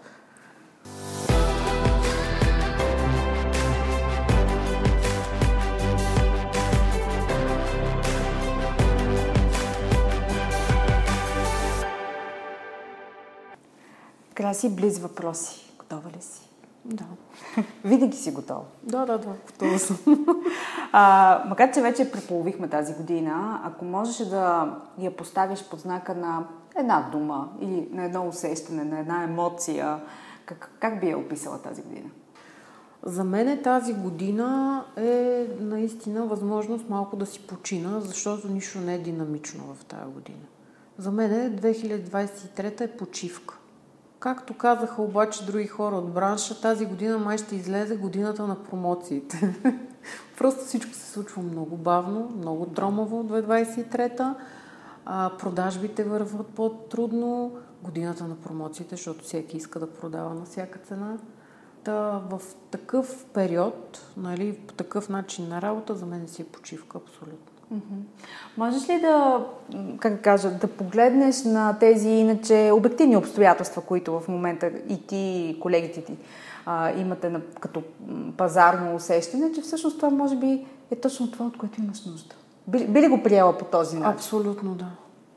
Краси, 14.34 14.76
близ 14.76 15.00
въпроси. 15.00 15.74
Готова 15.80 16.10
ли 16.10 16.22
си? 16.22 16.49
Да. 16.86 17.06
Винаги 17.84 18.18
си 18.18 18.32
готова. 18.32 18.64
Да, 18.84 19.06
да, 19.06 19.18
да, 19.18 19.34
готова 19.48 19.78
съм. 19.78 19.98
а, 20.92 21.44
макар, 21.48 21.72
че 21.74 21.82
вече 21.82 22.12
преполовихме 22.12 22.70
тази 22.70 22.94
година, 22.94 23.62
ако 23.66 23.86
можеше 23.86 24.30
да 24.30 24.76
я 25.00 25.16
поставиш 25.16 25.64
под 25.64 25.80
знака 25.80 26.16
на 26.16 26.48
една 26.76 27.10
дума 27.12 27.50
или 27.62 27.90
на 27.92 28.04
едно 28.04 28.28
усещане, 28.28 28.84
на 28.84 29.00
една 29.00 29.24
емоция, 29.24 30.00
как, 30.46 30.72
как 30.80 31.00
би 31.00 31.10
я 31.10 31.18
описала 31.18 31.62
тази 31.62 31.82
година? 31.82 32.10
За 33.04 33.24
мен 33.24 33.64
тази 33.64 33.94
година 33.94 34.84
е 34.98 35.48
наистина 35.60 36.26
възможност 36.26 36.90
малко 36.90 37.16
да 37.16 37.26
си 37.26 37.48
почина, 37.48 38.00
защото 38.00 38.48
нищо 38.48 38.80
не 38.80 38.96
е 38.96 39.00
динамично 39.00 39.64
в 39.74 39.86
тази 39.86 40.12
година. 40.12 40.46
За 40.98 41.12
мен 41.12 41.58
2023 41.58 42.82
е 42.82 42.98
почивка. 42.98 43.59
Както 44.20 44.54
казаха 44.54 45.02
обаче 45.02 45.46
други 45.46 45.68
хора 45.68 45.96
от 45.96 46.14
бранша, 46.14 46.62
тази 46.62 46.86
година 46.86 47.18
май 47.18 47.38
ще 47.38 47.56
излезе 47.56 47.98
годината 47.98 48.48
на 48.48 48.64
промоциите. 48.64 49.56
Просто 50.38 50.66
всичко 50.66 50.94
се 50.94 51.12
случва 51.12 51.42
много 51.42 51.78
бавно, 51.78 52.34
много 52.38 52.66
тромаво 52.66 53.24
2023-та. 53.24 54.36
А, 55.06 55.32
продажбите 55.40 56.04
върват 56.04 56.48
по-трудно. 56.48 57.52
Годината 57.84 58.24
на 58.24 58.36
промоциите, 58.36 58.96
защото 58.96 59.24
всеки 59.24 59.58
иска 59.58 59.80
да 59.80 59.94
продава 59.94 60.34
на 60.34 60.46
всяка 60.46 60.80
цена. 60.80 61.18
Та, 61.84 62.22
в 62.30 62.42
такъв 62.72 63.26
период, 63.34 64.06
нали, 64.18 64.54
по 64.68 64.74
такъв 64.74 65.10
начин 65.10 65.48
на 65.48 65.62
работа, 65.62 65.96
за 65.96 66.06
мен 66.06 66.28
си 66.28 66.42
е 66.42 66.46
почивка 66.46 66.98
абсолютно. 66.98 67.49
Можеш 68.58 68.90
ли 68.90 69.02
да, 69.02 69.46
как 70.00 70.14
да 70.14 70.22
кажа, 70.22 70.52
да 70.52 70.68
погледнеш 70.68 71.44
на 71.44 71.78
тези 71.80 72.10
иначе 72.10 72.72
обективни 72.74 73.18
обстоятелства, 73.18 73.82
които 73.82 74.20
в 74.20 74.28
момента 74.28 74.72
и 74.90 75.08
ти, 75.08 75.16
и 75.18 75.60
колегите 75.60 76.02
ти 76.02 76.18
а, 76.66 76.92
имате 76.92 77.30
на, 77.30 77.42
като 77.60 77.84
пазарно 78.38 78.96
усещане, 78.96 79.52
че 79.52 79.62
всъщност 79.62 79.96
това 79.96 80.10
може 80.10 80.36
би 80.36 80.66
е 80.92 80.96
точно 80.96 81.32
това, 81.32 81.46
от 81.46 81.58
което 81.58 81.82
имаш 81.82 82.06
нужда? 82.06 82.36
Би, 82.68 82.88
би 82.88 83.02
ли 83.02 83.08
го 83.08 83.24
приела 83.24 83.58
по 83.58 83.66
този 83.66 83.98
начин? 83.98 84.12
Абсолютно 84.12 84.76
да. 84.76 84.88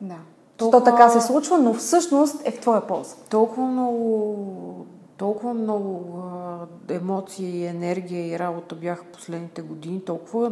Да. 0.00 0.16
Толкова... 0.56 0.84
То 0.84 0.90
така 0.90 1.08
се 1.08 1.20
случва, 1.20 1.58
но 1.58 1.74
всъщност 1.74 2.42
е 2.44 2.50
в 2.50 2.60
твоя 2.60 2.86
полза. 2.86 3.14
Толкова 3.30 3.66
много 3.66 4.86
толкова 5.16 5.54
много 5.54 6.18
а, 6.18 6.66
емоции 6.94 7.58
и 7.58 7.66
енергия 7.66 8.26
и 8.26 8.38
работа 8.38 8.74
бяха 8.74 9.04
последните 9.04 9.62
години, 9.62 10.04
толкова 10.04 10.50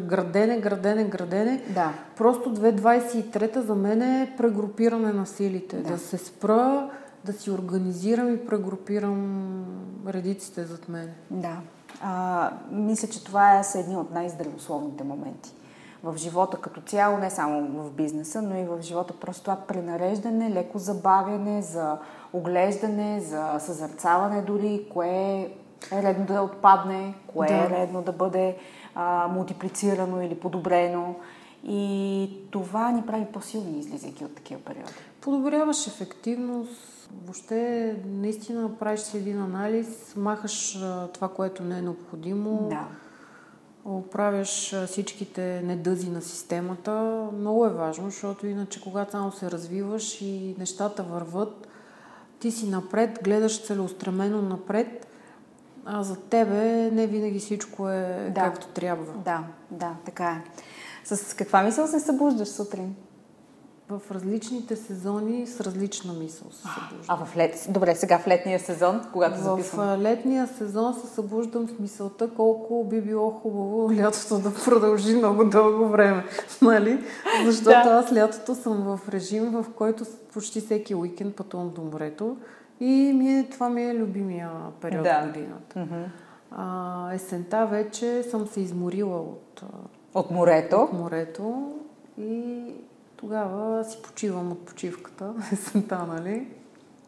градене, 0.00 0.60
градене, 0.60 1.04
градене. 1.04 1.62
Да. 1.74 1.92
Просто 2.16 2.54
2023-та 2.56 3.62
за 3.62 3.74
мен 3.74 4.02
е 4.02 4.34
прегрупиране 4.38 5.12
на 5.12 5.26
силите. 5.26 5.76
Да. 5.76 5.88
да 5.88 5.98
се 5.98 6.18
спра, 6.18 6.90
да 7.24 7.32
си 7.32 7.50
организирам 7.50 8.34
и 8.34 8.46
прегрупирам 8.46 9.64
редиците 10.08 10.64
зад 10.64 10.88
мен. 10.88 11.10
Да. 11.30 11.56
А, 12.00 12.50
мисля, 12.70 13.08
че 13.08 13.24
това 13.24 13.62
са 13.62 13.78
едни 13.78 13.96
от 13.96 14.10
най-здравословните 14.10 15.04
моменти 15.04 15.54
в 16.02 16.16
живота 16.16 16.56
като 16.56 16.80
цяло, 16.80 17.18
не 17.18 17.30
само 17.30 17.82
в 17.82 17.90
бизнеса, 17.90 18.42
но 18.42 18.56
и 18.56 18.64
в 18.64 18.82
живота. 18.82 19.14
Просто 19.20 19.42
това 19.42 19.56
пренареждане, 19.56 20.50
леко 20.50 20.78
забавяне 20.78 21.62
за 21.62 21.98
оглеждане, 22.32 23.20
за 23.20 23.56
съзърцаване 23.58 24.42
дори, 24.42 24.86
кое 24.92 25.08
е 25.92 26.02
редно 26.02 26.26
да 26.26 26.42
отпадне, 26.42 27.14
кое 27.26 27.48
да. 27.48 27.54
е 27.54 27.70
редно 27.70 28.02
да 28.02 28.12
бъде 28.12 28.56
а, 28.94 29.28
мултиплицирано 29.28 30.22
или 30.22 30.40
подобрено. 30.40 31.14
И 31.64 32.30
това 32.50 32.90
ни 32.90 33.02
прави 33.02 33.26
по-силни, 33.32 33.78
излизайки 33.78 34.24
от 34.24 34.34
такива 34.34 34.60
периоди. 34.60 34.92
Подобряваш 35.20 35.86
ефективност, 35.86 37.10
въобще 37.24 37.96
наистина 38.06 38.78
правиш 38.78 39.00
си 39.00 39.16
един 39.16 39.42
анализ, 39.42 40.16
махаш 40.16 40.78
това, 41.12 41.28
което 41.28 41.62
не 41.62 41.78
е 41.78 41.82
необходимо. 41.82 42.68
Да. 42.70 42.86
Оправяш 43.84 44.74
всичките 44.86 45.62
недъзи 45.64 46.10
на 46.10 46.22
системата. 46.22 47.26
Много 47.38 47.66
е 47.66 47.70
важно, 47.70 48.10
защото 48.10 48.46
иначе 48.46 48.82
когато 48.82 49.10
само 49.10 49.32
се 49.32 49.50
развиваш 49.50 50.20
и 50.20 50.54
нещата 50.58 51.02
върват, 51.02 51.68
ти 52.40 52.50
си 52.50 52.68
напред, 52.68 53.18
гледаш 53.24 53.66
целеустремено 53.66 54.42
напред, 54.42 55.06
а 55.84 56.02
за 56.02 56.16
тебе 56.16 56.90
не 56.90 57.06
винаги 57.06 57.38
всичко 57.38 57.88
е 57.88 58.32
да. 58.34 58.40
както 58.40 58.66
трябва. 58.66 59.12
Да, 59.12 59.44
да, 59.70 59.94
така 60.04 60.30
е. 60.30 60.42
С 61.04 61.36
каква 61.36 61.62
мисъл 61.62 61.86
се 61.86 62.00
събуждаш 62.00 62.48
сутрин? 62.48 62.96
В 63.98 64.10
различните 64.10 64.76
сезони 64.76 65.46
с 65.46 65.60
различна 65.60 66.12
мисъл 66.12 66.50
се 66.50 66.62
събуждам. 66.62 67.04
А 67.08 67.24
в 67.24 67.36
лет... 67.36 67.66
Добре, 67.68 67.94
сега 67.94 68.18
в 68.18 68.26
летния 68.26 68.60
сезон, 68.60 69.00
когато 69.12 69.36
в 69.36 69.42
записвам? 69.42 69.98
В 69.98 70.02
летния 70.02 70.46
сезон 70.46 70.94
се 70.94 71.06
събуждам 71.06 71.68
с 71.68 71.78
мисълта 71.78 72.30
колко 72.36 72.84
би 72.84 73.00
било 73.00 73.30
хубаво 73.30 73.92
лятото 73.96 74.38
да 74.38 74.54
продължи 74.54 75.14
много 75.16 75.44
дълго 75.44 75.88
време. 75.88 76.24
Нали? 76.62 77.04
Защото 77.44 77.88
да. 77.88 77.94
аз 77.94 78.12
лятото 78.12 78.54
съм 78.54 78.82
в 78.82 79.08
режим, 79.08 79.50
в 79.50 79.66
който 79.76 80.04
почти 80.32 80.60
всеки 80.60 80.94
уикенд 80.94 81.36
пътувам 81.36 81.70
до 81.70 81.82
морето. 81.82 82.36
И 82.80 83.12
ми 83.14 83.38
е, 83.38 83.48
това 83.50 83.68
ми 83.68 83.84
е 83.84 83.94
любимия 83.94 84.50
период 84.80 85.04
да. 85.04 85.26
годината. 85.26 85.78
Mm-hmm. 85.78 86.04
А, 86.50 87.12
есента 87.12 87.66
вече 87.66 88.22
съм 88.22 88.46
се 88.46 88.60
изморила 88.60 89.20
от, 89.20 89.62
от 90.14 90.30
морето. 90.30 90.76
От 90.76 90.92
морето 90.92 91.72
и 92.18 92.64
тогава 93.22 93.84
си 93.84 93.98
почивам 94.02 94.52
от 94.52 94.58
почивката, 94.58 95.32
есента, 95.52 96.06
нали? 96.08 96.46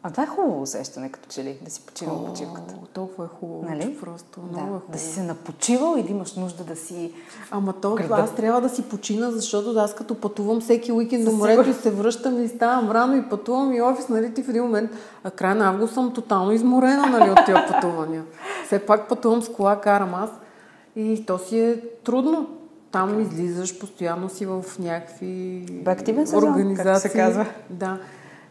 А 0.03 0.11
това 0.11 0.23
е 0.23 0.27
хубаво 0.27 0.61
усещане, 0.61 1.09
като 1.09 1.29
че 1.29 1.43
ли, 1.43 1.59
да 1.61 1.71
си 1.71 1.81
почивам 1.85 2.15
от 2.15 2.27
почивката. 2.27 2.75
Толкова 2.93 3.25
е 3.25 3.27
хубаво, 3.39 3.65
нали? 3.69 3.81
че 3.81 3.99
просто 3.99 4.39
да. 4.39 4.47
много 4.47 4.75
е 4.75 4.79
хубаво. 4.79 4.91
Да 4.91 4.99
си 4.99 5.07
се 5.07 5.23
напочивал 5.23 5.97
и 5.97 6.03
да 6.03 6.11
имаш 6.11 6.35
нужда 6.35 6.63
да 6.63 6.75
си... 6.75 7.13
Ама 7.51 7.73
то, 7.73 7.97
аз 8.11 8.35
трябва 8.35 8.61
да 8.61 8.69
си 8.69 8.83
почина, 8.83 9.31
защото 9.31 9.79
аз 9.79 9.95
като 9.95 10.15
пътувам 10.15 10.61
всеки 10.61 10.91
уикенд 10.91 11.25
до 11.25 11.31
морето 11.31 11.69
и 11.69 11.73
се 11.73 11.91
връщам 11.91 12.43
и 12.43 12.47
ставам 12.47 12.91
рано 12.91 13.15
и 13.15 13.29
пътувам 13.29 13.73
и 13.73 13.81
офис, 13.81 14.09
нали, 14.09 14.33
ти 14.33 14.43
в 14.43 14.49
един 14.49 14.63
момент, 14.63 14.91
а 15.23 15.31
край 15.31 15.55
на 15.55 15.69
август 15.69 15.93
съм 15.93 16.13
тотално 16.13 16.51
изморена, 16.51 17.05
нали, 17.05 17.29
от 17.29 17.45
тия 17.45 17.67
пътувания. 17.67 18.23
Все 18.65 18.79
пак 18.79 19.09
пътувам 19.09 19.41
с 19.41 19.49
кола, 19.49 19.81
карам 19.81 20.15
аз 20.15 20.29
и 20.95 21.25
то 21.25 21.37
си 21.37 21.59
е 21.59 21.81
трудно. 22.03 22.54
Там 22.95 23.19
излизаш, 23.21 23.79
постоянно 23.79 24.29
си 24.29 24.45
в 24.45 24.65
някакви 24.79 25.65
Активен 25.85 26.27
сезон, 26.27 26.49
организации. 26.49 27.09
се 27.09 27.17
казва. 27.17 27.45
Да. 27.69 27.99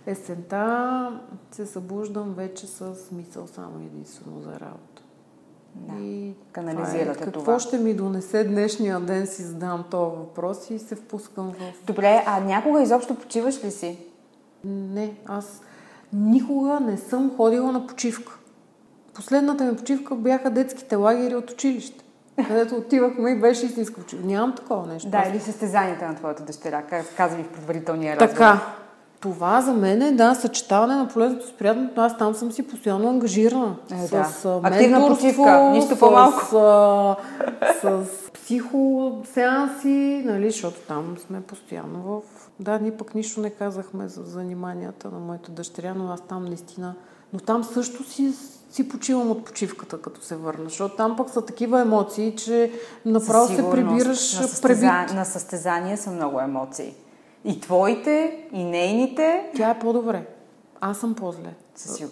Есента 0.07 1.21
се 1.53 1.67
събуждам 1.67 2.35
вече 2.37 2.67
с 2.67 2.95
мисъл 3.13 3.47
само 3.47 3.85
единствено 3.87 4.41
за 4.41 4.51
работа. 4.51 5.03
Да, 5.75 6.03
и 6.03 6.35
канализирате 6.53 7.13
това. 7.13 7.23
Е. 7.23 7.25
Какво 7.25 7.41
това. 7.41 7.59
ще 7.59 7.79
ми 7.79 7.95
донесе 7.95 8.45
днешния 8.45 9.01
ден, 9.01 9.27
си 9.27 9.43
задам 9.43 9.85
този 9.91 10.17
въпрос 10.17 10.71
и 10.71 10.79
се 10.79 10.95
впускам 10.95 11.53
в... 11.53 11.87
Добре, 11.87 12.25
а 12.27 12.41
някога 12.41 12.83
изобщо 12.83 13.15
почиваш 13.15 13.65
ли 13.65 13.71
си? 13.71 13.99
Не, 14.65 15.17
аз 15.27 15.61
никога 16.13 16.81
не 16.81 16.97
съм 16.97 17.37
ходила 17.37 17.73
на 17.73 17.87
почивка. 17.87 18.39
Последната 19.15 19.65
ми 19.65 19.77
почивка 19.77 20.15
бяха 20.15 20.51
детските 20.51 20.97
лагери 20.97 21.35
от 21.35 21.51
училище 21.51 22.04
където 22.37 22.75
отивахме 22.75 23.31
и 23.31 23.41
беше 23.41 23.67
истинско. 23.67 24.01
Нямам 24.25 24.55
такова 24.55 24.87
нещо. 24.87 25.09
Да, 25.09 25.25
или 25.31 25.41
състезанията 25.41 26.09
на 26.09 26.15
твоята 26.15 26.43
дъщеря, 26.43 26.83
как 26.83 27.17
каза 27.17 27.37
ви 27.37 27.43
в 27.43 27.49
предварителния 27.49 28.17
разговор. 28.17 28.33
Така, 28.33 28.61
това 29.21 29.61
за 29.61 29.73
мен 29.73 30.03
е, 30.03 30.13
да, 30.13 30.35
съчетаване 30.35 30.95
на 30.95 31.09
полезното 31.09 31.47
с 31.47 31.53
приятното. 31.53 32.01
Аз 32.01 32.19
там 32.19 32.35
съм 32.35 32.53
си 32.53 32.63
постоянно 32.69 33.09
ангажирана. 33.09 33.77
Е, 33.93 34.09
да. 34.09 34.25
С 34.25 34.61
Активна 34.63 35.09
почивка, 35.09 35.71
нищо 35.71 35.99
по-малко. 35.99 36.41
С, 36.41 36.51
с, 37.81 38.07
с 38.07 38.31
психосеанси, 38.31 40.23
нали, 40.25 40.51
защото 40.51 40.81
там 40.89 41.17
сме 41.27 41.41
постоянно 41.41 42.03
в... 42.03 42.21
Да, 42.61 42.79
ние 42.79 42.97
пък 42.97 43.15
нищо 43.15 43.41
не 43.41 43.51
казахме 43.51 44.09
за 44.09 44.23
заниманията 44.23 45.09
на 45.11 45.19
моята 45.19 45.53
дъщеря, 45.53 45.95
но 45.95 46.13
аз 46.13 46.21
там 46.21 46.45
наистина... 46.45 46.95
Но 47.33 47.41
там 47.41 47.65
също 47.65 48.05
си, 48.05 48.33
си 48.75 48.89
почивам 48.89 49.31
от 49.31 49.45
почивката, 49.45 50.03
като 50.03 50.21
се 50.23 50.37
върна, 50.37 50.65
защото 50.65 50.97
там 50.97 51.17
пък 51.17 51.31
са 51.31 51.47
такива 51.47 51.81
емоции, 51.81 52.37
че 52.37 52.73
направо 53.05 53.47
се 53.57 53.71
прибираш 53.71 54.35
на, 54.35 54.49
състеза... 54.49 55.07
на 55.15 55.25
състезания 55.25 55.99
са 55.99 56.11
много 56.11 56.41
емоции. 56.41 56.95
И 57.45 57.61
твоите, 57.61 58.47
и 58.53 58.65
нейните. 58.65 59.51
Тя 59.57 59.71
е 59.71 59.79
по-добре. 59.79 60.27
Аз 60.81 60.99
съм 60.99 61.15
по-зле. 61.15 61.55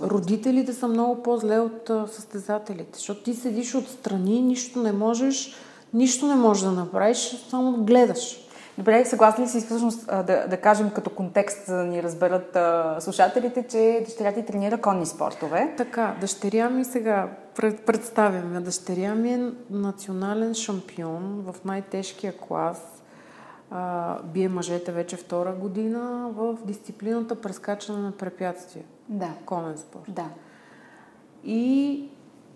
Родителите 0.00 0.72
са 0.72 0.88
много 0.88 1.22
по-зле 1.22 1.58
от 1.58 1.90
състезателите, 2.12 2.98
защото 2.98 3.22
ти 3.22 3.34
седиш 3.34 3.74
отстрани, 3.74 4.42
нищо 4.42 4.82
не 4.82 4.92
можеш, 4.92 5.54
нищо 5.94 6.26
не 6.26 6.34
можеш 6.34 6.64
да 6.64 6.70
направиш, 6.70 7.46
само 7.50 7.84
гледаш. 7.84 8.48
Добре, 8.78 9.04
съгласни 9.04 9.44
ли 9.44 9.48
си 9.48 9.60
всъщност 9.60 10.06
да, 10.06 10.46
да 10.48 10.56
кажем 10.56 10.90
като 10.90 11.10
контекст, 11.10 11.66
за 11.66 11.76
да 11.76 11.84
ни 11.84 12.02
разберат 12.02 12.56
а, 12.56 12.96
слушателите, 13.00 13.66
че 13.68 14.02
дъщеря 14.04 14.32
ти 14.32 14.44
тренира 14.44 14.80
конни 14.80 15.06
спортове? 15.06 15.74
Така, 15.76 16.16
дъщеря 16.20 16.70
ми 16.70 16.84
сега, 16.84 17.28
пред, 17.56 17.86
представяме, 17.86 18.60
дъщеря 18.60 19.14
ми 19.14 19.32
е 19.32 19.50
национален 19.70 20.54
шампион 20.54 21.44
в 21.46 21.64
най-тежкия 21.64 22.36
клас 22.36 23.02
а, 23.70 24.18
бие 24.22 24.48
мъжете 24.48 24.92
вече 24.92 25.16
втора 25.16 25.52
година 25.52 26.30
в 26.34 26.58
дисциплината 26.64 27.40
прескачане 27.40 27.98
на 27.98 28.12
препятствия. 28.12 28.84
Да. 29.08 29.30
Конен 29.46 29.78
спорт. 29.78 30.04
Да. 30.08 30.26
И 31.44 32.08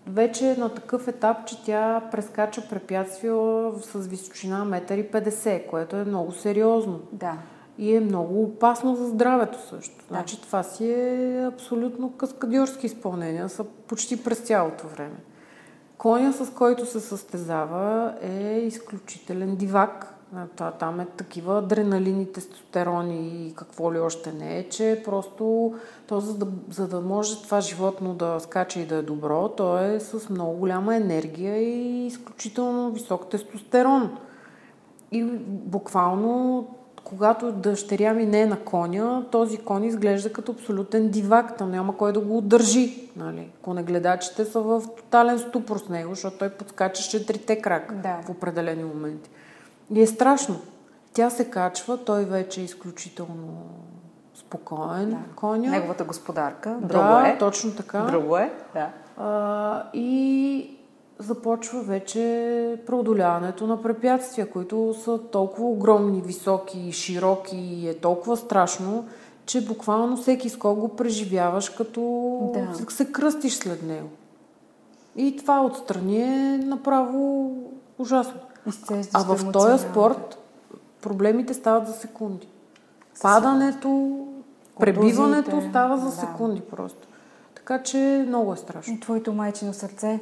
вече 0.06 0.50
е 0.50 0.56
на 0.56 0.68
такъв 0.68 1.08
етап, 1.08 1.46
че 1.46 1.64
тя 1.64 2.02
прескача 2.10 2.68
препятствия 2.68 3.34
с 3.82 4.06
височина 4.06 4.66
1,50 4.66 5.52
м, 5.52 5.70
което 5.70 5.96
е 5.96 6.04
много 6.04 6.32
сериозно. 6.32 7.00
Да. 7.12 7.38
И 7.78 7.96
е 7.96 8.00
много 8.00 8.42
опасно 8.42 8.96
за 8.96 9.06
здравето 9.06 9.58
също. 9.68 9.96
Да. 9.96 10.04
Значи 10.08 10.42
това 10.42 10.62
си 10.62 10.90
е 10.90 11.46
абсолютно 11.46 12.12
каскадьорски 12.12 12.86
изпълнения, 12.86 13.48
са 13.48 13.64
почти 13.64 14.24
през 14.24 14.38
цялото 14.38 14.88
време. 14.88 15.16
Коня, 15.98 16.32
с 16.32 16.50
който 16.50 16.86
се 16.86 17.00
състезава, 17.00 18.14
е 18.22 18.58
изключителен 18.58 19.56
дивак 19.56 20.15
това, 20.56 20.70
там 20.70 21.00
е 21.00 21.06
такива 21.06 21.58
адреналини, 21.58 22.32
тестостерони 22.32 23.46
и 23.46 23.54
какво 23.54 23.92
ли 23.92 23.98
още 23.98 24.32
не 24.32 24.58
е, 24.58 24.68
че 24.68 25.02
просто 25.04 25.74
то, 26.06 26.20
за, 26.20 26.34
да, 26.34 26.46
за 26.70 26.88
да 26.88 27.00
може 27.00 27.42
това 27.42 27.60
животно 27.60 28.14
да 28.14 28.40
скача 28.40 28.80
и 28.80 28.86
да 28.86 28.94
е 28.94 29.02
добро, 29.02 29.48
то 29.48 29.78
е 29.78 30.00
с 30.00 30.28
много 30.28 30.52
голяма 30.52 30.96
енергия 30.96 31.56
и 31.62 32.06
изключително 32.06 32.92
висок 32.92 33.30
тестостерон. 33.30 34.18
И 35.12 35.24
буквално, 35.48 36.66
когато 37.04 37.52
дъщеря 37.52 38.14
ми 38.14 38.26
не 38.26 38.40
е 38.40 38.46
на 38.46 38.60
коня, 38.60 39.24
този 39.30 39.58
кон 39.58 39.84
изглежда 39.84 40.32
като 40.32 40.52
абсолютен 40.52 41.08
дивак. 41.08 41.56
Там 41.56 41.70
няма 41.70 41.96
кой 41.96 42.12
да 42.12 42.20
го 42.20 42.38
удържи. 42.38 43.10
Нали? 43.16 43.50
Конегледачите 43.62 44.44
са 44.44 44.60
в 44.60 44.82
тотален 44.96 45.38
ступор 45.38 45.78
с 45.78 45.88
него, 45.88 46.14
защото 46.14 46.38
той 46.38 46.50
подскачаше 46.50 47.26
трите 47.26 47.60
крака 47.60 47.94
да. 47.94 48.20
в 48.26 48.30
определени 48.30 48.84
моменти. 48.84 49.30
И 49.94 50.02
е 50.02 50.06
страшно. 50.06 50.56
Тя 51.12 51.30
се 51.30 51.50
качва, 51.50 52.04
той 52.04 52.24
вече 52.24 52.60
е 52.60 52.64
изключително 52.64 53.66
спокоен, 54.34 55.10
да. 55.10 55.16
коня. 55.36 55.70
Неговата 55.70 56.04
господарка. 56.04 56.76
Друго 56.80 57.04
да, 57.04 57.28
е. 57.28 57.38
точно 57.38 57.72
така. 57.72 58.00
Друго 58.00 58.36
е, 58.36 58.52
да. 58.74 58.90
А, 59.16 59.82
и 59.94 60.76
започва 61.18 61.82
вече 61.82 62.82
преодоляването 62.86 63.66
на 63.66 63.82
препятствия, 63.82 64.50
които 64.50 64.94
са 65.04 65.18
толкова 65.18 65.68
огромни, 65.68 66.20
високи, 66.20 66.92
широки 66.92 67.56
и 67.56 67.88
е 67.88 67.98
толкова 67.98 68.36
страшно, 68.36 69.04
че 69.46 69.66
буквално 69.66 70.16
всеки 70.16 70.48
скок 70.48 70.78
го 70.78 70.96
преживяваш, 70.96 71.68
като 71.70 72.00
да. 72.54 72.90
се 72.92 73.12
кръстиш 73.12 73.54
след 73.54 73.82
него. 73.82 74.08
И 75.16 75.36
това 75.36 75.64
отстрани 75.64 76.22
е 76.22 76.58
направо 76.58 77.52
ужасно. 77.98 78.40
А 79.12 79.22
в 79.22 79.52
този 79.52 79.84
спорт 79.84 80.38
проблемите 81.02 81.54
стават 81.54 81.86
за 81.86 81.92
секунди. 81.92 82.48
Падането, 83.22 84.18
пребиването 84.80 85.62
става 85.70 85.98
за 85.98 86.12
секунди 86.12 86.60
да. 86.60 86.66
просто. 86.66 87.08
Така 87.54 87.82
че 87.82 88.24
много 88.28 88.52
е 88.52 88.56
страшно. 88.56 89.00
Твоето 89.00 89.32
майчино 89.32 89.74
сърце 89.74 90.20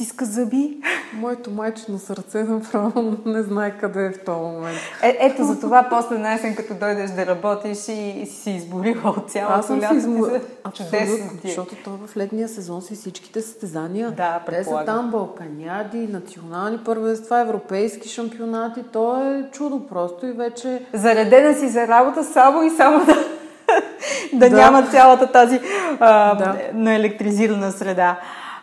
стиска 0.00 0.24
зъби. 0.24 0.76
Моето 1.12 1.50
майчено 1.50 1.98
сърце 1.98 2.42
направо 2.44 3.16
не 3.26 3.42
знае 3.42 3.78
къде 3.78 4.06
е 4.06 4.10
в 4.10 4.24
този 4.24 4.40
момент. 4.40 4.78
Е, 5.02 5.16
ето 5.20 5.44
за 5.44 5.60
това 5.60 5.86
после 5.90 6.18
на 6.18 6.34
есен, 6.34 6.56
като 6.56 6.74
дойдеш 6.74 7.10
да 7.10 7.26
работиш 7.26 7.88
и, 7.88 7.92
и 7.92 8.26
си 8.26 8.36
се 8.42 8.50
изборила 8.50 9.10
от 9.10 9.30
цялото 9.30 9.58
Аз 9.58 9.66
съм 9.66 9.78
лято. 9.80 9.88
се 9.88 9.96
изморила. 9.98 10.40
Чудесно 10.74 11.30
ти 11.40 11.46
е. 11.46 11.50
Защото 11.50 11.74
то 11.84 11.90
в 12.06 12.16
летния 12.16 12.48
сезон 12.48 12.82
си 12.82 12.94
всичките 12.94 13.40
състезания. 13.40 14.10
Да, 14.10 14.40
Те 14.46 14.64
са 14.64 14.82
там 14.86 15.10
балканяди, 15.10 15.98
национални 15.98 16.78
първенства, 16.78 17.40
европейски 17.40 18.08
шампионати. 18.08 18.82
То 18.92 19.24
е 19.24 19.48
чудо 19.52 19.86
просто 19.86 20.26
и 20.26 20.32
вече... 20.32 20.82
Заредена 20.94 21.54
си 21.54 21.68
за 21.68 21.88
работа 21.88 22.24
само 22.24 22.62
и 22.62 22.70
само 22.70 23.04
да, 23.06 23.14
да, 24.32 24.50
Да. 24.50 24.56
няма 24.56 24.86
цялата 24.86 25.32
тази 25.32 25.60
а, 26.00 26.34
Да. 26.34 26.56
наелектризирана 26.74 27.72
среда. 27.72 28.16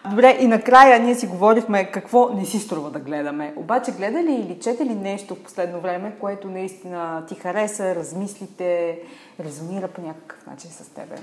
Добре, 0.09 0.37
и 0.39 0.47
накрая 0.47 0.99
ние 0.99 1.15
си 1.15 1.27
говорихме 1.27 1.91
какво 1.91 2.29
не 2.29 2.45
си 2.45 2.59
струва 2.59 2.91
да 2.91 2.99
гледаме. 2.99 3.53
Обаче 3.57 3.91
гледа 3.91 4.23
ли 4.23 4.33
или 4.33 4.59
чете 4.59 4.85
ли 4.85 4.95
нещо 4.95 5.35
в 5.35 5.43
последно 5.43 5.81
време, 5.81 6.15
което 6.19 6.47
наистина 6.47 7.25
ти 7.27 7.35
хареса, 7.35 7.95
размислите, 7.95 8.99
резонира 9.39 9.87
по 9.87 10.01
някакъв 10.01 10.45
начин 10.45 10.71
с 10.71 10.89
тебе? 10.89 11.15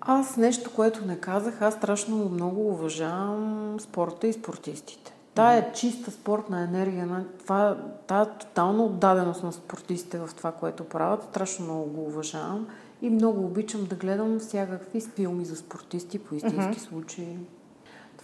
Аз 0.00 0.36
нещо, 0.36 0.70
което 0.74 1.06
не 1.06 1.20
казах, 1.20 1.62
аз 1.62 1.74
страшно 1.74 2.16
много 2.16 2.68
уважавам 2.68 3.76
спорта 3.80 4.26
и 4.26 4.32
спортистите. 4.32 5.12
Тая 5.34 5.72
чиста 5.72 6.10
спортна 6.10 6.62
енергия, 6.62 7.06
на 7.06 7.24
това, 7.38 7.76
тая 8.06 8.26
тотална 8.26 8.84
отдаденост 8.84 9.42
на 9.42 9.52
спортистите 9.52 10.18
в 10.18 10.30
това, 10.36 10.52
което 10.52 10.84
правят, 10.84 11.22
страшно 11.30 11.64
много 11.64 11.84
го 11.84 12.02
уважавам 12.02 12.66
и 13.02 13.10
много 13.10 13.44
обичам 13.44 13.84
да 13.84 13.96
гледам 13.96 14.38
всякакви 14.38 15.00
филми 15.00 15.44
за 15.44 15.56
спортисти 15.56 16.18
по 16.18 16.34
истински 16.34 16.80
случаи. 16.80 17.38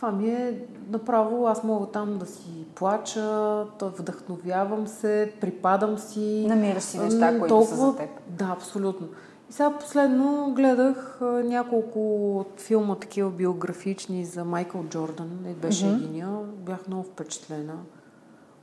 Това 0.02 0.12
ми 0.12 0.30
е 0.30 0.58
направо, 0.90 1.46
аз 1.46 1.64
мога 1.64 1.86
там 1.86 2.18
да 2.18 2.26
си 2.26 2.66
плача, 2.74 3.66
вдъхновявам 3.82 4.86
се, 4.86 5.32
припадам 5.40 5.98
си. 5.98 6.44
Намираш 6.48 6.82
си 6.82 6.98
неща, 6.98 7.38
които 7.38 7.64
са 7.64 7.76
за 7.76 7.96
теб. 7.96 8.10
Да, 8.28 8.48
абсолютно. 8.52 9.08
И 9.50 9.52
сега 9.52 9.70
последно 9.70 10.52
гледах 10.56 11.18
няколко 11.44 12.38
от 12.38 12.60
филма 12.60 12.94
такива 12.94 13.30
биографични 13.30 14.24
за 14.24 14.44
Майкъл 14.44 14.84
Джордан. 14.84 15.38
Не 15.44 15.54
беше 15.54 15.84
mm-hmm. 15.84 15.96
единия. 15.96 16.28
Бях 16.56 16.88
много 16.88 17.02
впечатлена 17.02 17.74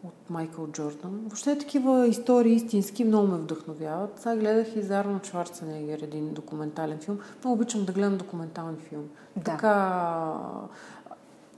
от 0.04 0.30
Майкъл 0.30 0.68
Джордан. 0.68 1.20
Въобще 1.24 1.58
такива 1.58 2.08
истории 2.08 2.54
истински 2.54 3.04
много 3.04 3.28
ме 3.28 3.38
вдъхновяват. 3.38 4.20
Сега 4.20 4.36
гледах 4.36 4.76
и 4.76 4.82
за 4.82 5.00
Арно 5.00 5.20
Шварценегер 5.24 6.00
един 6.02 6.34
документален 6.34 6.98
филм. 7.00 7.20
Много 7.44 7.54
обичам 7.54 7.86
да 7.86 7.92
гледам 7.92 8.18
документални 8.18 8.78
филми. 8.78 9.08
Да. 9.36 9.44
Така 9.44 10.36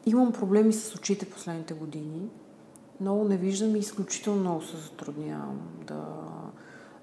имам 0.05 0.31
проблеми 0.31 0.73
с 0.73 0.95
очите 0.95 1.25
последните 1.25 1.73
години. 1.73 2.21
Много 3.01 3.23
не 3.23 3.37
виждам 3.37 3.75
и 3.75 3.79
изключително 3.79 4.39
много 4.39 4.61
се 4.61 4.77
затруднявам 4.77 5.59
да, 5.87 6.03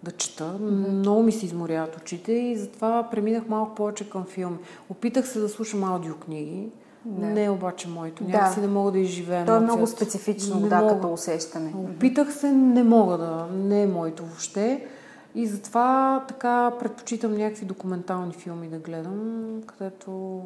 да 0.03 0.13
чета. 0.13 0.45
Mm-hmm. 0.45 0.89
Много 0.89 1.23
ми 1.23 1.33
се 1.33 1.47
изморяват 1.47 1.97
очите 1.97 2.33
и 2.33 2.57
затова 2.57 3.09
преминах 3.11 3.49
малко 3.49 3.75
повече 3.75 4.11
към 4.11 4.25
филми. 4.25 4.59
Опитах 4.91 5.29
се 5.29 5.41
да 5.41 5.49
слушам 5.49 5.85
аудиокниги. 5.85 6.69
Да. 7.05 7.27
Не 7.27 7.45
е 7.45 7.51
обаче 7.51 7.89
моето. 7.89 8.25
Да. 8.25 8.31
Някакси 8.31 8.61
не 8.61 8.67
мога 8.67 8.93
да 8.93 8.99
изживея 8.99 9.47
То 9.47 9.57
е 9.57 9.61
много 9.61 9.87
специфично, 9.87 10.61
Не 10.61 10.69
да, 10.69 10.81
мога. 10.81 10.95
като 10.95 11.13
усещане. 11.13 11.75
Опитах 11.77 12.35
се, 12.35 12.53
не 12.53 12.83
мога 12.83 13.19
да. 13.19 13.47
Не 13.53 13.83
е 13.83 13.87
моето 13.87 14.25
въобще. 14.25 14.87
И 15.35 15.47
затова 15.47 16.25
така 16.29 16.73
предпочитам 16.81 17.37
някакви 17.37 17.67
документални 17.67 18.33
филми 18.33 18.69
да 18.69 18.79
гледам, 18.79 19.63
където... 19.67 20.43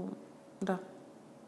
Да, 0.63 0.79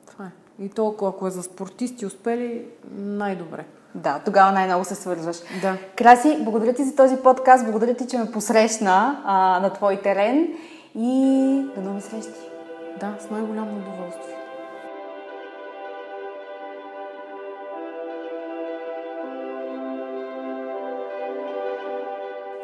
това 0.06 0.24
е. 0.24 0.30
И 0.58 0.68
толкова, 0.68 1.10
ако 1.10 1.26
е 1.26 1.30
за 1.30 1.42
спортисти 1.42 2.06
успели, 2.06 2.66
най-добре. 2.94 3.64
Да, 3.94 4.20
тогава 4.24 4.52
най-много 4.52 4.84
се 4.84 4.94
свързваш. 4.94 5.36
Да. 5.62 5.76
Краси, 5.96 6.38
благодаря 6.40 6.74
ти 6.74 6.84
за 6.84 6.96
този 6.96 7.16
подкаст, 7.16 7.64
благодаря 7.64 7.94
ти, 7.94 8.06
че 8.06 8.18
ме 8.18 8.30
посрещна 8.30 9.22
а, 9.24 9.60
на 9.60 9.72
твой 9.72 9.96
терен 9.96 10.48
и 10.94 11.66
до 11.74 11.80
нови 11.80 12.00
срещи. 12.00 12.40
Да, 13.00 13.14
с 13.20 13.30
най-голямо 13.30 13.76
удоволствие. 13.76 14.34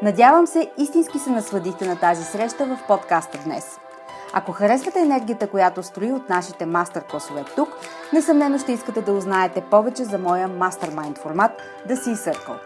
Надявам 0.03 0.47
се, 0.47 0.71
истински 0.79 1.19
се 1.19 1.31
насладихте 1.31 1.89
на 1.89 1.97
тази 1.97 2.25
среща 2.25 2.67
в 2.67 2.79
подкаста 2.89 3.39
днес. 3.45 3.79
Ако 4.33 4.53
харесвате 4.53 5.01
енергията, 5.01 5.47
която 5.47 5.83
строи 5.83 6.13
от 6.13 6.29
нашите 6.29 6.67
мастер-класове 6.67 7.45
тук, 7.57 7.69
несъмнено 8.13 8.59
ще 8.59 8.73
искате 8.73 9.03
да 9.03 9.13
узнаете 9.13 9.61
повече 9.61 10.05
за 10.05 10.19
моя 10.19 10.49
мастермайнд 10.49 11.19
формат 11.19 11.51
The 11.89 11.95
Sea 11.95 12.15
Circle. 12.15 12.59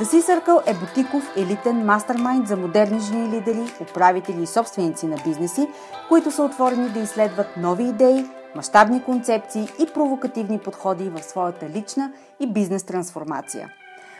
The 0.00 0.02
Sea 0.02 0.20
Circle 0.20 0.70
е 0.70 0.74
бутиков 0.74 1.32
елитен 1.36 1.84
мастермайнд 1.84 2.48
за 2.48 2.56
модерни 2.56 3.00
жени 3.00 3.28
лидери, 3.28 3.72
управители 3.80 4.42
и 4.42 4.46
собственици 4.46 5.06
на 5.06 5.16
бизнеси, 5.26 5.68
които 6.08 6.30
са 6.30 6.42
отворени 6.42 6.88
да 6.88 7.00
изследват 7.00 7.56
нови 7.56 7.84
идеи, 7.84 8.26
мащабни 8.56 9.02
концепции 9.02 9.68
и 9.78 9.86
провокативни 9.94 10.58
подходи 10.58 11.10
в 11.10 11.22
своята 11.22 11.68
лична 11.68 12.12
и 12.40 12.46
бизнес 12.46 12.84
трансформация. 12.84 13.68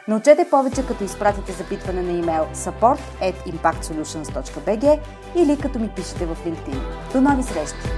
Научете 0.08 0.46
повече, 0.50 0.86
като 0.86 1.04
изпратите 1.04 1.52
запитване 1.52 2.02
на 2.02 2.12
имейл 2.12 2.46
support 2.54 3.00
at 3.22 3.34
impactsolutions.bg 3.46 5.00
или 5.36 5.58
като 5.58 5.78
ми 5.78 5.88
пишете 5.88 6.26
в 6.26 6.36
LinkedIn. 6.46 6.80
До 7.12 7.20
нови 7.20 7.42
срещи! 7.42 7.88